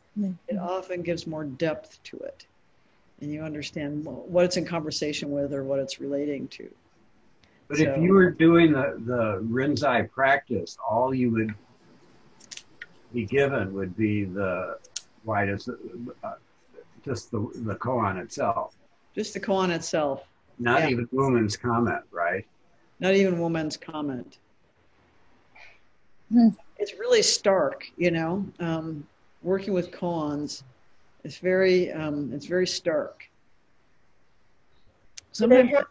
it 0.47 0.57
often 0.57 1.01
gives 1.01 1.27
more 1.27 1.43
depth 1.43 2.01
to 2.05 2.17
it. 2.19 2.45
And 3.21 3.31
you 3.31 3.41
understand 3.41 4.05
what 4.05 4.45
it's 4.45 4.55
in 4.55 4.65
conversation 4.65 5.29
with 5.31 5.53
or 5.53 5.65
what 5.65 5.79
it's 5.79 5.99
relating 5.99 6.47
to. 6.49 6.69
But 7.67 7.77
So- 7.77 7.83
if 7.83 8.01
you 8.01 8.13
were 8.13 8.31
doing 8.31 8.71
the, 8.71 8.95
the 9.05 9.41
Rinzai 9.43 10.09
practice, 10.09 10.77
all 10.89 11.13
you 11.13 11.31
would 11.31 11.53
be 13.13 13.25
given 13.25 13.73
would 13.73 13.97
be 13.97 14.23
the, 14.23 14.77
why 15.23 15.45
does, 15.45 15.67
uh, 15.67 16.33
just 17.03 17.29
the 17.31 17.39
the 17.55 17.75
koan 17.75 18.17
itself, 18.21 18.75
Just 19.15 19.33
the 19.33 19.39
koan 19.39 19.69
itself, 19.71 20.23
not 20.59 20.81
Yeah. 20.81 20.89
even 20.89 21.09
Wu 21.11 21.29
Men's 21.29 21.57
comment, 21.57 22.03
right? 22.11 22.45
not 23.01 23.13
even 23.13 23.39
Wu 23.39 23.49
Men's 23.49 23.75
comment. 23.77 24.37
Hmm. 26.31 26.49
It's 26.77 26.93
really 26.99 27.21
stark, 27.21 27.85
you 27.97 28.11
know. 28.11 28.45
Um, 28.59 29.07
working 29.41 29.73
with 29.73 29.91
koans, 29.91 30.63
it's 31.23 31.37
very 31.37 31.91
um, 31.91 32.31
it's 32.33 32.45
very 32.45 32.67
stark. 32.67 33.29
Do 35.33 35.47
they 35.47 35.55
Sometimes, 35.55 35.71
have 35.71 35.85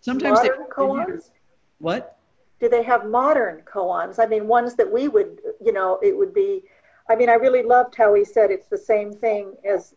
sometimes 0.00 0.42
they, 0.42 0.48
modern 0.48 0.66
koans? 0.70 1.30
what? 1.78 2.18
Do 2.60 2.68
they 2.68 2.82
have 2.82 3.06
modern 3.06 3.62
koans? 3.62 4.18
I 4.18 4.26
mean, 4.26 4.46
ones 4.46 4.74
that 4.74 4.90
we 4.90 5.08
would, 5.08 5.40
you 5.64 5.72
know, 5.72 5.98
it 6.02 6.16
would 6.16 6.34
be. 6.34 6.62
I 7.08 7.16
mean, 7.16 7.28
I 7.28 7.34
really 7.34 7.62
loved 7.62 7.96
how 7.96 8.14
he 8.14 8.24
said 8.24 8.50
it's 8.50 8.68
the 8.68 8.78
same 8.78 9.12
thing 9.12 9.54
as, 9.68 9.94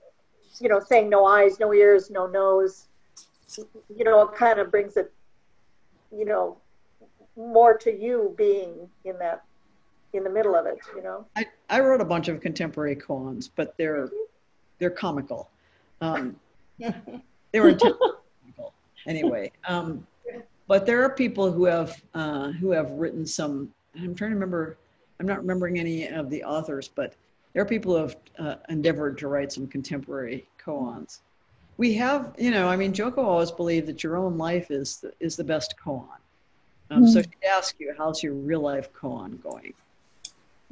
you 0.60 0.70
know, 0.70 0.80
saying 0.80 1.10
no 1.10 1.26
eyes, 1.26 1.60
no 1.60 1.74
ears, 1.74 2.10
no 2.10 2.26
nose. 2.26 2.88
You 3.96 4.04
know, 4.04 4.22
it 4.22 4.34
kind 4.36 4.60
of 4.60 4.72
brings 4.72 4.98
it, 4.98 5.12
you 6.12 6.26
know, 6.26 6.58
more 7.36 7.78
to 7.78 7.92
you 7.92 8.34
being 8.38 8.90
in 9.06 9.18
that, 9.20 9.44
in 10.14 10.24
the 10.24 10.30
middle 10.30 10.56
of 10.56 10.66
it. 10.66 10.80
You 10.96 11.04
know. 11.04 11.26
I, 11.36 11.46
I 11.70 11.80
wrote 11.80 12.02
a 12.02 12.06
bunch 12.06 12.28
of 12.28 12.42
contemporary 12.42 12.96
koans, 12.96 13.50
but 13.56 13.76
they're 13.78 14.10
they're 14.80 14.90
comical. 14.90 15.50
Um, 16.02 16.36
they 16.80 17.60
were 17.60 17.74
comical 17.74 18.74
anyway. 19.08 19.52
Um, 19.68 20.06
but 20.68 20.86
there 20.86 21.04
are 21.04 21.10
people 21.10 21.52
who 21.52 21.66
have 21.66 22.02
uh, 22.14 22.52
who 22.52 22.72
have 22.72 22.92
written 22.92 23.26
some. 23.26 23.74
I'm 23.96 24.16
trying 24.16 24.32
to 24.32 24.36
remember. 24.36 24.78
I'm 25.20 25.28
not 25.28 25.40
remembering 25.40 25.80
any 25.80 26.08
of 26.08 26.30
the 26.30 26.44
authors, 26.44 26.88
but 26.88 27.14
there 27.54 27.62
are 27.62 27.66
people 27.66 27.94
who 27.94 28.02
have 28.02 28.16
uh, 28.40 28.56
endeavored 28.70 29.18
to 29.20 29.28
write 29.28 29.52
some 29.52 29.68
contemporary 29.68 30.48
koans. 30.64 31.20
We 31.78 31.94
have, 31.96 32.34
you 32.38 32.52
know, 32.52 32.68
I 32.68 32.76
mean, 32.76 32.94
Joko 32.94 33.24
always 33.24 33.52
believed 33.52 33.88
that 33.88 34.04
your 34.04 34.18
own 34.18 34.38
life 34.38 34.70
is 34.70 34.98
the, 34.98 35.14
is 35.20 35.36
the 35.36 35.44
best 35.44 35.76
koan. 35.84 36.08
Um, 36.92 37.08
So 37.08 37.20
Mm. 37.20 37.24
she'd 37.24 37.48
ask 37.48 37.76
you, 37.80 37.94
"How's 37.98 38.22
your 38.24 38.34
real 38.34 38.60
life 38.62 38.92
koan 38.94 39.42
going?" 39.42 39.74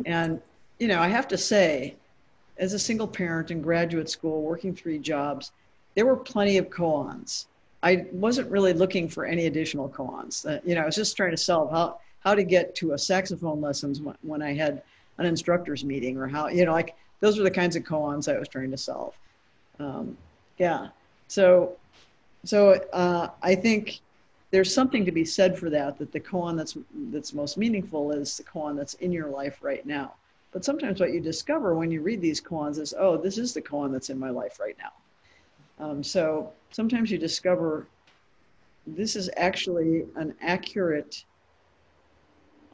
And 0.06 0.42
you 0.80 0.88
know, 0.88 1.00
I 1.00 1.08
have 1.08 1.28
to 1.30 1.38
say, 1.38 1.96
as 2.58 2.74
a 2.74 2.80
single 2.80 3.08
parent 3.08 3.52
in 3.52 3.62
graduate 3.62 4.10
school, 4.10 4.42
working 4.42 4.76
three 4.76 4.98
jobs, 4.98 5.52
there 5.96 6.06
were 6.06 6.18
plenty 6.18 6.58
of 6.58 6.70
koans. 6.70 7.46
I 7.84 8.06
wasn't 8.12 8.50
really 8.50 8.74
looking 8.74 9.08
for 9.10 9.26
any 9.26 9.48
additional 9.48 9.90
koans. 9.90 10.46
Uh, 10.46 10.60
you 10.64 10.76
know, 10.76 10.82
I 10.82 10.86
was 10.86 10.96
just 10.96 11.18
trying 11.18 11.32
to 11.32 11.38
solve 11.38 11.72
how 11.72 12.00
how 12.22 12.36
to 12.36 12.44
get 12.44 12.76
to 12.76 12.94
a 12.94 12.98
saxophone 12.98 13.62
lessons 13.62 14.00
when, 14.00 14.16
when 14.22 14.42
I 14.42 14.54
had 14.54 14.84
an 15.18 15.26
instructor's 15.26 15.84
meeting, 15.84 16.18
or 16.18 16.28
how 16.28 16.48
you 16.48 16.66
know, 16.66 16.72
like 16.72 16.96
those 17.20 17.38
were 17.38 17.44
the 17.44 17.52
kinds 17.52 17.76
of 17.76 17.84
koans 17.84 18.34
I 18.34 18.38
was 18.38 18.48
trying 18.48 18.72
to 18.72 18.78
solve. 18.78 19.14
Um, 19.80 20.18
yeah. 20.58 20.90
So, 21.28 21.78
so 22.44 22.74
uh, 22.94 23.30
I 23.42 23.56
think 23.56 24.02
there's 24.52 24.74
something 24.74 25.06
to 25.06 25.12
be 25.12 25.26
said 25.26 25.58
for 25.58 25.70
that. 25.70 25.98
That 25.98 26.12
the 26.12 26.20
koan 26.20 26.58
that's 26.58 26.78
that's 27.12 27.34
most 27.34 27.58
meaningful 27.58 28.12
is 28.12 28.38
the 28.38 28.44
koan 28.44 28.76
that's 28.76 28.94
in 28.96 29.12
your 29.12 29.30
life 29.30 29.60
right 29.62 29.86
now. 29.86 30.14
But 30.52 30.66
sometimes 30.66 31.00
what 31.00 31.14
you 31.14 31.22
discover 31.22 31.76
when 31.76 31.92
you 31.92 32.02
read 32.02 32.22
these 32.22 32.42
koans 32.42 32.78
is, 32.78 32.94
oh, 32.98 33.16
this 33.16 33.38
is 33.38 33.54
the 33.54 33.62
koan 33.62 33.92
that's 33.92 34.10
in 34.10 34.20
my 34.20 34.30
life 34.30 34.60
right 34.60 34.78
now. 34.78 35.86
Um, 35.86 36.04
so 36.04 36.52
sometimes 36.72 37.10
you 37.10 37.18
discover 37.18 37.88
this 38.86 39.16
is 39.16 39.30
actually 39.38 40.06
an 40.16 40.36
accurate, 40.42 41.24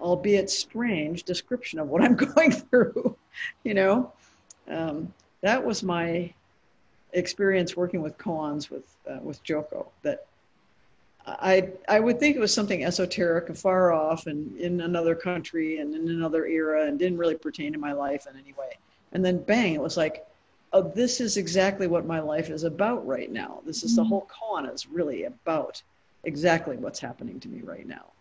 albeit 0.01 0.49
strange, 0.49 1.23
description 1.23 1.79
of 1.79 1.89
what 1.89 2.01
I'm 2.01 2.15
going 2.33 2.51
through. 2.51 3.15
you 3.63 3.75
know, 3.75 4.11
um, 4.67 5.13
that 5.41 5.63
was 5.63 5.83
my 5.83 6.33
experience 7.13 7.77
working 7.77 8.01
with 8.01 8.17
koans 8.17 8.71
with 8.71 8.95
uh, 9.09 9.19
with 9.21 9.43
Joko. 9.43 9.91
That 10.01 10.25
I 11.27 11.73
I 11.89 11.99
would 11.99 12.19
think 12.19 12.35
it 12.35 12.39
was 12.39 12.53
something 12.53 12.83
esoteric 12.85 13.49
and 13.49 13.57
far 13.59 13.93
off 13.93 14.27
and 14.27 14.57
in 14.57 14.81
another 14.81 15.15
country 15.15 15.77
and 15.79 15.93
in 15.93 16.09
another 16.09 16.45
era 16.47 16.85
and 16.87 16.97
didn't 16.99 17.17
really 17.17 17.35
pertain 17.35 17.73
to 17.73 17.79
my 17.79 17.93
life 17.93 18.27
in 18.27 18.37
any 18.39 18.53
way. 18.53 18.79
And 19.13 19.23
then 19.25 19.39
bang, 19.43 19.73
it 19.75 19.81
was 19.81 19.97
like, 19.97 20.25
oh, 20.73 20.83
this 20.95 21.21
is 21.21 21.37
exactly 21.37 21.87
what 21.87 22.05
my 22.05 22.19
life 22.19 22.49
is 22.49 22.63
about 22.63 23.05
right 23.07 23.31
now. 23.31 23.61
This 23.65 23.83
is 23.83 23.95
the 23.95 24.03
Mhm. 24.03 24.07
whole 24.07 24.27
koan 24.27 24.73
is 24.73 24.87
really 24.87 25.25
about 25.25 25.83
exactly 26.23 26.77
what's 26.77 26.99
happening 26.99 27.39
to 27.41 27.49
me 27.49 27.61
right 27.61 27.87
now. 27.87 28.13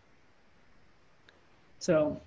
So 1.80 2.20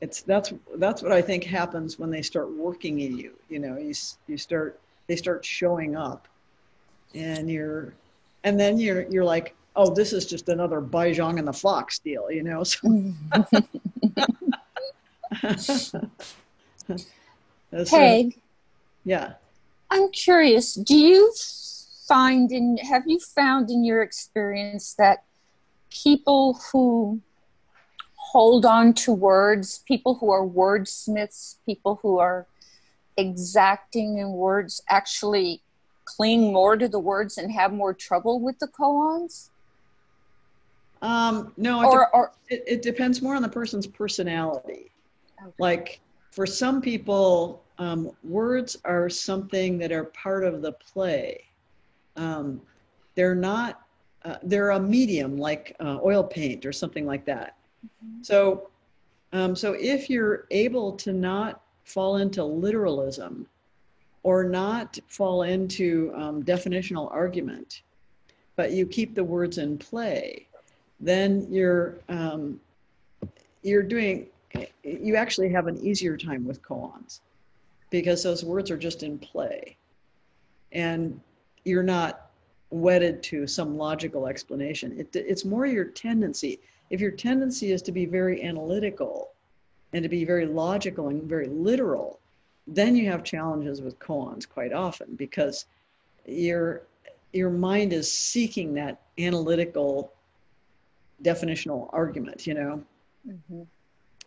it's 0.00 0.22
that's 0.22 0.52
that's 0.76 1.02
what 1.02 1.12
I 1.12 1.22
think 1.22 1.44
happens 1.44 1.98
when 1.98 2.10
they 2.10 2.22
start 2.22 2.50
working 2.52 3.00
in 3.00 3.16
you. 3.16 3.32
You 3.48 3.60
know, 3.60 3.78
you 3.78 3.94
you 4.28 4.36
start 4.38 4.80
they 5.08 5.16
start 5.16 5.44
showing 5.44 5.96
up, 5.96 6.28
and 7.14 7.50
you're, 7.50 7.94
and 8.44 8.58
then 8.60 8.78
you're 8.78 9.02
you're 9.10 9.24
like, 9.24 9.54
oh, 9.76 9.92
this 9.94 10.12
is 10.12 10.26
just 10.26 10.48
another 10.48 10.80
Baizhang 10.80 11.38
and 11.38 11.48
the 11.48 11.52
Fox 11.52 11.98
deal. 11.98 12.30
You 12.30 12.42
know, 12.42 12.64
so. 12.64 13.12
That's 15.40 15.76
sort 15.86 16.04
of- 17.72 17.88
Peg, 17.88 18.40
yeah. 19.04 19.34
I'm 19.90 20.10
curious. 20.10 20.74
Do 20.74 20.96
you 20.96 21.32
find 22.06 22.50
in 22.52 22.76
have 22.78 23.04
you 23.06 23.18
found 23.20 23.70
in 23.70 23.84
your 23.84 24.02
experience 24.02 24.94
that 24.94 25.24
people 25.90 26.58
who 26.72 27.20
hold 28.16 28.64
on 28.64 28.94
to 28.94 29.12
words, 29.12 29.82
people 29.86 30.14
who 30.14 30.30
are 30.30 30.46
wordsmiths, 30.46 31.56
people 31.66 31.98
who 32.02 32.18
are 32.18 32.46
exacting 33.16 34.18
in 34.18 34.32
words, 34.32 34.82
actually 34.88 35.62
cling 36.04 36.52
more 36.52 36.76
to 36.76 36.88
the 36.88 36.98
words 36.98 37.36
and 37.36 37.52
have 37.52 37.72
more 37.72 37.92
trouble 37.92 38.40
with 38.40 38.58
the 38.58 38.68
koans? 38.68 39.50
Um, 41.02 41.52
no, 41.56 41.82
it, 41.82 41.86
Or- 41.86 42.32
de- 42.48 42.54
it, 42.54 42.64
it 42.66 42.82
depends 42.82 43.20
more 43.20 43.34
on 43.34 43.42
the 43.42 43.48
person's 43.48 43.86
personality. 43.86 44.90
Like 45.58 46.00
for 46.30 46.46
some 46.46 46.80
people, 46.80 47.62
um, 47.78 48.12
words 48.22 48.78
are 48.84 49.10
something 49.10 49.76
that 49.78 49.90
are 49.90 50.04
part 50.04 50.44
of 50.44 50.62
the 50.62 50.72
play. 50.72 51.44
Um, 52.16 52.60
they're 53.16 53.34
not, 53.34 53.82
uh, 54.24 54.36
they're 54.44 54.70
a 54.70 54.80
medium 54.80 55.36
like 55.36 55.74
uh, 55.80 55.98
oil 56.04 56.22
paint 56.22 56.64
or 56.64 56.72
something 56.72 57.04
like 57.04 57.24
that. 57.24 57.56
So, 58.22 58.70
um, 59.32 59.56
so 59.56 59.72
if 59.72 60.08
you're 60.08 60.46
able 60.52 60.92
to 60.92 61.12
not 61.12 61.62
fall 61.84 62.18
into 62.18 62.44
literalism 62.44 63.46
or 64.22 64.44
not 64.44 64.98
fall 65.08 65.42
into 65.42 66.12
um, 66.14 66.44
definitional 66.44 67.10
argument, 67.10 67.82
but 68.54 68.70
you 68.70 68.86
keep 68.86 69.16
the 69.16 69.24
words 69.24 69.58
in 69.58 69.76
play, 69.78 70.46
then 71.02 71.46
you're 71.50 71.96
um, 72.08 72.58
you're 73.62 73.82
doing 73.82 74.28
you 74.82 75.16
actually 75.16 75.50
have 75.50 75.66
an 75.66 75.78
easier 75.78 76.16
time 76.16 76.46
with 76.46 76.62
koans 76.62 77.20
because 77.90 78.22
those 78.22 78.44
words 78.44 78.70
are 78.70 78.76
just 78.76 79.02
in 79.02 79.18
play. 79.18 79.76
And 80.72 81.20
you're 81.64 81.82
not 81.82 82.30
wedded 82.70 83.22
to 83.24 83.46
some 83.46 83.76
logical 83.76 84.26
explanation. 84.26 84.98
It, 84.98 85.14
it's 85.14 85.44
more 85.44 85.66
your 85.66 85.84
tendency. 85.84 86.58
If 86.88 87.00
your 87.00 87.10
tendency 87.10 87.72
is 87.72 87.82
to 87.82 87.92
be 87.92 88.06
very 88.06 88.42
analytical 88.42 89.32
and 89.92 90.02
to 90.02 90.08
be 90.08 90.24
very 90.24 90.46
logical 90.46 91.08
and 91.08 91.22
very 91.24 91.48
literal 91.48 92.18
then 92.66 92.94
you 92.94 93.10
have 93.10 93.24
challenges 93.24 93.80
with 93.80 93.98
koans 93.98 94.48
quite 94.48 94.72
often 94.72 95.14
because 95.16 95.66
your 96.26 96.82
your 97.32 97.50
mind 97.50 97.92
is 97.92 98.10
seeking 98.10 98.74
that 98.74 99.00
analytical 99.18 100.12
definitional 101.22 101.88
argument 101.92 102.46
you 102.46 102.54
know? 102.54 102.82
Mm-hmm. 103.28 103.62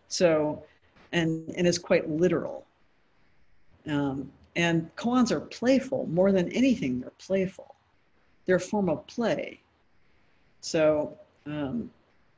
so 0.07 0.63
and 1.11 1.49
and 1.57 1.67
it's 1.67 1.77
quite 1.77 2.09
literal. 2.09 2.65
Um, 3.87 4.31
and 4.55 4.93
koans 4.95 5.31
are 5.31 5.41
playful 5.41 6.07
more 6.07 6.31
than 6.31 6.51
anything 6.51 6.99
they're 6.99 7.11
playful. 7.19 7.75
They're 8.45 8.55
a 8.55 8.59
form 8.59 8.89
of 8.89 9.05
play. 9.07 9.59
So 10.61 11.17
um, 11.45 11.91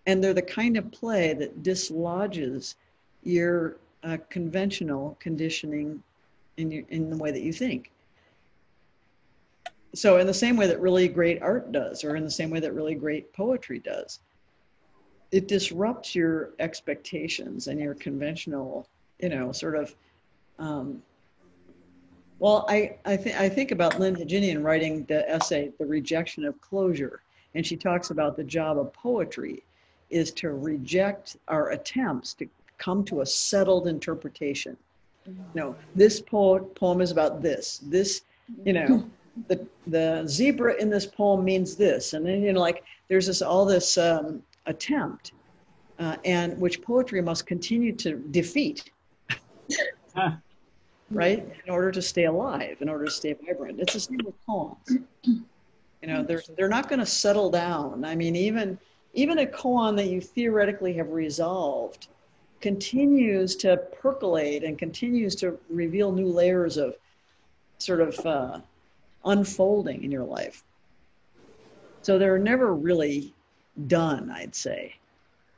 and 0.06 0.24
they're 0.24 0.34
the 0.34 0.42
kind 0.42 0.78
of 0.78 0.92
play 0.92 1.34
that 1.34 1.64
dislodges 1.64 2.76
your 3.24 3.78
uh, 4.04 4.18
conventional 4.30 5.18
conditioning 5.20 6.02
in 6.58 6.72
your 6.72 6.84
in 6.90 7.10
the 7.10 7.18
way 7.18 7.32
that 7.32 7.42
you 7.42 7.54
think. 7.54 7.92
So 9.94 10.18
in 10.18 10.28
the 10.28 10.34
same 10.34 10.58
way 10.58 10.68
that 10.68 10.80
really 10.80 11.08
great 11.08 11.42
art 11.42 11.72
does 11.72 12.04
or 12.04 12.16
in 12.16 12.24
the 12.24 12.32
same 12.32 12.50
way 12.50 12.60
that 12.60 12.74
really 12.74 12.96
great 12.96 13.34
poetry 13.34 13.80
does 13.80 14.20
it 15.32 15.48
disrupts 15.48 16.16
your 16.16 16.52
expectations 16.60 17.68
and 17.68 17.80
your 17.80 17.94
conventional 17.94 18.88
you 19.20 19.30
know 19.30 19.52
sort 19.52 19.76
of 19.76 19.96
um, 20.60 21.02
well 22.40 22.66
i 22.70 22.96
I, 23.06 23.18
th- 23.18 23.36
I 23.36 23.50
think 23.50 23.72
about 23.72 24.00
Lyn 24.00 24.16
Hejinian 24.16 24.64
writing 24.64 25.04
the 25.06 25.30
essay 25.30 25.72
the 25.80 25.86
rejection 25.86 26.46
of 26.46 26.60
closure 26.62 27.22
and 27.56 27.66
she 27.66 27.76
talks 27.76 28.12
about 28.12 28.38
the 28.38 28.44
job 28.44 28.78
of 28.78 28.94
poetry 28.94 29.64
is 30.10 30.32
to 30.32 30.50
reject 30.52 31.38
our 31.48 31.72
attempts 31.72 32.34
to 32.36 32.48
come 32.78 33.04
to 33.06 33.22
a 33.22 33.26
settled 33.26 33.88
interpretation. 33.88 34.78
You 35.26 35.36
know 35.56 35.76
this 35.94 36.22
poem 36.22 36.66
poem 36.76 37.02
is 37.02 37.12
about 37.12 37.42
this 37.42 37.80
this 37.84 38.22
you 38.64 38.72
know 38.72 39.04
the 39.50 39.68
the 39.88 40.24
zebra 40.26 40.76
in 40.76 40.90
this 40.90 41.06
poem 41.06 41.44
means 41.44 41.76
this, 41.76 42.14
and 42.14 42.26
then 42.26 42.42
you 42.42 42.54
know, 42.54 42.62
like 42.62 42.84
there's 43.10 43.28
this 43.28 43.42
all 43.42 43.66
this 43.66 43.98
um, 43.98 44.42
attempt, 44.68 45.32
uh, 46.00 46.18
and 46.24 46.60
which 46.60 46.82
poetry 46.82 47.22
must 47.22 47.46
continue 47.48 47.94
to 47.94 48.18
defeat, 48.32 48.92
right, 51.12 51.48
in 51.66 51.70
order 51.72 51.92
to 51.92 52.02
stay 52.02 52.26
alive, 52.26 52.78
in 52.82 52.90
order 52.90 53.06
to 53.06 53.12
stay 53.12 53.34
vibrant. 53.34 53.80
It's 53.80 53.94
the 53.94 54.00
same 54.00 54.20
with 54.24 54.36
poems. 54.46 54.98
You 55.24 56.08
know, 56.08 56.24
they're 56.24 56.44
they're 56.56 56.70
not 56.70 56.90
going 56.90 57.00
to 57.00 57.06
settle 57.06 57.50
down. 57.50 58.06
I 58.06 58.16
mean, 58.16 58.36
even 58.36 58.78
even 59.14 59.40
a 59.40 59.46
koan 59.46 59.96
that 59.98 60.08
you 60.08 60.22
theoretically 60.22 60.94
have 60.94 61.10
resolved 61.10 62.08
continues 62.62 63.56
to 63.56 63.78
percolate 64.00 64.64
and 64.64 64.78
continues 64.78 65.36
to 65.36 65.58
reveal 65.70 66.12
new 66.12 66.28
layers 66.28 66.78
of 66.78 66.96
sort 67.78 68.02
of 68.02 68.26
uh, 68.26 68.60
unfolding 69.26 70.04
in 70.04 70.12
your 70.12 70.24
life. 70.24 70.64
So 72.02 72.18
they're 72.18 72.40
never 72.40 72.74
really 72.74 73.34
done, 73.86 74.32
I'd 74.32 74.56
say. 74.56 74.96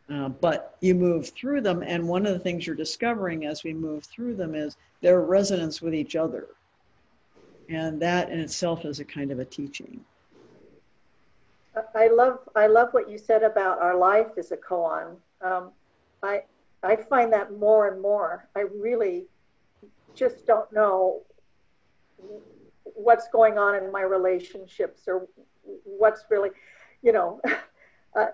Uh, 0.10 0.30
but 0.30 0.76
you 0.82 0.96
move 0.96 1.30
through 1.30 1.62
them, 1.62 1.84
and 1.84 2.08
one 2.08 2.26
of 2.26 2.34
the 2.34 2.40
things 2.40 2.66
you're 2.66 2.76
discovering 2.76 3.46
as 3.46 3.64
we 3.64 3.74
move 3.74 4.04
through 4.06 4.36
them 4.36 4.56
is 4.56 4.76
their 5.02 5.22
resonance 5.22 5.82
with 5.82 5.94
each 5.94 6.16
other. 6.16 6.48
And 7.70 8.02
that 8.02 8.32
in 8.32 8.40
itself 8.40 8.86
is 8.86 9.00
a 9.00 9.06
kind 9.06 9.32
of 9.32 9.40
a 9.40 9.46
teaching. 9.46 10.04
I 11.96 12.08
love 12.08 12.40
I 12.56 12.68
love 12.68 12.90
what 12.92 13.10
you 13.10 13.18
said 13.18 13.44
about 13.44 13.80
our 13.80 13.96
life 13.96 14.32
as 14.38 14.52
a 14.52 14.58
koan. 14.58 15.16
Um, 15.42 15.72
I 16.24 16.44
I 16.82 16.96
find 16.96 17.32
that 17.34 17.58
more 17.58 17.88
and 17.88 18.02
more. 18.02 18.48
I 18.56 18.62
really 18.62 19.28
just 20.16 20.46
don't 20.48 20.72
know 20.74 21.22
what's 22.84 23.28
going 23.30 23.58
on 23.58 23.76
in 23.76 23.92
my 23.92 24.02
relationships 24.02 25.04
or 25.08 25.28
what's 25.84 26.26
really, 26.30 26.50
you 27.02 27.12
know. 27.12 27.40
Uh, 28.16 28.28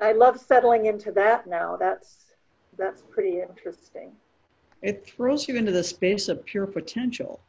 I 0.00 0.12
love 0.12 0.38
settling 0.38 0.86
into 0.86 1.10
that 1.12 1.46
now. 1.46 1.76
That's 1.76 2.26
that's 2.76 3.02
pretty 3.02 3.40
interesting. 3.40 4.12
It 4.82 5.06
throws 5.06 5.48
you 5.48 5.56
into 5.56 5.72
the 5.72 5.82
space 5.82 6.28
of 6.28 6.44
pure 6.44 6.66
potential, 6.66 7.40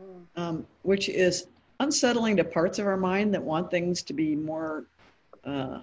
mm. 0.00 0.22
um, 0.36 0.66
which 0.82 1.08
is 1.08 1.48
unsettling 1.80 2.36
to 2.36 2.44
parts 2.44 2.78
of 2.78 2.86
our 2.86 2.96
mind 2.96 3.34
that 3.34 3.42
want 3.42 3.70
things 3.70 4.02
to 4.02 4.12
be 4.12 4.36
more 4.36 4.84
uh, 5.44 5.80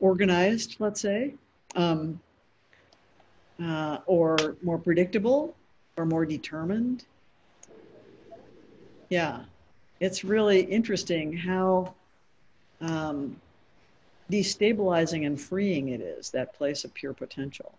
organized, 0.00 0.76
let's 0.78 1.00
say, 1.00 1.34
um, 1.76 2.20
uh, 3.62 3.98
or 4.06 4.56
more 4.62 4.78
predictable, 4.78 5.54
or 5.96 6.04
more 6.04 6.26
determined. 6.26 7.04
Yeah, 9.08 9.40
it's 10.00 10.24
really 10.24 10.62
interesting 10.62 11.36
how 11.36 11.94
um, 12.80 13.36
destabilizing 14.32 15.26
and 15.26 15.38
freeing 15.38 15.90
it 15.90 16.00
is, 16.00 16.30
that 16.30 16.54
place 16.54 16.84
of 16.84 16.94
pure 16.94 17.12
potential. 17.12 17.74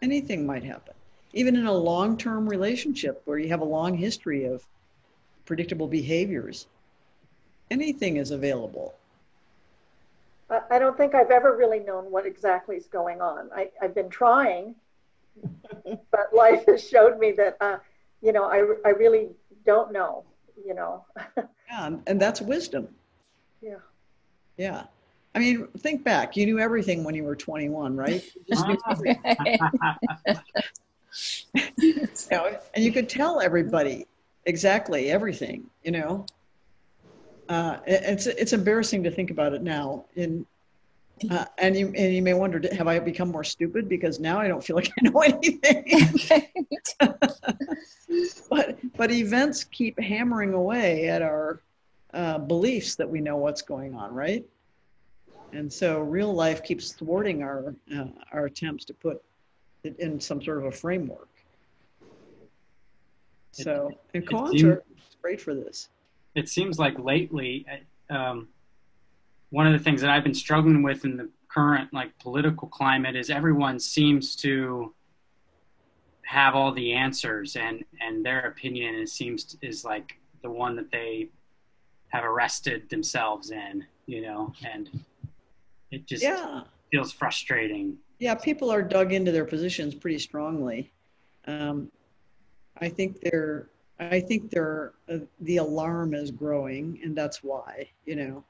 Anything 0.00 0.46
might 0.46 0.64
happen. 0.64 0.94
Even 1.34 1.56
in 1.56 1.66
a 1.66 1.72
long 1.72 2.16
term 2.16 2.48
relationship 2.48 3.20
where 3.26 3.38
you 3.38 3.48
have 3.50 3.60
a 3.60 3.64
long 3.64 3.96
history 3.96 4.44
of 4.44 4.64
predictable 5.44 5.88
behaviors, 5.88 6.66
anything 7.70 8.16
is 8.16 8.30
available. 8.30 8.94
I 10.70 10.78
don't 10.78 10.96
think 10.96 11.14
I've 11.14 11.32
ever 11.32 11.56
really 11.56 11.80
known 11.80 12.04
what 12.10 12.24
exactly 12.24 12.76
is 12.76 12.86
going 12.86 13.20
on. 13.20 13.50
I, 13.54 13.70
have 13.80 13.96
been 13.96 14.08
trying, 14.08 14.76
but 15.84 16.32
life 16.32 16.64
has 16.68 16.88
showed 16.88 17.18
me 17.18 17.32
that, 17.32 17.56
uh, 17.60 17.78
you 18.22 18.32
know, 18.32 18.44
I, 18.44 18.58
I 18.88 18.90
really 18.90 19.30
don't 19.64 19.92
know, 19.92 20.24
you 20.64 20.72
know. 20.72 21.04
yeah, 21.36 21.96
and 22.06 22.20
that's 22.20 22.40
wisdom. 22.40 22.88
Yeah. 23.60 23.78
Yeah. 24.56 24.84
I 25.36 25.38
mean, 25.38 25.68
think 25.78 26.02
back. 26.02 26.34
You 26.34 26.46
knew 26.46 26.58
everything 26.58 27.04
when 27.04 27.14
you 27.14 27.22
were 27.22 27.36
21, 27.36 27.94
right? 27.94 28.24
You 28.46 28.56
so, 32.14 32.58
and 32.74 32.82
you 32.82 32.90
could 32.90 33.10
tell 33.10 33.42
everybody 33.42 34.06
exactly 34.46 35.10
everything, 35.10 35.66
you 35.84 35.90
know. 35.90 36.24
Uh, 37.50 37.76
it's 37.86 38.26
it's 38.26 38.54
embarrassing 38.54 39.02
to 39.04 39.10
think 39.10 39.30
about 39.30 39.52
it 39.52 39.62
now. 39.62 40.06
In 40.16 40.46
uh, 41.30 41.44
and 41.58 41.76
you 41.76 41.92
and 41.94 42.14
you 42.14 42.22
may 42.22 42.32
wonder, 42.32 42.62
have 42.74 42.88
I 42.88 42.98
become 42.98 43.28
more 43.28 43.44
stupid 43.44 43.90
because 43.90 44.18
now 44.18 44.38
I 44.38 44.48
don't 44.48 44.64
feel 44.64 44.76
like 44.76 44.90
I 44.98 45.08
know 45.08 45.20
anything? 45.20 46.14
but 48.48 48.78
but 48.96 49.12
events 49.12 49.64
keep 49.64 50.00
hammering 50.00 50.54
away 50.54 51.08
at 51.08 51.20
our 51.20 51.60
uh, 52.14 52.38
beliefs 52.38 52.94
that 52.96 53.08
we 53.08 53.20
know 53.20 53.36
what's 53.36 53.60
going 53.60 53.94
on, 53.94 54.14
right? 54.14 54.42
And 55.52 55.72
so 55.72 56.00
real 56.00 56.32
life 56.34 56.62
keeps 56.62 56.92
thwarting 56.92 57.42
our 57.42 57.74
uh, 57.96 58.06
our 58.32 58.46
attempts 58.46 58.84
to 58.86 58.94
put 58.94 59.22
it 59.84 59.98
in 59.98 60.20
some 60.20 60.42
sort 60.42 60.58
of 60.58 60.64
a 60.64 60.72
framework. 60.72 61.28
So 63.52 63.90
and 64.12 64.28
are 64.64 64.82
great 65.22 65.40
for 65.40 65.54
this 65.54 65.88
it 66.36 66.50
seems 66.50 66.78
like 66.78 66.96
lately, 66.98 67.66
um, 68.10 68.48
one 69.50 69.66
of 69.66 69.72
the 69.72 69.78
things 69.78 70.02
that 70.02 70.10
I've 70.10 70.22
been 70.22 70.34
struggling 70.34 70.82
with 70.82 71.04
in 71.04 71.16
the 71.16 71.30
current 71.48 71.92
like 71.94 72.16
political 72.18 72.68
climate 72.68 73.16
is 73.16 73.30
everyone 73.30 73.80
seems 73.80 74.36
to 74.36 74.94
have 76.26 76.54
all 76.54 76.72
the 76.72 76.92
answers, 76.92 77.56
and 77.56 77.82
and 78.00 78.24
their 78.24 78.40
opinion 78.40 78.94
is 78.96 79.12
seems 79.12 79.56
is 79.62 79.84
like 79.84 80.18
the 80.42 80.50
one 80.50 80.76
that 80.76 80.92
they 80.92 81.30
have 82.08 82.24
arrested 82.24 82.88
themselves 82.90 83.50
in, 83.50 83.84
you 84.04 84.20
know, 84.20 84.52
and 84.70 84.90
it 85.96 86.06
just 86.06 86.22
yeah. 86.22 86.62
feels 86.90 87.10
frustrating. 87.10 87.96
Yeah, 88.18 88.34
people 88.34 88.70
are 88.70 88.82
dug 88.82 89.14
into 89.14 89.32
their 89.32 89.46
positions 89.46 89.94
pretty 89.94 90.18
strongly. 90.18 90.92
Um, 91.46 91.90
I 92.78 92.88
think 92.90 93.20
they're 93.22 93.70
I 93.98 94.20
think 94.20 94.50
there 94.50 94.92
uh, 95.10 95.18
the 95.40 95.56
alarm 95.56 96.12
is 96.12 96.30
growing, 96.30 97.00
and 97.02 97.16
that's 97.16 97.42
why 97.42 97.88
you 98.04 98.16
know 98.16 98.44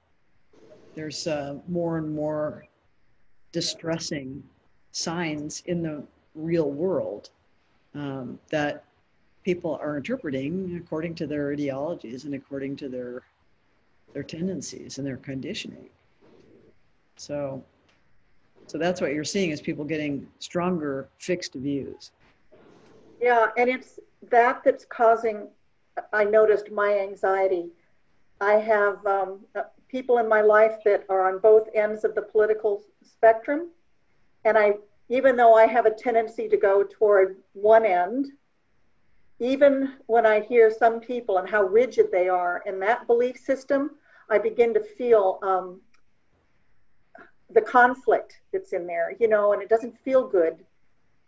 there's 0.96 1.28
uh, 1.28 1.58
more 1.68 1.98
and 1.98 2.12
more 2.12 2.66
distressing 3.52 4.42
signs 4.90 5.62
in 5.66 5.82
the 5.82 6.02
real 6.34 6.72
world 6.72 7.30
um, 7.94 8.40
that 8.48 8.84
people 9.44 9.78
are 9.80 9.96
interpreting 9.96 10.80
according 10.82 11.14
to 11.14 11.26
their 11.28 11.52
ideologies 11.52 12.24
and 12.24 12.34
according 12.34 12.74
to 12.76 12.88
their 12.88 13.22
their 14.14 14.24
tendencies 14.24 14.98
and 14.98 15.06
their 15.06 15.18
conditioning. 15.18 15.90
So, 17.16 17.64
so 18.66 18.78
that's 18.78 19.00
what 19.00 19.12
you're 19.12 19.24
seeing 19.24 19.50
is 19.50 19.60
people 19.60 19.84
getting 19.84 20.26
stronger 20.38 21.08
fixed 21.18 21.54
views. 21.54 22.12
Yeah, 23.20 23.46
and 23.56 23.68
it's 23.70 23.98
that 24.30 24.62
that's 24.64 24.84
causing, 24.84 25.48
I 26.12 26.24
noticed 26.24 26.70
my 26.70 26.98
anxiety. 26.98 27.70
I 28.40 28.54
have 28.54 29.04
um, 29.06 29.40
uh, 29.54 29.62
people 29.88 30.18
in 30.18 30.28
my 30.28 30.42
life 30.42 30.76
that 30.84 31.04
are 31.08 31.32
on 31.32 31.38
both 31.38 31.68
ends 31.74 32.04
of 32.04 32.14
the 32.14 32.22
political 32.22 32.82
spectrum. 33.02 33.70
And 34.44 34.58
I, 34.58 34.74
even 35.08 35.36
though 35.36 35.54
I 35.54 35.66
have 35.66 35.86
a 35.86 35.90
tendency 35.90 36.48
to 36.48 36.56
go 36.56 36.84
toward 36.84 37.36
one 37.54 37.86
end, 37.86 38.26
even 39.38 39.94
when 40.06 40.26
I 40.26 40.40
hear 40.40 40.70
some 40.70 41.00
people 41.00 41.38
and 41.38 41.48
how 41.48 41.62
rigid 41.62 42.06
they 42.10 42.28
are 42.28 42.62
in 42.66 42.78
that 42.80 43.06
belief 43.06 43.38
system, 43.38 43.90
I 44.30 44.38
begin 44.38 44.74
to 44.74 44.80
feel 44.80 45.38
um, 45.42 45.80
the 47.52 47.60
conflict 47.60 48.40
that's 48.52 48.72
in 48.72 48.86
there, 48.86 49.14
you 49.18 49.28
know, 49.28 49.52
and 49.52 49.62
it 49.62 49.68
doesn't 49.68 49.96
feel 50.04 50.26
good 50.26 50.64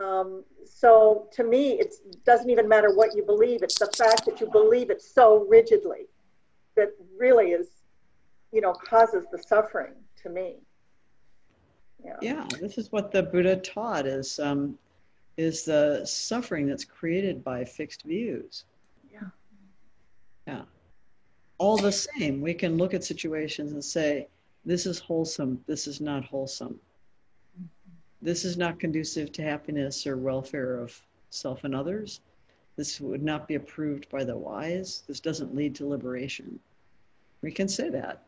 um, 0.01 0.45
so 0.65 1.29
to 1.33 1.45
me, 1.45 1.73
it 1.73 1.95
doesn't 2.25 2.51
even 2.51 2.69
matter 2.69 2.95
what 2.95 3.17
you 3.17 3.25
believe. 3.25 3.63
It's 3.63 3.79
the 3.79 3.91
fact 3.97 4.25
that 4.27 4.41
you 4.41 4.49
believe 4.51 4.91
it 4.91 5.03
so 5.03 5.47
rigidly 5.49 6.07
that 6.77 6.93
really 7.19 7.51
is, 7.51 7.69
you 8.53 8.61
know, 8.61 8.73
causes 8.73 9.25
the 9.33 9.39
suffering 9.39 9.95
to 10.23 10.29
me. 10.29 10.57
Yeah, 12.05 12.17
yeah 12.23 12.47
this 12.61 12.79
is 12.79 12.93
what 12.93 13.11
the 13.11 13.25
Buddha 13.25 13.57
taught 13.57 14.07
is 14.07 14.39
um, 14.39 14.79
is 15.37 15.65
the 15.65 16.05
suffering 16.05 16.67
that's 16.69 16.85
created 16.85 17.43
by 17.43 17.65
fixed 17.65 18.05
views. 18.05 18.65
Yeah. 19.13 19.29
Yeah. 20.47 20.63
All 21.59 21.77
the 21.77 21.91
same, 21.91 22.41
we 22.41 22.55
can 22.55 22.77
look 22.77 22.95
at 22.95 23.03
situations 23.03 23.73
and 23.73 23.85
say, 23.85 24.29
this 24.69 24.87
is 24.87 24.99
wholesome, 24.99 25.65
this 25.67 25.87
is 25.87 26.01
not 26.01 26.25
wholesome 26.25 26.79
this 28.21 28.45
is 28.45 28.57
not 28.57 28.81
conducive 28.81 29.33
to 29.33 29.43
happiness 29.43 30.07
or 30.07 30.17
welfare 30.17 30.79
of 30.79 31.01
self 31.31 31.65
and 31.65 31.75
others. 31.75 32.21
This 32.77 33.01
would 33.01 33.23
not 33.23 33.49
be 33.49 33.55
approved 33.55 34.09
by 34.09 34.25
the 34.25 34.37
wise. 34.37 35.03
This 35.07 35.21
doesn't 35.21 35.55
lead 35.55 35.75
to 35.77 35.87
liberation. 35.87 36.59
We 37.43 37.53
can 37.53 37.69
say 37.69 37.91
that. 37.91 38.23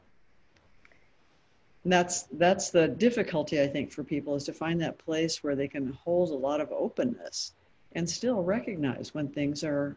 And 1.85 1.93
that's 1.93 2.25
that's 2.33 2.71
the 2.71 2.89
difficulty 2.89 3.61
I 3.61 3.67
think 3.67 3.91
for 3.91 4.05
people 4.05 4.35
is 4.37 4.45
to 4.45 4.53
find 4.53 4.81
that 4.81 4.99
place 4.99 5.43
where 5.43 5.57
they 5.57 5.69
can 5.69 5.93
hold 6.05 6.31
a 6.31 6.35
lot 6.35 6.61
of 6.61 6.71
openness 6.73 7.53
and 7.93 8.09
still 8.09 8.43
recognize 8.43 9.15
when 9.15 9.29
things 9.29 9.65
are 9.65 9.97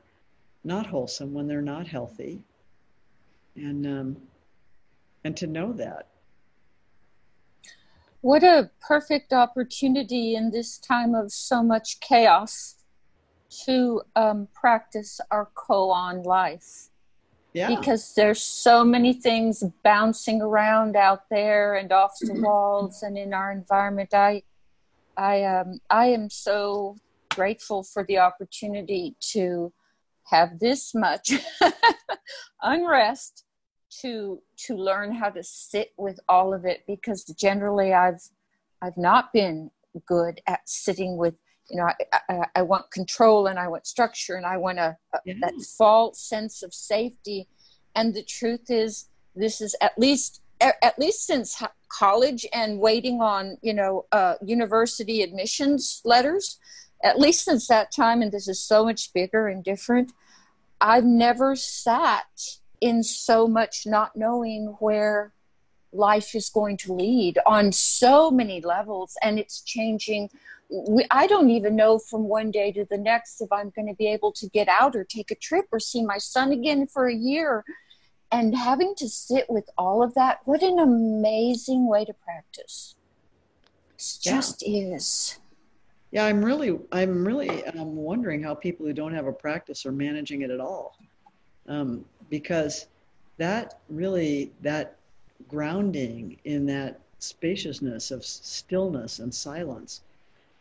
not 0.64 0.88
wholesome, 0.88 1.34
when 1.34 1.48
they're 1.48 1.62
not 1.62 1.86
healthy, 1.86 2.42
and 3.56 3.86
um, 3.86 4.18
and 5.24 5.36
to 5.38 5.48
know 5.48 5.74
that. 5.74 6.08
What 8.24 8.42
a 8.42 8.72
perfect 8.80 9.34
opportunity 9.34 10.34
in 10.34 10.52
this 10.52 10.78
time 10.78 11.14
of 11.14 11.30
so 11.30 11.62
much 11.62 12.00
chaos 12.00 12.76
to 13.66 14.02
um, 14.16 14.48
practice 14.54 15.20
our 15.30 15.50
koan 15.56 16.26
life. 16.26 16.88
Yeah. 17.52 17.68
Because 17.68 18.14
there's 18.16 18.42
so 18.42 18.86
many 18.86 19.12
things 19.12 19.62
bouncing 19.84 20.42
around 20.42 20.96
out 20.96 21.24
there 21.30 21.76
and 21.76 21.92
off 21.92 22.14
the 22.22 22.40
walls 22.42 23.04
and 23.04 23.18
in 23.18 23.34
our 23.34 23.52
environment. 23.52 24.14
I, 24.14 24.44
I, 25.18 25.44
um, 25.44 25.80
I 25.90 26.06
am 26.06 26.30
so 26.30 26.96
grateful 27.36 27.84
for 27.84 28.06
the 28.06 28.20
opportunity 28.20 29.18
to 29.34 29.74
have 30.28 30.60
this 30.60 30.96
much 30.96 31.34
unrest 32.62 33.43
to 34.02 34.42
to 34.58 34.76
learn 34.76 35.14
how 35.14 35.30
to 35.30 35.44
sit 35.44 35.94
with 35.98 36.20
all 36.28 36.54
of 36.54 36.66
it 36.66 36.84
because 36.88 37.24
generally 37.24 37.94
I've 37.94 38.22
I've 38.82 38.98
not 38.98 39.34
been 39.34 39.72
good 40.06 40.42
at 40.48 40.62
sitting 40.68 41.18
with 41.18 41.36
you 41.70 41.78
know 41.78 41.90
I, 42.14 42.20
I, 42.30 42.46
I 42.56 42.62
want 42.62 42.92
control 42.92 43.48
and 43.48 43.60
I 43.60 43.68
want 43.68 43.86
structure 43.88 44.36
and 44.36 44.46
I 44.46 44.58
want 44.58 44.80
a, 44.80 44.98
a 45.14 45.20
Yeah. 45.26 45.36
that 45.42 45.54
false 45.78 46.20
sense 46.20 46.64
of 46.64 46.74
safety 46.74 47.48
and 47.96 48.14
the 48.14 48.24
truth 48.24 48.70
is 48.70 49.10
this 49.36 49.62
is 49.62 49.76
at 49.82 49.98
least 49.98 50.42
at 50.62 50.98
least 50.98 51.26
since 51.26 51.62
college 51.90 52.46
and 52.54 52.80
waiting 52.80 53.22
on 53.22 53.58
you 53.62 53.74
know 53.74 54.06
uh, 54.12 54.36
university 54.44 55.22
admissions 55.22 56.02
letters 56.06 56.60
at 57.04 57.20
least 57.20 57.44
since 57.44 57.68
that 57.68 57.92
time 57.92 58.22
and 58.22 58.32
this 58.32 58.48
is 58.48 58.62
so 58.62 58.86
much 58.86 59.12
bigger 59.14 59.48
and 59.48 59.64
different 59.64 60.12
i've 60.80 61.06
never 61.06 61.56
sat 61.56 62.60
in 62.90 63.02
so 63.02 63.48
much 63.48 63.76
not 63.86 64.10
knowing 64.16 64.62
where 64.80 65.34
life 65.94 66.36
is 66.36 66.50
going 66.50 66.76
to 66.76 66.94
lead 66.94 67.36
on 67.46 67.72
so 67.72 68.30
many 68.30 68.60
levels 68.62 69.16
and 69.24 69.40
it's 69.40 69.62
changing. 69.62 70.30
We, 70.96 71.06
i 71.12 71.28
don't 71.28 71.52
even 71.58 71.74
know 71.76 71.94
from 72.10 72.24
one 72.40 72.50
day 72.60 72.70
to 72.78 72.84
the 72.94 72.98
next 73.12 73.42
if 73.46 73.52
i'm 73.52 73.70
going 73.76 73.90
to 73.94 73.98
be 74.04 74.08
able 74.08 74.32
to 74.42 74.46
get 74.58 74.68
out 74.68 74.96
or 74.96 75.04
take 75.04 75.30
a 75.30 75.36
trip 75.48 75.66
or 75.72 75.80
see 75.80 76.04
my 76.14 76.18
son 76.34 76.48
again 76.52 76.82
for 76.94 77.04
a 77.08 77.16
year. 77.32 77.64
And 78.38 78.58
having 78.70 78.92
to 79.02 79.08
sit 79.08 79.46
with 79.56 79.68
all 79.78 80.00
of 80.08 80.12
that 80.20 80.40
what 80.50 80.62
an 80.64 80.80
amazing 80.80 81.82
way 81.94 82.04
to 82.10 82.14
practice. 82.28 82.96
It 83.98 84.20
Yeah. 84.24 84.34
just 84.36 84.58
is. 84.66 85.40
Yeah, 86.14 86.26
I'm 86.30 86.42
really, 86.50 86.72
I'm 86.92 87.26
really 87.26 87.66
um, 87.66 87.96
wondering 87.96 88.44
how 88.44 88.54
people 88.54 88.86
who 88.86 88.94
don't 89.02 89.16
have 89.20 89.28
a 89.34 89.34
practice 89.46 89.80
are 89.88 89.92
managing 90.08 90.40
it 90.46 90.52
at 90.52 90.60
all, 90.60 90.96
um, 91.68 92.06
because 92.34 92.88
that 93.38 93.78
really, 93.90 94.52
that 94.64 94.96
grounding 95.48 96.36
in 96.46 96.66
that 96.66 97.00
spaciousness 97.20 98.10
of 98.10 98.26
stillness 98.26 99.20
and 99.20 99.32
silence, 99.32 100.02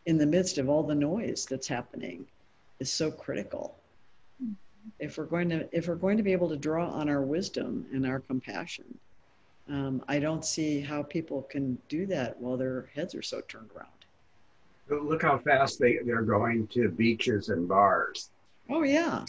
in 0.04 0.18
the 0.18 0.26
midst 0.26 0.58
of 0.58 0.68
all 0.68 0.82
the 0.82 0.94
noise 0.94 1.46
that's 1.48 1.66
happening, 1.66 2.26
is 2.78 2.92
so 2.92 3.10
critical. 3.10 3.74
If 4.98 5.16
we're 5.16 5.24
going 5.24 5.48
to, 5.48 5.66
if 5.72 5.88
we're 5.88 5.94
going 5.94 6.18
to 6.18 6.22
be 6.22 6.32
able 6.32 6.50
to 6.50 6.58
draw 6.58 6.90
on 6.90 7.08
our 7.08 7.22
wisdom 7.22 7.86
and 7.90 8.06
our 8.06 8.20
compassion, 8.20 8.98
um, 9.70 10.04
I 10.08 10.18
don't 10.18 10.44
see 10.44 10.78
how 10.78 11.02
people 11.02 11.40
can 11.40 11.78
do 11.88 12.04
that 12.04 12.38
while 12.38 12.58
their 12.58 12.90
heads 12.94 13.14
are 13.14 13.22
so 13.22 13.40
turned 13.48 13.70
around. 13.74 15.08
Look 15.08 15.22
how 15.22 15.38
fast 15.38 15.78
they, 15.78 16.00
they're 16.04 16.20
going 16.20 16.66
to 16.74 16.90
beaches 16.90 17.48
and 17.48 17.66
bars. 17.66 18.28
Oh 18.68 18.82
yeah. 18.82 19.24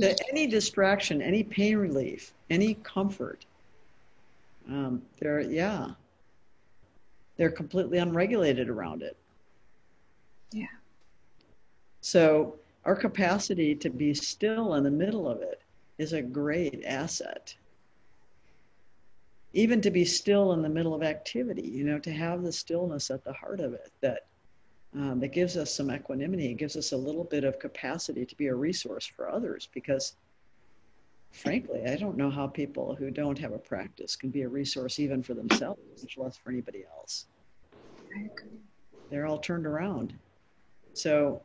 The, 0.00 0.28
any 0.28 0.46
distraction, 0.46 1.22
any 1.22 1.42
pain 1.42 1.76
relief, 1.76 2.32
any 2.48 2.74
comfort. 2.74 3.44
Um, 4.68 5.02
they're 5.18 5.40
yeah. 5.40 5.90
They're 7.36 7.50
completely 7.50 7.98
unregulated 7.98 8.68
around 8.68 9.02
it. 9.02 9.16
Yeah. 10.52 10.66
So 12.00 12.56
our 12.84 12.96
capacity 12.96 13.74
to 13.76 13.90
be 13.90 14.14
still 14.14 14.74
in 14.74 14.84
the 14.84 14.90
middle 14.90 15.28
of 15.28 15.42
it 15.42 15.60
is 15.98 16.12
a 16.12 16.22
great 16.22 16.82
asset. 16.84 17.54
Even 19.52 19.80
to 19.80 19.90
be 19.90 20.04
still 20.04 20.52
in 20.52 20.62
the 20.62 20.68
middle 20.68 20.94
of 20.94 21.02
activity, 21.02 21.62
you 21.62 21.84
know, 21.84 21.98
to 21.98 22.12
have 22.12 22.42
the 22.42 22.52
stillness 22.52 23.10
at 23.10 23.24
the 23.24 23.32
heart 23.32 23.60
of 23.60 23.74
it 23.74 23.90
that 24.00 24.26
um, 24.94 25.20
that 25.20 25.28
gives 25.28 25.56
us 25.56 25.72
some 25.74 25.90
equanimity, 25.90 26.50
it 26.50 26.54
gives 26.54 26.76
us 26.76 26.92
a 26.92 26.96
little 26.96 27.24
bit 27.24 27.44
of 27.44 27.58
capacity 27.58 28.26
to 28.26 28.36
be 28.36 28.48
a 28.48 28.54
resource 28.54 29.06
for 29.06 29.30
others 29.30 29.68
because 29.72 30.16
frankly, 31.30 31.84
I 31.86 31.94
don't 31.96 32.16
know 32.16 32.30
how 32.30 32.48
people 32.48 32.96
who 32.96 33.10
don't 33.10 33.38
have 33.38 33.52
a 33.52 33.58
practice 33.58 34.16
can 34.16 34.30
be 34.30 34.42
a 34.42 34.48
resource 34.48 34.98
even 34.98 35.22
for 35.22 35.34
themselves, 35.34 35.80
much 36.02 36.18
less 36.18 36.36
for 36.36 36.50
anybody 36.50 36.84
else. 36.98 37.26
They're 39.10 39.26
all 39.26 39.38
turned 39.38 39.66
around. 39.66 40.12
So 40.92 41.40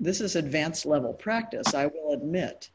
this 0.00 0.20
is 0.20 0.34
advanced 0.34 0.84
level 0.86 1.12
practice, 1.12 1.74
I 1.74 1.86
will 1.86 2.12
admit. 2.12 2.70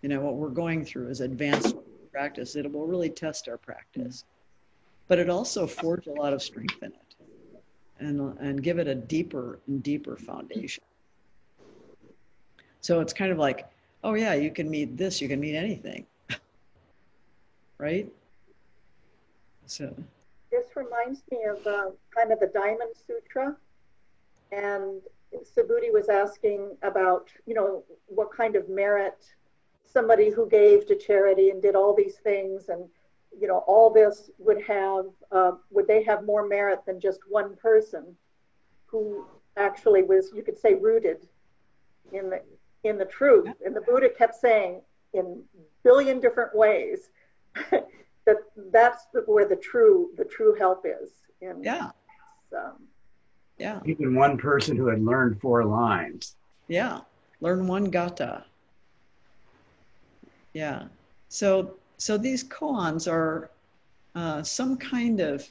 You 0.00 0.08
know, 0.08 0.20
what 0.20 0.36
we're 0.36 0.48
going 0.48 0.86
through 0.86 1.08
is 1.08 1.20
advanced 1.20 1.76
practice. 2.10 2.56
It 2.56 2.70
will 2.72 2.86
really 2.86 3.10
test 3.10 3.46
our 3.46 3.58
practice. 3.58 4.24
But 5.06 5.18
it 5.18 5.28
also 5.28 5.66
forged 5.66 6.06
a 6.06 6.12
lot 6.12 6.32
of 6.32 6.42
strength 6.42 6.82
in 6.82 6.92
it 6.92 7.09
and, 8.00 8.38
and 8.38 8.62
give 8.62 8.78
it 8.78 8.88
a 8.88 8.94
deeper 8.94 9.60
and 9.66 9.82
deeper 9.82 10.16
foundation. 10.16 10.82
So 12.80 13.00
it's 13.00 13.12
kind 13.12 13.30
of 13.30 13.38
like, 13.38 13.68
oh 14.02 14.14
yeah, 14.14 14.34
you 14.34 14.50
can 14.50 14.70
meet 14.70 14.96
this, 14.96 15.20
you 15.20 15.28
can 15.28 15.38
meet 15.38 15.54
anything. 15.54 16.06
right? 17.78 18.10
So 19.66 19.94
This 20.50 20.66
reminds 20.74 21.22
me 21.30 21.44
of 21.44 21.64
uh, 21.66 21.90
kind 22.14 22.32
of 22.32 22.40
the 22.40 22.50
Diamond 22.52 22.94
Sutra. 23.06 23.56
And 24.50 25.00
Subhuti 25.32 25.92
was 25.92 26.08
asking 26.08 26.76
about, 26.82 27.28
you 27.46 27.54
know, 27.54 27.84
what 28.06 28.32
kind 28.32 28.56
of 28.56 28.68
merit 28.68 29.24
somebody 29.84 30.30
who 30.30 30.48
gave 30.48 30.86
to 30.86 30.96
charity 30.96 31.50
and 31.50 31.62
did 31.62 31.76
all 31.76 31.94
these 31.94 32.16
things 32.16 32.68
and, 32.68 32.84
you 33.38 33.46
know, 33.48 33.58
all 33.66 33.90
this 33.90 34.30
would 34.38 34.62
have, 34.62 35.06
uh, 35.32 35.52
would 35.70 35.86
they 35.86 36.02
have 36.04 36.24
more 36.24 36.46
merit 36.46 36.80
than 36.86 37.00
just 37.00 37.20
one 37.28 37.56
person 37.56 38.16
who 38.86 39.24
actually 39.56 40.02
was, 40.02 40.32
you 40.34 40.42
could 40.42 40.58
say, 40.58 40.74
rooted 40.74 41.28
in 42.12 42.30
the 42.30 42.42
in 42.84 42.98
the 42.98 43.04
truth? 43.04 43.48
And 43.64 43.74
the 43.74 43.80
Buddha 43.82 44.08
kept 44.08 44.34
saying 44.34 44.80
in 45.12 45.42
billion 45.82 46.20
different 46.20 46.54
ways 46.54 47.10
that 47.70 48.36
that's 48.72 49.06
the, 49.12 49.20
where 49.26 49.46
the 49.48 49.56
true 49.56 50.10
the 50.16 50.24
true 50.24 50.54
help 50.54 50.84
is. 50.86 51.10
And 51.42 51.64
yeah, 51.64 51.90
um, 52.56 52.74
yeah, 53.58 53.80
Even 53.84 54.14
one 54.14 54.36
person 54.38 54.76
who 54.76 54.86
had 54.88 55.02
learned 55.02 55.40
four 55.40 55.64
lines. 55.64 56.36
yeah. 56.68 57.00
Learn 57.42 57.66
one 57.66 57.84
gatha. 57.84 58.44
Yeah. 60.52 60.84
So 61.28 61.76
so 62.00 62.16
these 62.16 62.42
koans 62.44 63.10
are 63.10 63.50
uh, 64.14 64.42
some 64.42 64.78
kind 64.78 65.20
of 65.20 65.46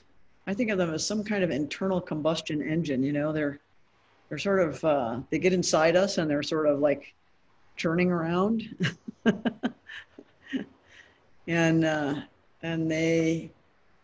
I 0.47 0.53
think 0.55 0.71
of 0.71 0.79
them 0.79 0.91
as 0.91 1.05
some 1.05 1.23
kind 1.23 1.43
of 1.43 1.51
internal 1.51 2.01
combustion 2.01 2.59
engine. 2.63 3.03
You 3.03 3.13
know, 3.13 3.31
they're 3.31 3.59
they're 4.27 4.39
sort 4.39 4.59
of 4.59 4.83
uh, 4.83 5.19
they 5.29 5.37
get 5.37 5.53
inside 5.53 5.95
us 5.95 6.17
and 6.17 6.27
they're 6.27 6.41
sort 6.41 6.65
of 6.65 6.79
like 6.79 7.13
churning 7.75 8.11
around, 8.11 8.63
and 11.47 11.85
uh, 11.85 12.15
and 12.63 12.89
they 12.89 13.51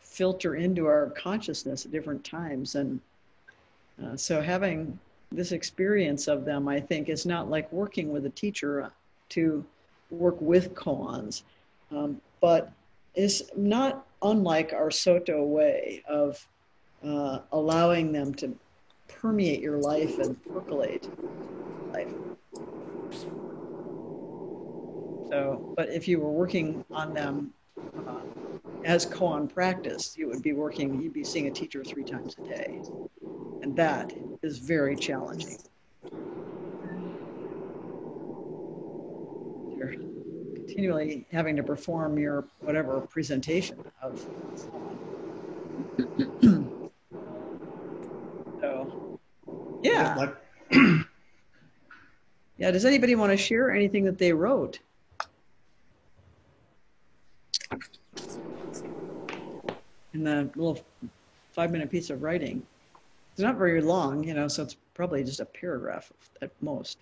filter 0.01 0.53
into 0.55 0.85
our 0.85 1.09
consciousness 1.17 1.83
at 1.85 1.91
different 1.91 2.23
times. 2.23 2.75
And 2.75 2.99
uh, 4.03 4.15
so 4.15 4.39
having 4.39 4.99
this 5.31 5.51
experience 5.51 6.27
of 6.27 6.45
them, 6.45 6.67
I 6.67 6.79
think, 6.79 7.09
is 7.09 7.25
not 7.25 7.49
like 7.49 7.71
working 7.71 8.13
with 8.13 8.27
a 8.27 8.29
teacher 8.29 8.91
to 9.29 9.65
work 10.11 10.39
with 10.39 10.75
koans, 10.75 11.41
um, 11.91 12.21
but 12.41 12.71
is 13.15 13.49
not 13.55 14.05
unlike 14.21 14.73
our 14.73 14.91
Soto 14.91 15.43
way 15.43 16.03
of 16.07 16.45
uh, 17.03 17.39
allowing 17.51 18.11
them 18.11 18.33
to 18.35 18.55
permeate 19.07 19.61
your 19.61 19.77
life 19.77 20.19
and 20.19 20.37
percolate 20.51 21.07
life. 21.93 22.13
So, 25.29 25.73
but 25.75 25.89
if 25.89 26.07
you 26.07 26.19
were 26.19 26.31
working 26.31 26.83
on 26.91 27.13
them 27.13 27.53
uh, 28.07 28.21
as 28.83 29.05
koan 29.05 29.51
practice, 29.51 30.15
you 30.17 30.27
would 30.27 30.41
be 30.43 30.53
working, 30.53 31.01
you'd 31.01 31.13
be 31.13 31.23
seeing 31.23 31.47
a 31.47 31.51
teacher 31.51 31.83
three 31.83 32.03
times 32.03 32.35
a 32.43 32.47
day. 32.47 32.81
And 33.61 33.75
that 33.75 34.13
is 34.43 34.59
very 34.59 34.95
challenging. 34.95 35.57
You're 39.77 39.95
continually 40.75 41.25
having 41.31 41.55
to 41.55 41.63
perform 41.63 42.19
your 42.19 42.43
whatever 42.59 42.99
presentation 43.01 43.81
of. 44.01 44.19
so, 48.61 49.19
yeah. 49.81 50.31
Yeah. 52.57 52.71
Does 52.71 52.85
anybody 52.85 53.15
want 53.15 53.33
to 53.33 53.37
share 53.37 53.69
anything 53.69 54.05
that 54.05 54.17
they 54.17 54.31
wrote? 54.31 54.79
in 60.13 60.23
the 60.23 60.49
little 60.55 60.79
five 61.51 61.69
minute 61.69 61.91
piece 61.91 62.09
of 62.09 62.23
writing. 62.23 62.65
It's 63.33 63.41
not 63.41 63.57
very 63.57 63.81
long, 63.81 64.23
you 64.23 64.33
know, 64.33 64.47
so 64.47 64.63
it's 64.63 64.77
probably 64.93 65.25
just 65.25 65.41
a 65.41 65.45
paragraph 65.45 66.13
at 66.41 66.51
most. 66.61 66.99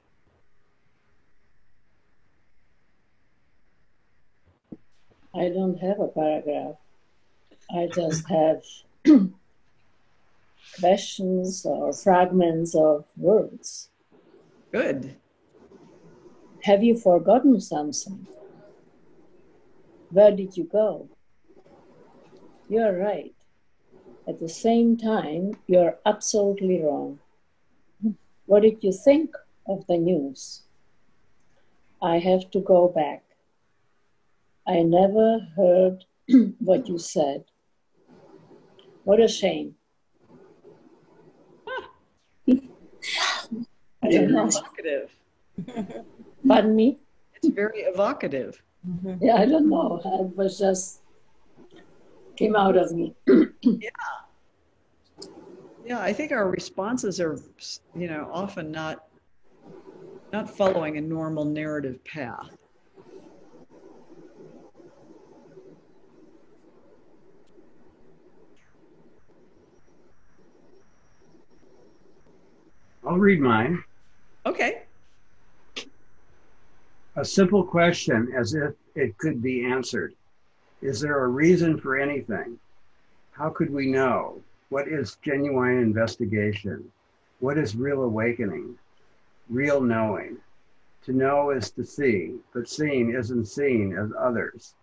I 5.36 5.50
don't 5.50 5.80
have 5.80 6.00
a 6.00 6.08
paragraph. 6.08 6.76
I 7.72 7.88
just 7.88 8.28
have 8.30 8.62
questions 10.80 11.66
or 11.66 11.92
fragments 11.94 12.76
of 12.76 13.06
words. 13.18 13.90
Good. 14.72 15.16
Have 16.64 16.84
you 16.84 16.96
forgotten 16.96 17.60
something? 17.60 18.28
Where 20.12 20.36
did 20.36 20.56
you 20.56 20.66
go? 20.66 21.10
You're 22.70 22.98
right. 22.98 23.36
At 24.28 24.40
the 24.40 24.48
same 24.48 24.96
time, 24.96 25.58
you're 25.68 25.98
absolutely 26.06 26.82
wrong. 26.82 27.20
What 28.46 28.62
did 28.62 28.84
you 28.84 28.94
think 28.94 29.36
of 29.68 29.86
the 29.88 29.98
news? 29.98 30.62
I 32.02 32.20
have 32.20 32.52
to 32.52 32.60
go 32.60 32.88
back. 32.88 33.23
I 34.68 34.82
never 34.82 35.40
heard 35.56 36.06
what 36.60 36.88
you 36.88 36.98
said. 36.98 37.44
What 39.04 39.20
a 39.20 39.28
shame. 39.28 39.76
I 42.50 44.10
don't 44.10 44.32
know. 44.32 44.48
Evocative. 44.48 45.12
Pardon 46.48 46.76
me? 46.76 47.00
It's 47.36 47.50
very 47.50 47.82
evocative. 47.82 48.62
Yeah, 49.22 49.36
I 49.36 49.46
don't 49.46 49.70
know. 49.70 50.02
It 50.04 50.38
was 50.38 50.60
just 50.60 51.02
came 52.36 52.56
out 52.56 52.78
of 52.78 52.92
me. 52.92 53.14
yeah. 53.62 53.90
Yeah, 55.86 56.00
I 56.00 56.14
think 56.14 56.32
our 56.32 56.50
responses 56.50 57.20
are, 57.20 57.38
you 57.96 58.08
know, 58.08 58.30
often 58.32 58.72
not 58.72 59.06
not 60.32 60.50
following 60.50 60.98
a 60.98 61.02
normal 61.02 61.46
narrative 61.46 62.04
path. 62.06 62.58
I'll 73.14 73.20
read 73.20 73.42
mine. 73.42 73.84
Okay. 74.44 74.82
A 77.16 77.24
simple 77.24 77.64
question 77.64 78.34
as 78.36 78.56
if 78.56 78.74
it 78.96 79.16
could 79.20 79.40
be 79.40 79.64
answered. 79.64 80.16
Is 80.82 81.00
there 81.00 81.24
a 81.24 81.28
reason 81.28 81.80
for 81.80 81.96
anything? 81.96 82.58
How 83.34 83.52
could 83.52 83.72
we 83.72 83.86
know? 83.86 84.42
What 84.70 84.88
is 84.88 85.20
genuine 85.22 85.78
investigation? 85.78 86.92
What 87.40 87.60
is 87.60 87.76
real 87.76 88.02
awakening? 88.02 88.80
Real 89.48 89.80
knowing. 89.80 90.38
To 91.06 91.14
know 91.14 91.52
is 91.52 91.70
to 91.70 91.86
see, 91.86 92.40
but 92.52 92.68
seeing 92.68 93.14
isn't 93.14 93.46
seen 93.46 93.96
as 93.96 94.10
others, 94.18 94.74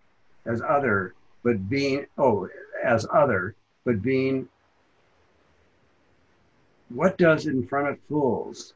as 0.46 0.62
other, 0.62 1.14
but 1.42 1.68
being, 1.68 2.06
oh, 2.16 2.48
as 2.80 3.04
other, 3.12 3.56
but 3.84 4.00
being. 4.02 4.48
What 6.90 7.16
does 7.18 7.46
in 7.46 7.66
front 7.66 7.88
of 7.88 8.00
fools? 8.08 8.74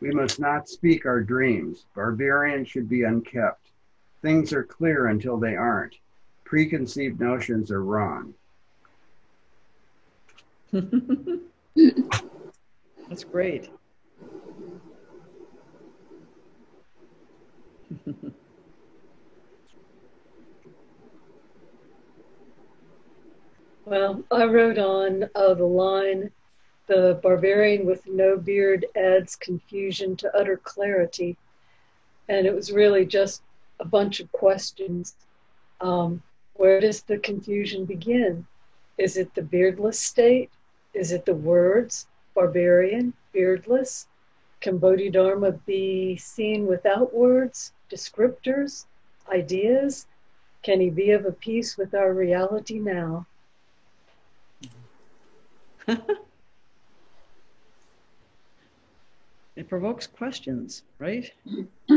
We 0.00 0.10
must 0.10 0.40
not 0.40 0.68
speak 0.68 1.06
our 1.06 1.20
dreams. 1.20 1.86
Barbarian 1.94 2.64
should 2.64 2.88
be 2.88 3.04
unkept. 3.04 3.70
Things 4.22 4.52
are 4.52 4.64
clear 4.64 5.06
until 5.06 5.38
they 5.38 5.54
aren't. 5.54 5.94
Preconceived 6.44 7.20
notions 7.20 7.70
are 7.70 7.84
wrong. 7.84 8.34
That's 13.08 13.22
great. 13.30 13.70
well, 23.84 24.24
I 24.32 24.44
wrote 24.46 24.78
on 24.78 25.30
uh, 25.36 25.54
the 25.54 25.64
line 25.64 26.32
the 26.86 27.18
barbarian 27.22 27.86
with 27.86 28.06
no 28.06 28.36
beard 28.36 28.86
adds 28.96 29.36
confusion 29.36 30.16
to 30.16 30.36
utter 30.36 30.56
clarity. 30.58 31.36
And 32.28 32.46
it 32.46 32.54
was 32.54 32.72
really 32.72 33.06
just 33.06 33.42
a 33.80 33.84
bunch 33.84 34.20
of 34.20 34.30
questions. 34.32 35.14
Um, 35.80 36.22
where 36.54 36.80
does 36.80 37.02
the 37.02 37.18
confusion 37.18 37.84
begin? 37.84 38.46
Is 38.98 39.16
it 39.16 39.34
the 39.34 39.42
beardless 39.42 39.98
state? 39.98 40.50
Is 40.92 41.10
it 41.10 41.24
the 41.24 41.34
words, 41.34 42.06
barbarian, 42.34 43.12
beardless? 43.32 44.06
Can 44.60 44.78
Bodhidharma 44.78 45.52
be 45.66 46.16
seen 46.16 46.66
without 46.66 47.12
words, 47.12 47.72
descriptors, 47.90 48.86
ideas? 49.28 50.06
Can 50.62 50.80
he 50.80 50.90
be 50.90 51.10
of 51.10 51.26
a 51.26 51.32
piece 51.32 51.76
with 51.76 51.94
our 51.94 52.14
reality 52.14 52.78
now? 52.78 53.26
it 59.56 59.68
provokes 59.68 60.06
questions, 60.06 60.82
right? 60.98 61.30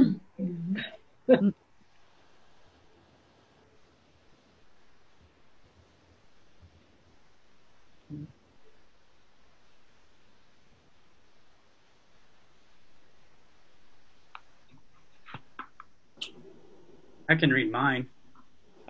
I 17.30 17.36
can 17.36 17.50
read 17.50 17.72
mine. 17.72 18.08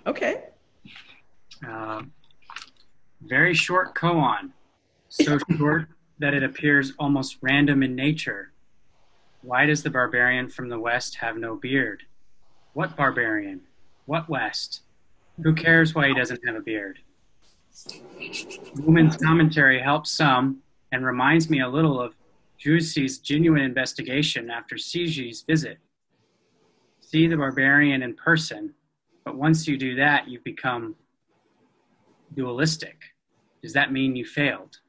Okay. 0.05 0.43
Uh, 1.67 2.03
very 3.21 3.53
short 3.53 3.95
koan, 3.95 4.51
so 5.09 5.39
short 5.57 5.87
that 6.19 6.33
it 6.33 6.43
appears 6.43 6.93
almost 6.99 7.37
random 7.41 7.81
in 7.81 7.95
nature. 7.95 8.51
Why 9.47 9.65
does 9.65 9.81
the 9.81 9.89
barbarian 9.89 10.49
from 10.49 10.67
the 10.67 10.77
West 10.77 11.15
have 11.15 11.37
no 11.37 11.55
beard? 11.55 12.03
What 12.73 12.97
barbarian? 12.97 13.61
What 14.05 14.27
West? 14.27 14.81
Who 15.41 15.55
cares 15.55 15.95
why 15.95 16.09
he 16.09 16.13
doesn't 16.13 16.45
have 16.45 16.57
a 16.57 16.59
beard? 16.59 16.99
Wu 18.75 18.91
Men's 18.91 19.15
commentary 19.15 19.79
helps 19.79 20.11
some 20.11 20.63
and 20.91 21.05
reminds 21.05 21.49
me 21.49 21.61
a 21.61 21.69
little 21.69 22.01
of 22.01 22.13
Jussi's 22.59 23.19
genuine 23.19 23.61
investigation 23.61 24.49
after 24.49 24.75
Siji's 24.75 25.43
visit 25.43 25.77
see 26.99 27.25
the 27.25 27.37
barbarian 27.37 28.03
in 28.03 28.15
person, 28.15 28.73
but 29.23 29.37
once 29.37 29.65
you 29.65 29.77
do 29.77 29.95
that, 29.95 30.27
you 30.27 30.41
become 30.43 30.93
dualistic. 32.35 32.97
Does 33.61 33.71
that 33.71 33.93
mean 33.93 34.17
you 34.17 34.25
failed? 34.25 34.79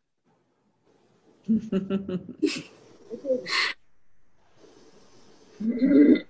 well, 5.60 6.22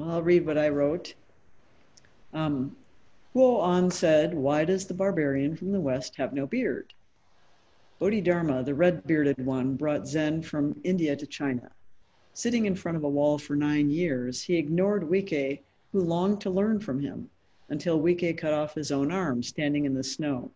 I'll 0.00 0.22
read 0.22 0.46
what 0.46 0.58
I 0.58 0.68
wrote. 0.68 1.14
Um, 2.32 2.76
Huo'an 3.34 3.92
said, 3.92 4.32
Why 4.32 4.64
does 4.64 4.86
the 4.86 4.94
barbarian 4.94 5.56
from 5.56 5.72
the 5.72 5.80
West 5.80 6.16
have 6.16 6.32
no 6.32 6.46
beard? 6.46 6.94
Bodhidharma, 7.98 8.62
the 8.62 8.74
red 8.74 9.06
bearded 9.06 9.44
one, 9.44 9.74
brought 9.74 10.06
Zen 10.06 10.42
from 10.42 10.80
India 10.84 11.16
to 11.16 11.26
China. 11.26 11.70
Sitting 12.32 12.66
in 12.66 12.74
front 12.74 12.96
of 12.96 13.04
a 13.04 13.08
wall 13.08 13.38
for 13.38 13.56
nine 13.56 13.90
years, 13.90 14.42
he 14.42 14.56
ignored 14.56 15.02
Huike, 15.02 15.62
who 15.92 16.00
longed 16.00 16.40
to 16.42 16.50
learn 16.50 16.78
from 16.78 17.00
him, 17.00 17.30
until 17.68 18.00
Huike 18.00 18.38
cut 18.38 18.52
off 18.52 18.74
his 18.74 18.92
own 18.92 19.10
arm 19.10 19.42
standing 19.42 19.84
in 19.84 19.94
the 19.94 20.04
snow. 20.04 20.50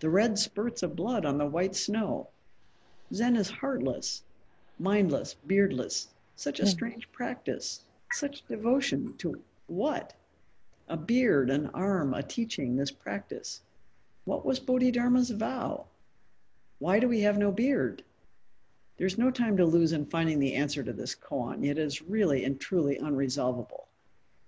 The 0.00 0.10
red 0.10 0.38
spurts 0.38 0.82
of 0.82 0.96
blood 0.96 1.24
on 1.24 1.38
the 1.38 1.46
white 1.46 1.76
snow. 1.76 2.28
Zen 3.12 3.36
is 3.36 3.48
heartless, 3.48 4.22
mindless, 4.78 5.34
beardless. 5.46 6.08
Such 6.34 6.60
a 6.60 6.64
hmm. 6.64 6.70
strange 6.70 7.12
practice. 7.12 7.84
Such 8.12 8.46
devotion 8.46 9.14
to 9.18 9.42
what? 9.66 10.14
a 10.88 10.96
beard, 10.96 11.50
an 11.50 11.66
arm, 11.74 12.14
a 12.14 12.22
teaching, 12.22 12.76
this 12.76 12.92
practice. 12.92 13.60
What 14.24 14.46
was 14.46 14.60
Bodhidharma's 14.60 15.30
vow? 15.30 15.86
Why 16.78 17.00
do 17.00 17.08
we 17.08 17.20
have 17.20 17.38
no 17.38 17.50
beard? 17.50 18.04
There's 18.96 19.18
no 19.18 19.30
time 19.30 19.56
to 19.56 19.66
lose 19.66 19.92
in 19.92 20.06
finding 20.06 20.38
the 20.38 20.54
answer 20.54 20.82
to 20.82 20.92
this 20.92 21.14
koan, 21.14 21.64
yet 21.64 21.78
it 21.78 21.82
is 21.82 22.02
really 22.02 22.44
and 22.44 22.60
truly 22.60 22.98
unresolvable. 22.98 23.85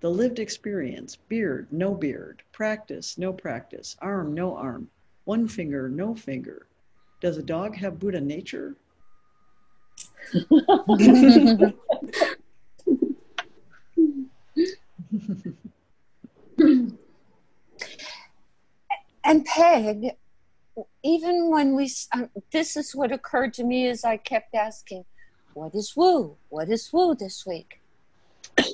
The 0.01 0.11
lived 0.11 0.39
experience, 0.39 1.17
beard, 1.17 1.67
no 1.73 1.95
beard, 1.95 2.43
practice, 2.53 3.19
no 3.19 3.33
practice, 3.33 3.97
arm, 4.01 4.33
no 4.33 4.55
arm, 4.57 4.89
one 5.25 5.49
finger, 5.49 5.89
no 5.89 6.15
finger. 6.15 6.67
does 7.21 7.37
a 7.37 7.43
dog 7.43 7.75
have 7.77 7.99
Buddha 7.99 8.21
nature? 8.21 8.77
And 19.25 19.45
Peg, 19.45 20.13
even 21.03 21.51
when 21.51 21.75
we, 21.77 21.91
um, 22.15 22.31
this 22.51 22.77
is 22.77 22.95
what 22.95 23.13
occurred 23.13 23.53
to 23.55 23.65
me 23.65 23.89
as 23.89 24.05
I 24.05 24.17
kept 24.17 24.55
asking, 24.55 25.05
what 25.55 25.75
is 25.75 25.95
woo? 25.97 26.37
What 26.49 26.71
is 26.71 26.91
woo 26.93 27.15
this 27.15 27.45
week? 27.45 27.81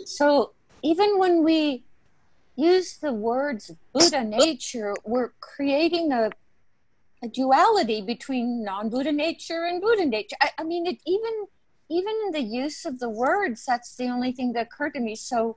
So 0.04 0.52
even 0.84 1.18
when 1.18 1.42
we 1.42 1.82
use 2.56 2.98
the 2.98 3.12
words 3.12 3.72
Buddha 3.92 4.22
nature, 4.22 4.94
we're 5.04 5.32
creating 5.40 6.12
a, 6.12 6.30
a 7.22 7.28
duality 7.28 8.02
between 8.02 8.62
non-Buddha 8.62 9.10
nature 9.10 9.64
and 9.64 9.80
Buddha 9.80 10.04
nature. 10.04 10.36
I, 10.40 10.50
I 10.58 10.62
mean, 10.62 10.86
it 10.86 10.98
even 11.06 11.46
even 11.88 12.14
in 12.26 12.32
the 12.32 12.42
use 12.42 12.84
of 12.84 12.98
the 12.98 13.08
words, 13.08 13.64
that's 13.66 13.96
the 13.96 14.04
only 14.04 14.32
thing 14.32 14.52
that 14.52 14.66
occurred 14.66 14.94
to 14.94 15.00
me. 15.00 15.14
So, 15.16 15.56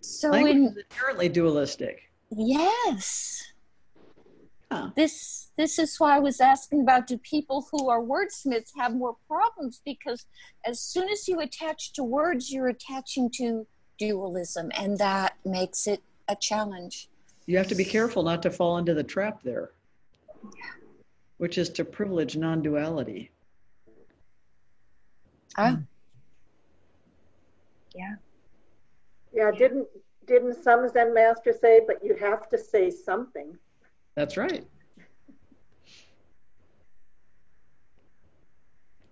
so 0.00 0.30
Language 0.30 0.56
in 0.56 0.64
is 0.64 0.84
inherently 0.90 1.28
dualistic. 1.28 2.10
Yes. 2.30 3.52
This 4.96 5.50
this 5.56 5.78
is 5.78 6.00
why 6.00 6.16
I 6.16 6.18
was 6.18 6.40
asking 6.40 6.80
about 6.80 7.06
do 7.06 7.16
people 7.18 7.68
who 7.70 7.88
are 7.88 8.00
wordsmiths 8.00 8.72
have 8.76 8.92
more 8.92 9.16
problems 9.28 9.80
because 9.84 10.26
as 10.64 10.80
soon 10.80 11.08
as 11.08 11.28
you 11.28 11.38
attach 11.38 11.92
to 11.92 12.02
words 12.02 12.50
you're 12.50 12.66
attaching 12.66 13.30
to 13.36 13.68
dualism 13.98 14.70
and 14.78 14.98
that 14.98 15.36
makes 15.44 15.86
it 15.86 16.02
a 16.28 16.36
challenge. 16.36 17.08
You 17.46 17.58
have 17.58 17.68
to 17.68 17.74
be 17.74 17.84
careful 17.84 18.22
not 18.22 18.42
to 18.42 18.50
fall 18.50 18.78
into 18.78 18.94
the 18.94 19.02
trap 19.04 19.42
there, 19.42 19.70
which 21.38 21.58
is 21.58 21.68
to 21.70 21.84
privilege 21.84 22.36
non 22.36 22.62
duality. 22.62 23.30
Ah. 25.56 25.78
Yeah. 27.94 28.14
Yeah, 29.32 29.50
didn't 29.50 29.88
didn't 30.26 30.62
some 30.62 30.88
Zen 30.88 31.12
master 31.12 31.52
say, 31.52 31.82
but 31.86 32.02
you 32.02 32.14
have 32.14 32.48
to 32.48 32.58
say 32.58 32.90
something. 32.90 33.56
That's 34.14 34.36
right. 34.36 34.66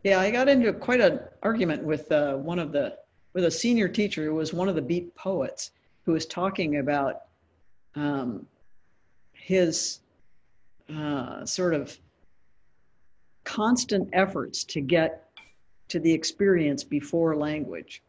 Yeah, 0.04 0.18
I 0.18 0.30
got 0.30 0.48
into 0.48 0.72
quite 0.72 1.00
an 1.00 1.20
argument 1.42 1.84
with 1.84 2.10
uh, 2.10 2.34
one 2.36 2.58
of 2.58 2.72
the 2.72 2.96
with 3.32 3.44
a 3.44 3.50
senior 3.50 3.88
teacher 3.88 4.24
who 4.24 4.34
was 4.34 4.52
one 4.52 4.68
of 4.68 4.74
the 4.74 4.82
beat 4.82 5.14
poets 5.14 5.70
who 6.04 6.12
was 6.12 6.26
talking 6.26 6.78
about 6.78 7.22
um, 7.94 8.46
his 9.32 10.00
uh, 10.94 11.44
sort 11.44 11.74
of 11.74 11.96
constant 13.44 14.08
efforts 14.12 14.64
to 14.64 14.80
get 14.80 15.28
to 15.88 15.98
the 16.00 16.12
experience 16.12 16.84
before 16.84 17.36
language. 17.36 18.02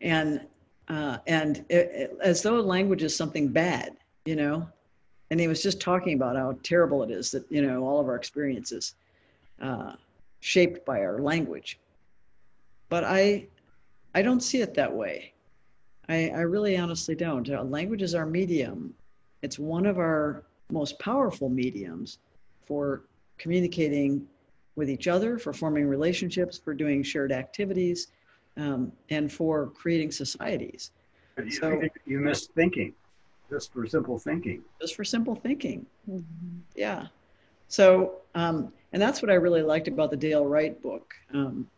And 0.00 0.46
uh, 0.88 1.18
and 1.26 1.64
it, 1.68 1.90
it, 1.92 2.18
as 2.22 2.42
though 2.42 2.60
language 2.60 3.02
is 3.02 3.14
something 3.14 3.48
bad 3.48 3.98
you 4.28 4.36
know? 4.36 4.68
And 5.30 5.40
he 5.40 5.48
was 5.48 5.62
just 5.62 5.80
talking 5.80 6.12
about 6.12 6.36
how 6.36 6.58
terrible 6.62 7.02
it 7.02 7.10
is 7.10 7.30
that 7.30 7.44
you 7.50 7.62
know 7.62 7.82
all 7.84 7.98
of 7.98 8.08
our 8.08 8.16
experiences 8.16 8.94
uh, 9.60 9.92
shaped 10.40 10.84
by 10.84 11.00
our 11.00 11.18
language 11.18 11.78
but 12.88 13.04
i 13.04 13.46
i 14.14 14.22
don't 14.22 14.40
see 14.42 14.60
it 14.60 14.74
that 14.74 14.92
way. 14.92 15.32
I 16.08 16.30
i 16.30 16.40
really 16.40 16.76
honestly 16.76 17.14
don't. 17.14 17.48
Uh, 17.50 17.62
language 17.64 18.02
is 18.02 18.14
our 18.14 18.26
medium. 18.26 18.94
It's 19.42 19.58
one 19.58 19.86
of 19.86 19.98
our 19.98 20.44
most 20.70 20.98
powerful 20.98 21.48
mediums 21.48 22.18
for 22.66 23.02
communicating 23.38 24.26
with 24.76 24.88
each 24.90 25.08
other 25.08 25.38
for 25.38 25.52
forming 25.52 25.86
relationships 25.88 26.58
for 26.58 26.72
doing 26.74 27.02
shared 27.02 27.32
activities 27.32 28.08
um, 28.56 28.92
and 29.10 29.30
for 29.32 29.66
creating 29.70 30.10
societies. 30.12 30.90
You, 31.36 31.50
So- 31.50 31.82
you 32.06 32.18
missed 32.20 32.52
thinking, 32.54 32.94
just 33.50 33.72
for 33.72 33.86
simple 33.86 34.18
thinking. 34.18 34.62
just 34.80 34.94
for 34.96 35.04
simple 35.04 35.34
thinking. 35.34 35.86
Yeah. 36.74 37.06
So, 37.68 38.22
um, 38.34 38.72
and 38.92 39.00
that's 39.00 39.20
what 39.22 39.30
I 39.30 39.34
really 39.34 39.62
liked 39.62 39.88
about 39.88 40.10
the 40.10 40.16
Dale 40.16 40.46
Wright 40.46 40.80
book. 40.82 41.14
Um, 41.34 41.68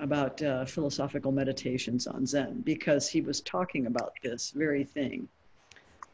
about 0.00 0.42
uh, 0.42 0.64
philosophical 0.64 1.32
meditations 1.32 2.06
on 2.06 2.26
Zen, 2.26 2.62
because 2.62 3.08
he 3.08 3.20
was 3.20 3.40
talking 3.40 3.86
about 3.86 4.12
this 4.22 4.50
very 4.50 4.84
thing 4.84 5.28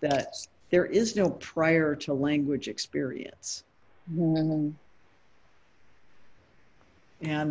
that 0.01 0.35
there 0.71 0.87
is 0.87 1.17
no 1.17 1.31
prior 1.31 1.95
to 1.95 2.13
language 2.13 2.69
experience. 2.69 3.65
And 4.09 4.75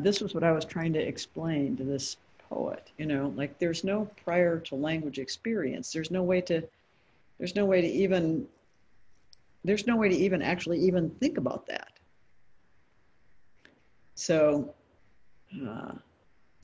this 0.04 0.22
was 0.22 0.34
what 0.34 0.44
I 0.44 0.52
was 0.52 0.66
trying 0.66 0.94
to 0.94 1.00
explain 1.00 1.76
to 1.78 1.84
this 1.84 2.18
poet, 2.50 2.92
you 2.98 3.06
know, 3.06 3.34
like 3.36 3.58
there's 3.58 3.84
no 3.84 4.06
prior 4.24 4.60
to 4.60 4.76
language 4.76 5.18
experience. 5.18 5.92
There's 5.92 6.12
no 6.12 6.22
way 6.24 6.42
to, 6.42 6.62
there's 7.40 7.56
no 7.56 7.66
way 7.66 7.82
to 7.82 7.88
even 7.88 8.48
there's 9.66 9.88
no 9.88 9.96
way 9.96 10.10
to 10.10 10.16
even 10.16 10.42
actually 10.42 10.80
even 10.80 11.10
think 11.10 11.38
about 11.38 11.66
that. 11.66 11.92
So, 14.14 14.74
uh, 15.68 15.94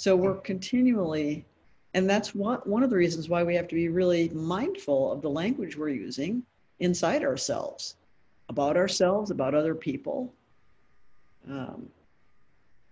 so 0.02 0.16
we're 0.16 0.38
continually, 0.38 1.46
and 1.94 2.10
that's 2.10 2.34
what 2.34 2.66
one 2.66 2.82
of 2.82 2.90
the 2.90 2.96
reasons 2.96 3.30
why 3.30 3.44
we 3.44 3.54
have 3.54 3.68
to 3.68 3.76
be 3.76 3.88
really 3.88 4.30
mindful 4.30 5.12
of 5.12 5.22
the 5.22 5.30
language 5.30 5.78
we're 5.78 5.90
using 5.90 6.42
inside 6.80 7.24
ourselves, 7.24 7.98
about 8.50 8.78
ourselves, 8.78 9.30
about 9.30 9.54
other 9.54 9.76
people. 9.76 10.34
Um, 11.48 11.88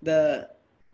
the 0.03 0.52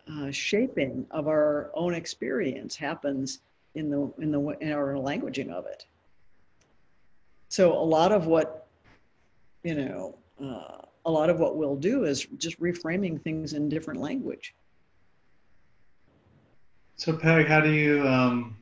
uh, 0.10 0.32
shaping 0.32 1.06
of 1.12 1.28
our 1.28 1.70
own 1.74 1.94
experience 1.94 2.78
happens 2.78 3.42
in 3.74 3.90
the 3.90 4.10
in 4.18 4.32
the 4.32 4.40
in 4.62 4.72
our 4.72 4.94
languaging 4.94 5.50
of 5.50 5.66
it. 5.66 5.86
So 7.50 7.74
a 7.74 7.88
lot 7.98 8.14
of 8.14 8.26
what 8.26 8.68
you 9.64 9.76
know, 9.76 10.18
uh, 10.42 10.86
a 11.06 11.12
lot 11.12 11.30
of 11.30 11.42
what 11.42 11.58
we'll 11.58 11.76
do 11.76 12.06
is 12.06 12.26
just 12.38 12.58
reframing 12.62 13.22
things 13.22 13.52
in 13.52 13.68
different 13.68 14.00
language. 14.00 14.56
So 16.97 17.15
Peg, 17.15 17.47
how 17.47 17.61
do 17.61 17.72
you 17.72 18.07
um, 18.07 18.57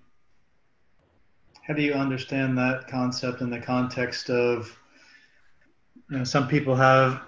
how 1.68 1.74
do 1.74 1.82
you 1.82 1.94
understand 1.94 2.58
that 2.58 2.88
concept 2.88 3.42
in 3.42 3.50
the 3.50 3.60
context 3.60 4.30
of 4.30 4.76
you 6.10 6.18
know 6.18 6.24
some 6.24 6.48
people 6.48 6.76
have 6.76 7.22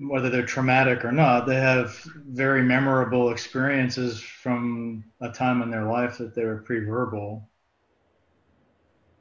whether 0.00 0.30
they're 0.30 0.46
traumatic 0.46 1.04
or 1.04 1.12
not, 1.12 1.46
they 1.46 1.56
have 1.56 1.94
very 2.28 2.62
memorable 2.62 3.30
experiences 3.30 4.18
from 4.20 5.04
a 5.20 5.28
time 5.28 5.60
in 5.62 5.70
their 5.70 5.84
life 5.84 6.16
that 6.18 6.34
they 6.34 6.44
were 6.44 6.56
pre-verbal. 6.58 7.46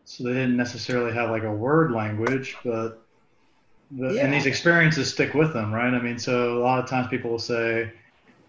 So 0.05 0.23
they 0.23 0.33
didn't 0.33 0.55
necessarily 0.57 1.13
have 1.13 1.29
like 1.29 1.43
a 1.43 1.51
word 1.51 1.91
language, 1.91 2.55
but 2.63 3.01
the, 3.91 4.13
Yeah. 4.13 4.23
and 4.23 4.33
these 4.33 4.45
experiences 4.45 5.11
stick 5.11 5.33
with 5.33 5.51
them, 5.53 5.73
right? 5.73 5.93
I 5.93 5.99
mean, 6.01 6.17
so 6.17 6.57
a 6.57 6.61
lot 6.61 6.79
of 6.81 6.89
times 6.89 7.07
people 7.09 7.31
will 7.31 7.39
say, 7.39 7.91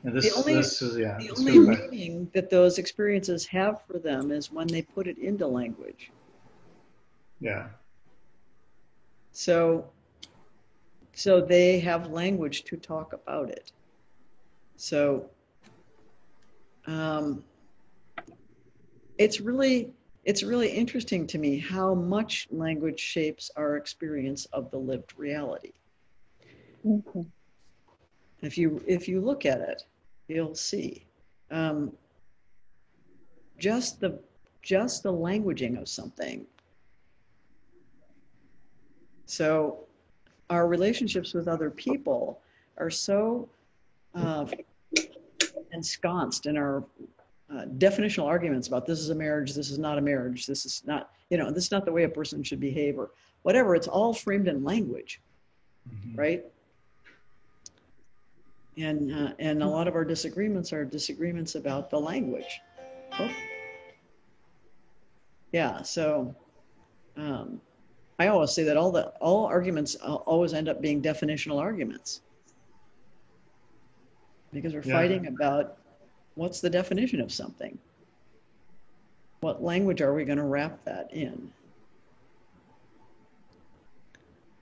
"Yeah, 0.05 0.11
"This, 0.11 0.33
the 0.33 0.39
only, 0.39 0.55
this 0.55 0.83
is 0.83 0.99
yeah." 0.99 1.19
the 1.19 1.31
only 1.31 1.59
meaning 1.91 2.31
that 2.33 2.51
those 2.51 2.79
experiences 2.79 3.47
have 3.47 3.83
for 3.87 3.99
them 3.99 4.31
is 4.31 4.51
when 4.51 4.67
they 4.67 4.83
put 4.83 5.07
it 5.07 5.19
into 5.19 5.47
language. 5.47 6.11
Yeah. 7.41 7.69
So, 9.33 9.91
so 11.13 11.41
they 11.41 11.81
have 11.81 12.11
language 12.11 12.65
to 12.65 12.77
talk 12.77 13.13
about 13.13 13.51
it. 13.51 13.73
So, 14.77 15.31
um, 16.87 17.45
it's 19.19 19.41
really 19.41 19.93
it's 20.25 20.43
really 20.43 20.69
interesting 20.69 21.27
to 21.27 21.39
me 21.39 21.59
how 21.59 21.95
much 21.95 22.47
language 22.51 23.01
shapes 23.01 23.51
our 23.57 23.77
experience 23.77 24.45
of 24.47 24.71
the 24.71 24.79
lived 24.79 25.15
reality. 25.17 25.73
If 28.43 28.57
you 28.57 28.83
if 28.87 29.09
you 29.09 29.21
look 29.21 29.45
at 29.45 29.61
it, 29.61 29.85
you'll 30.29 30.55
see 30.55 31.05
um, 31.51 31.93
just 33.59 34.01
the 34.01 34.19
just 34.63 35.03
the 35.03 35.13
languaging 35.13 35.81
of 35.81 35.89
something. 35.89 36.47
So, 39.27 39.87
our 40.49 40.67
relationships 40.67 41.35
with 41.35 41.47
other 41.47 41.71
people 41.71 42.41
are 42.79 42.91
so 42.91 43.49
uh, 44.15 44.47
ensconced 45.73 46.47
in 46.47 46.57
our 46.57 46.85
uh, 47.53 47.65
definitional 47.79 48.27
arguments 48.27 48.69
about 48.69 48.87
this 48.87 48.99
is 48.99 49.11
a 49.11 49.15
marriage, 49.15 49.55
this 49.55 49.71
is 49.71 49.79
not 49.79 49.99
a 49.99 50.01
marriage, 50.01 50.47
this 50.47 50.65
is 50.65 50.83
not, 50.87 51.11
you 51.31 51.39
know, 51.39 51.51
this 51.51 51.65
is 51.65 51.71
not 51.71 51.85
the 51.85 51.93
way 51.93 52.05
a 52.05 52.09
person 52.09 52.43
should 52.43 52.61
behave 52.61 52.99
or 52.99 53.11
whatever. 53.43 53.75
It's 53.75 53.89
all 53.89 54.13
framed 54.13 54.49
in 54.49 54.65
language, 54.65 55.21
right? 56.15 56.45
And 58.81 59.13
uh, 59.13 59.33
and 59.39 59.63
a 59.63 59.67
lot 59.67 59.89
of 59.89 59.95
our 59.95 60.05
disagreements 60.05 60.73
are 60.73 60.85
disagreements 60.85 61.55
about 61.55 61.91
the 61.91 61.99
language. 61.99 62.61
Oh. 63.19 63.31
Yeah, 65.53 65.83
so 65.83 66.35
um, 67.17 67.61
I 68.19 68.29
always 68.29 68.53
say 68.53 68.63
that 68.65 68.77
all 68.77 68.91
the 68.91 69.09
all 69.21 69.45
arguments 69.47 69.97
always 69.97 70.55
end 70.55 70.69
up 70.69 70.81
being 70.81 71.03
definitional 71.03 71.59
arguments 71.59 72.23
because 74.53 74.75
we're 74.75 74.83
Yeah. 74.83 74.93
fighting 74.93 75.27
about 75.27 75.77
what's 76.35 76.61
the 76.61 76.71
definition 76.71 77.21
of 77.21 77.33
something. 77.33 77.79
What 79.41 79.63
language 79.63 80.01
are 80.01 80.15
we 80.15 80.25
going 80.25 80.39
to 80.39 80.45
wrap 80.45 80.85
that 80.85 81.13
in? 81.13 81.51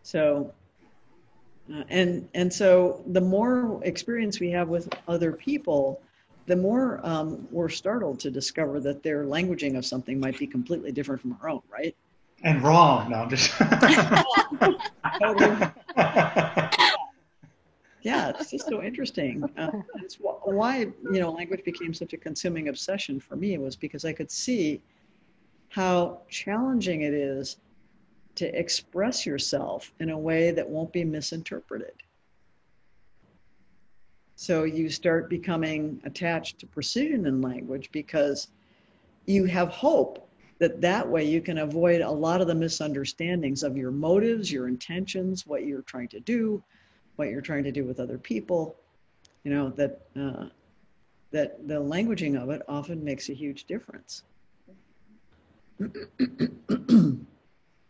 So, 0.03 0.55
uh, 1.73 1.85
and 1.89 2.29
and 2.35 2.53
so 2.53 3.03
the 3.09 3.21
more 3.21 3.81
experience 3.85 4.41
we 4.41 4.51
have 4.51 4.69
with 4.69 4.89
other 5.07 5.33
people, 5.33 6.01
the 6.47 6.57
more 6.57 7.01
um, 7.03 7.47
we're 7.51 7.69
startled 7.69 8.19
to 8.21 8.31
discover 8.31 8.81
that 8.81 9.03
their 9.03 9.25
languaging 9.25 9.77
of 9.77 9.85
something 9.85 10.19
might 10.19 10.39
be 10.39 10.47
completely 10.47 10.93
different 10.93 11.21
from 11.21 11.37
our 11.43 11.49
own, 11.51 11.63
right? 11.71 11.95
And 12.45 12.63
wrong. 12.63 13.11
No, 13.11 13.17
I'm 13.17 13.29
just. 13.31 13.51
yeah, 18.03 18.31
it's 18.31 18.51
just 18.51 18.69
so 18.69 18.83
interesting. 18.83 19.43
Uh, 19.59 19.71
it's 19.97 20.17
why 20.21 20.87
you 21.13 21.21
know 21.21 21.31
language 21.31 21.65
became 21.65 21.93
such 21.93 22.13
a 22.13 22.17
consuming 22.17 22.69
obsession 22.69 23.21
for 23.21 23.37
me 23.37 23.59
was 23.59 23.77
because 23.77 24.05
I 24.05 24.13
could 24.13 24.31
see 24.31 24.81
how 25.69 26.21
challenging 26.31 27.03
it 27.03 27.13
is 27.13 27.57
to 28.39 28.59
express 28.59 29.27
yourself 29.27 29.93
in 29.99 30.11
a 30.11 30.19
way 30.19 30.53
that 30.53 30.69
won't 30.69 30.93
be 30.93 31.05
misinterpreted. 31.05 31.93
So 34.37 34.63
you 34.63 34.89
start 34.89 35.29
becoming 35.29 36.01
attached 36.05 36.61
to 36.61 36.67
precision 36.67 37.27
in 37.27 37.43
language 37.43 37.91
because 37.91 38.49
you 39.27 39.47
have 39.47 39.69
hope 39.71 40.29
that 40.61 40.81
that 40.81 41.09
way 41.09 41.25
you 41.25 41.41
can 41.41 41.59
avoid 41.59 42.01
a 42.01 42.11
lot 42.11 42.41
of 42.41 42.47
the 42.47 42.55
misunderstandings 42.55 43.65
of 43.65 43.77
your 43.77 43.91
motives, 43.91 44.53
your 44.53 44.69
intentions, 44.69 45.45
what 45.45 45.67
you're 45.67 45.83
trying 45.83 46.09
to 46.09 46.21
do, 46.21 46.63
what 47.17 47.31
you're 47.31 47.41
trying 47.41 47.65
to 47.65 47.73
do 47.73 47.85
with 47.85 47.99
other 47.99 48.19
people. 48.19 48.77
You 49.43 49.53
know 49.53 49.71
that 49.71 50.03
uh, 50.17 50.47
that 51.33 51.67
the 51.67 51.75
languaging 51.75 52.41
of 52.41 52.51
it 52.51 52.63
often 52.69 53.03
makes 53.03 53.29
a 53.29 53.35
huge 53.35 53.65
difference. 53.65 54.23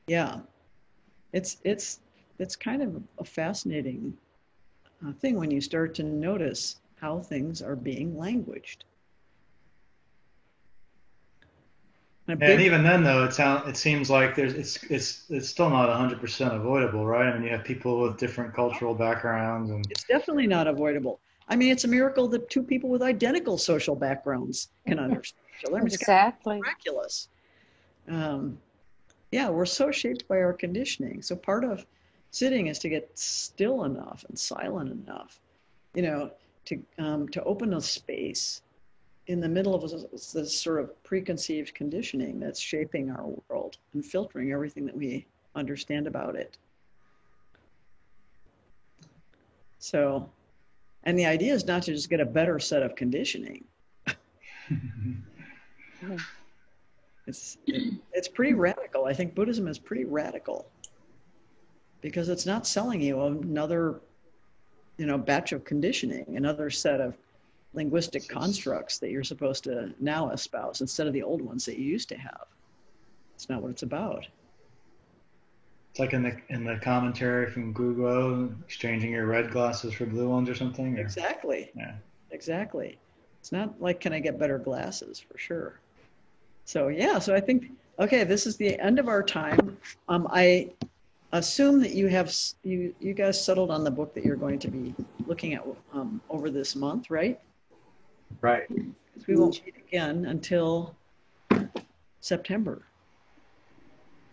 yeah, 0.08 0.40
it's 1.32 1.58
it's 1.64 2.00
it's 2.38 2.56
kind 2.56 2.82
of 2.82 3.02
a 3.18 3.24
fascinating 3.24 4.16
uh, 5.06 5.12
thing 5.12 5.36
when 5.36 5.50
you 5.50 5.60
start 5.60 5.94
to 5.96 6.02
notice 6.02 6.76
how 7.00 7.20
things 7.20 7.62
are 7.62 7.76
being 7.76 8.18
languaged. 8.18 8.84
And 12.28 12.42
a 12.42 12.46
And 12.46 12.60
even 12.60 12.82
then, 12.82 13.04
though, 13.04 13.24
it 13.24 13.32
sound, 13.34 13.68
it 13.68 13.76
seems 13.76 14.10
like 14.10 14.34
there's 14.34 14.54
it's 14.54 14.82
it's 14.84 15.24
it's 15.30 15.48
still 15.48 15.70
not 15.70 15.88
100% 15.88 16.54
avoidable, 16.54 17.06
right? 17.06 17.28
I 17.28 17.34
mean, 17.34 17.44
you 17.44 17.50
have 17.50 17.64
people 17.64 18.00
with 18.02 18.18
different 18.18 18.54
cultural 18.54 18.94
backgrounds, 18.94 19.70
and 19.70 19.84
It's 19.90 20.04
definitely 20.04 20.46
not 20.46 20.66
avoidable. 20.66 21.20
I 21.48 21.56
mean, 21.56 21.72
it's 21.72 21.84
a 21.84 21.88
miracle 21.88 22.28
that 22.28 22.50
two 22.50 22.62
people 22.62 22.90
with 22.90 23.02
identical 23.02 23.58
social 23.58 23.96
backgrounds 23.96 24.70
can 24.86 24.98
understand 25.00 25.42
each 25.58 25.64
other. 25.66 25.76
I 25.76 25.80
mean, 25.80 25.86
it's 25.88 25.96
kind 25.98 26.10
of 26.12 26.16
Exactly. 26.16 26.56
miraculous. 26.64 27.28
Um, 28.08 28.58
yeah, 29.30 29.48
we're 29.48 29.66
so 29.66 29.90
shaped 29.90 30.26
by 30.28 30.38
our 30.38 30.52
conditioning. 30.52 31.22
So 31.22 31.36
part 31.36 31.64
of 31.64 31.84
sitting 32.30 32.68
is 32.68 32.78
to 32.80 32.88
get 32.88 33.10
still 33.18 33.84
enough 33.84 34.24
and 34.28 34.38
silent 34.38 34.90
enough, 34.90 35.40
you 35.94 36.02
know, 36.02 36.30
to 36.66 36.82
um, 36.98 37.28
to 37.30 37.42
open 37.44 37.74
a 37.74 37.80
space 37.80 38.62
in 39.26 39.40
the 39.40 39.48
middle 39.48 39.74
of 39.74 39.82
this, 39.82 40.32
this 40.32 40.58
sort 40.58 40.80
of 40.80 41.02
preconceived 41.04 41.74
conditioning 41.74 42.40
that's 42.40 42.60
shaping 42.60 43.10
our 43.10 43.26
world 43.48 43.76
and 43.92 44.04
filtering 44.04 44.52
everything 44.52 44.86
that 44.86 44.96
we 44.96 45.26
understand 45.54 46.06
about 46.06 46.34
it. 46.34 46.56
So, 49.78 50.30
and 51.04 51.18
the 51.18 51.26
idea 51.26 51.52
is 51.52 51.66
not 51.66 51.82
to 51.84 51.92
just 51.92 52.08
get 52.08 52.20
a 52.20 52.24
better 52.24 52.58
set 52.58 52.82
of 52.82 52.96
conditioning. 52.96 53.64
It's 57.28 57.58
it's 58.14 58.26
pretty 58.26 58.54
radical. 58.54 59.04
I 59.04 59.12
think 59.12 59.34
Buddhism 59.34 59.68
is 59.68 59.78
pretty 59.78 60.04
radical 60.06 60.66
because 62.00 62.30
it's 62.30 62.46
not 62.46 62.66
selling 62.66 63.00
you 63.02 63.20
another, 63.22 64.00
you 64.96 65.04
know, 65.04 65.18
batch 65.18 65.52
of 65.52 65.62
conditioning, 65.64 66.36
another 66.36 66.70
set 66.70 67.00
of 67.02 67.16
linguistic 67.74 68.26
constructs 68.28 68.98
that 68.98 69.10
you're 69.10 69.22
supposed 69.22 69.62
to 69.64 69.92
now 70.00 70.30
espouse 70.30 70.80
instead 70.80 71.06
of 71.06 71.12
the 71.12 71.22
old 71.22 71.42
ones 71.42 71.66
that 71.66 71.76
you 71.78 71.84
used 71.84 72.08
to 72.08 72.16
have. 72.16 72.46
It's 73.34 73.50
not 73.50 73.60
what 73.62 73.70
it's 73.72 73.82
about. 73.82 74.26
it's 75.90 76.00
like 76.00 76.14
in 76.14 76.22
the 76.22 76.34
in 76.48 76.64
the 76.64 76.76
commentary 76.82 77.50
from 77.50 77.74
Google, 77.74 78.50
exchanging 78.64 79.10
your 79.12 79.26
red 79.26 79.50
glasses 79.50 79.92
for 79.92 80.06
blue 80.06 80.30
ones 80.30 80.48
or 80.48 80.54
something. 80.54 80.96
or- 80.96 81.02
Exactly. 81.02 81.70
Yeah. 81.76 81.92
Exactly. 82.30 82.98
It's 83.40 83.52
not 83.52 83.78
like 83.82 84.00
can 84.00 84.14
I 84.14 84.18
get 84.20 84.38
better 84.38 84.58
glasses 84.58 85.20
for 85.20 85.36
sure. 85.36 85.78
So 86.68 86.88
yeah, 86.88 87.18
so 87.18 87.34
I 87.34 87.40
think 87.40 87.70
okay, 87.98 88.24
this 88.24 88.46
is 88.46 88.58
the 88.58 88.78
end 88.78 88.98
of 88.98 89.08
our 89.08 89.22
time. 89.22 89.78
Um, 90.10 90.28
I 90.30 90.68
assume 91.32 91.80
that 91.80 91.92
you 91.94 92.08
have 92.08 92.30
you 92.62 92.94
you 93.00 93.14
guys 93.14 93.42
settled 93.42 93.70
on 93.70 93.84
the 93.84 93.90
book 93.90 94.12
that 94.14 94.22
you're 94.22 94.36
going 94.36 94.58
to 94.58 94.68
be 94.68 94.94
looking 95.26 95.54
at 95.54 95.64
um, 95.94 96.20
over 96.28 96.50
this 96.50 96.76
month, 96.76 97.08
right? 97.08 97.40
Right. 98.42 98.68
'Cause 98.68 99.26
we 99.26 99.36
won't 99.36 99.64
meet 99.64 99.76
again 99.78 100.26
until 100.26 100.94
September. 102.20 102.82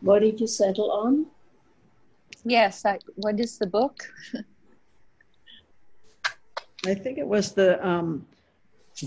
What 0.01 0.19
did 0.19 0.41
you 0.41 0.47
settle 0.47 0.91
on? 0.91 1.27
Yes. 2.43 2.85
I, 2.85 2.99
what 3.15 3.39
is 3.39 3.57
the 3.57 3.65
book? 3.67 4.11
I 6.85 6.93
think 6.93 7.17
it 7.17 7.25
was 7.25 7.53
the 7.53 7.79
um, 7.87 8.27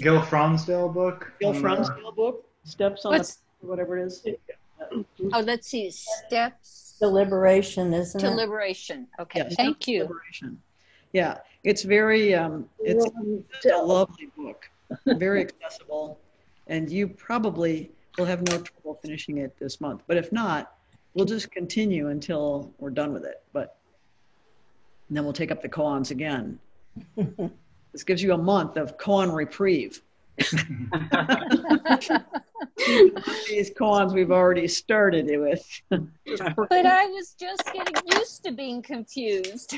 Gil 0.00 0.22
Fronsdal 0.22 0.94
book. 0.94 1.30
Gil 1.40 1.50
on 1.50 1.62
Fronsdal 1.62 2.16
book, 2.16 2.47
Steps 2.69 3.05
on 3.07 3.12
What's- 3.12 3.39
the 3.61 3.66
whatever 3.66 3.99
it 3.99 4.05
is. 4.07 4.27
Oh, 5.32 5.40
let's 5.40 5.69
see. 5.69 5.90
Steps 5.90 6.97
Deliberation, 7.01 7.93
isn't 7.95 8.20
to 8.20 8.27
it? 8.28 8.35
liberation. 8.35 9.07
Okay. 9.20 9.40
Yes, 9.40 9.55
Thank 9.57 9.77
Steps 9.77 9.89
you. 9.89 10.03
Liberation. 10.03 10.62
Yeah, 11.12 11.39
it's 11.65 11.82
very 11.82 12.35
um, 12.35 12.69
it's 12.81 13.05
just 13.62 13.74
a 13.74 13.82
lovely 13.82 14.27
book, 14.36 14.69
very 15.07 15.40
accessible, 15.40 16.19
and 16.66 16.90
you 16.90 17.09
probably 17.09 17.90
will 18.19 18.27
have 18.27 18.43
no 18.43 18.59
trouble 18.59 18.99
finishing 19.03 19.39
it 19.39 19.59
this 19.59 19.81
month. 19.81 20.03
But 20.07 20.19
if 20.19 20.31
not, 20.32 20.74
we'll 21.15 21.24
just 21.24 21.51
continue 21.51 22.09
until 22.09 22.73
we're 22.78 22.90
done 22.90 23.12
with 23.12 23.24
it. 23.24 23.43
But 23.53 23.77
and 25.09 25.16
then 25.16 25.24
we'll 25.24 25.32
take 25.32 25.51
up 25.51 25.62
the 25.62 25.69
koans 25.69 26.11
again. 26.11 26.59
this 27.16 28.05
gives 28.05 28.23
you 28.23 28.35
a 28.35 28.39
month 28.39 28.77
of 28.77 28.99
koan 28.99 29.35
reprieve. 29.35 30.03
These 33.48 33.70
koans 33.74 34.12
we've 34.15 34.31
already 34.31 34.69
started 34.69 35.28
it 35.28 35.39
with. 35.39 35.66
But 35.90 36.86
I 36.86 37.06
was 37.06 37.35
just 37.39 37.65
getting 37.73 37.94
used 38.06 38.44
to 38.44 38.52
being 38.52 38.82
confused. 38.82 39.74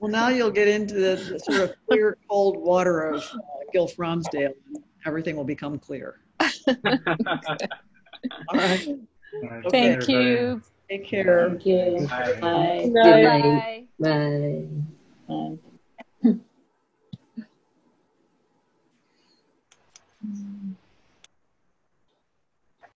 Well, 0.00 0.10
now 0.10 0.28
you'll 0.28 0.50
get 0.50 0.68
into 0.68 0.94
the, 0.94 1.16
the 1.16 1.40
sort 1.40 1.60
of 1.70 1.74
clear, 1.88 2.16
cold 2.30 2.56
water 2.56 3.00
of 3.02 3.16
uh, 3.16 3.38
Gil 3.72 3.88
Fronsdal, 3.88 4.46
and 4.46 4.84
everything 5.04 5.36
will 5.36 5.44
become 5.44 5.78
clear. 5.78 6.20
All 6.40 6.46
right. 8.52 8.88
All 9.42 9.48
right, 9.50 9.66
Okay. 9.66 9.96
Thank 9.96 10.08
you. 10.08 10.62
Take 10.88 11.04
care. 11.06 11.48
Thank 11.50 11.66
you. 11.66 12.06
Bye. 12.08 12.38
Bye. 12.40 12.82
Good 12.84 13.22
night. 13.24 13.88
Bye. 13.98 14.08
Bye. 14.08 14.66
Bye. 15.28 15.58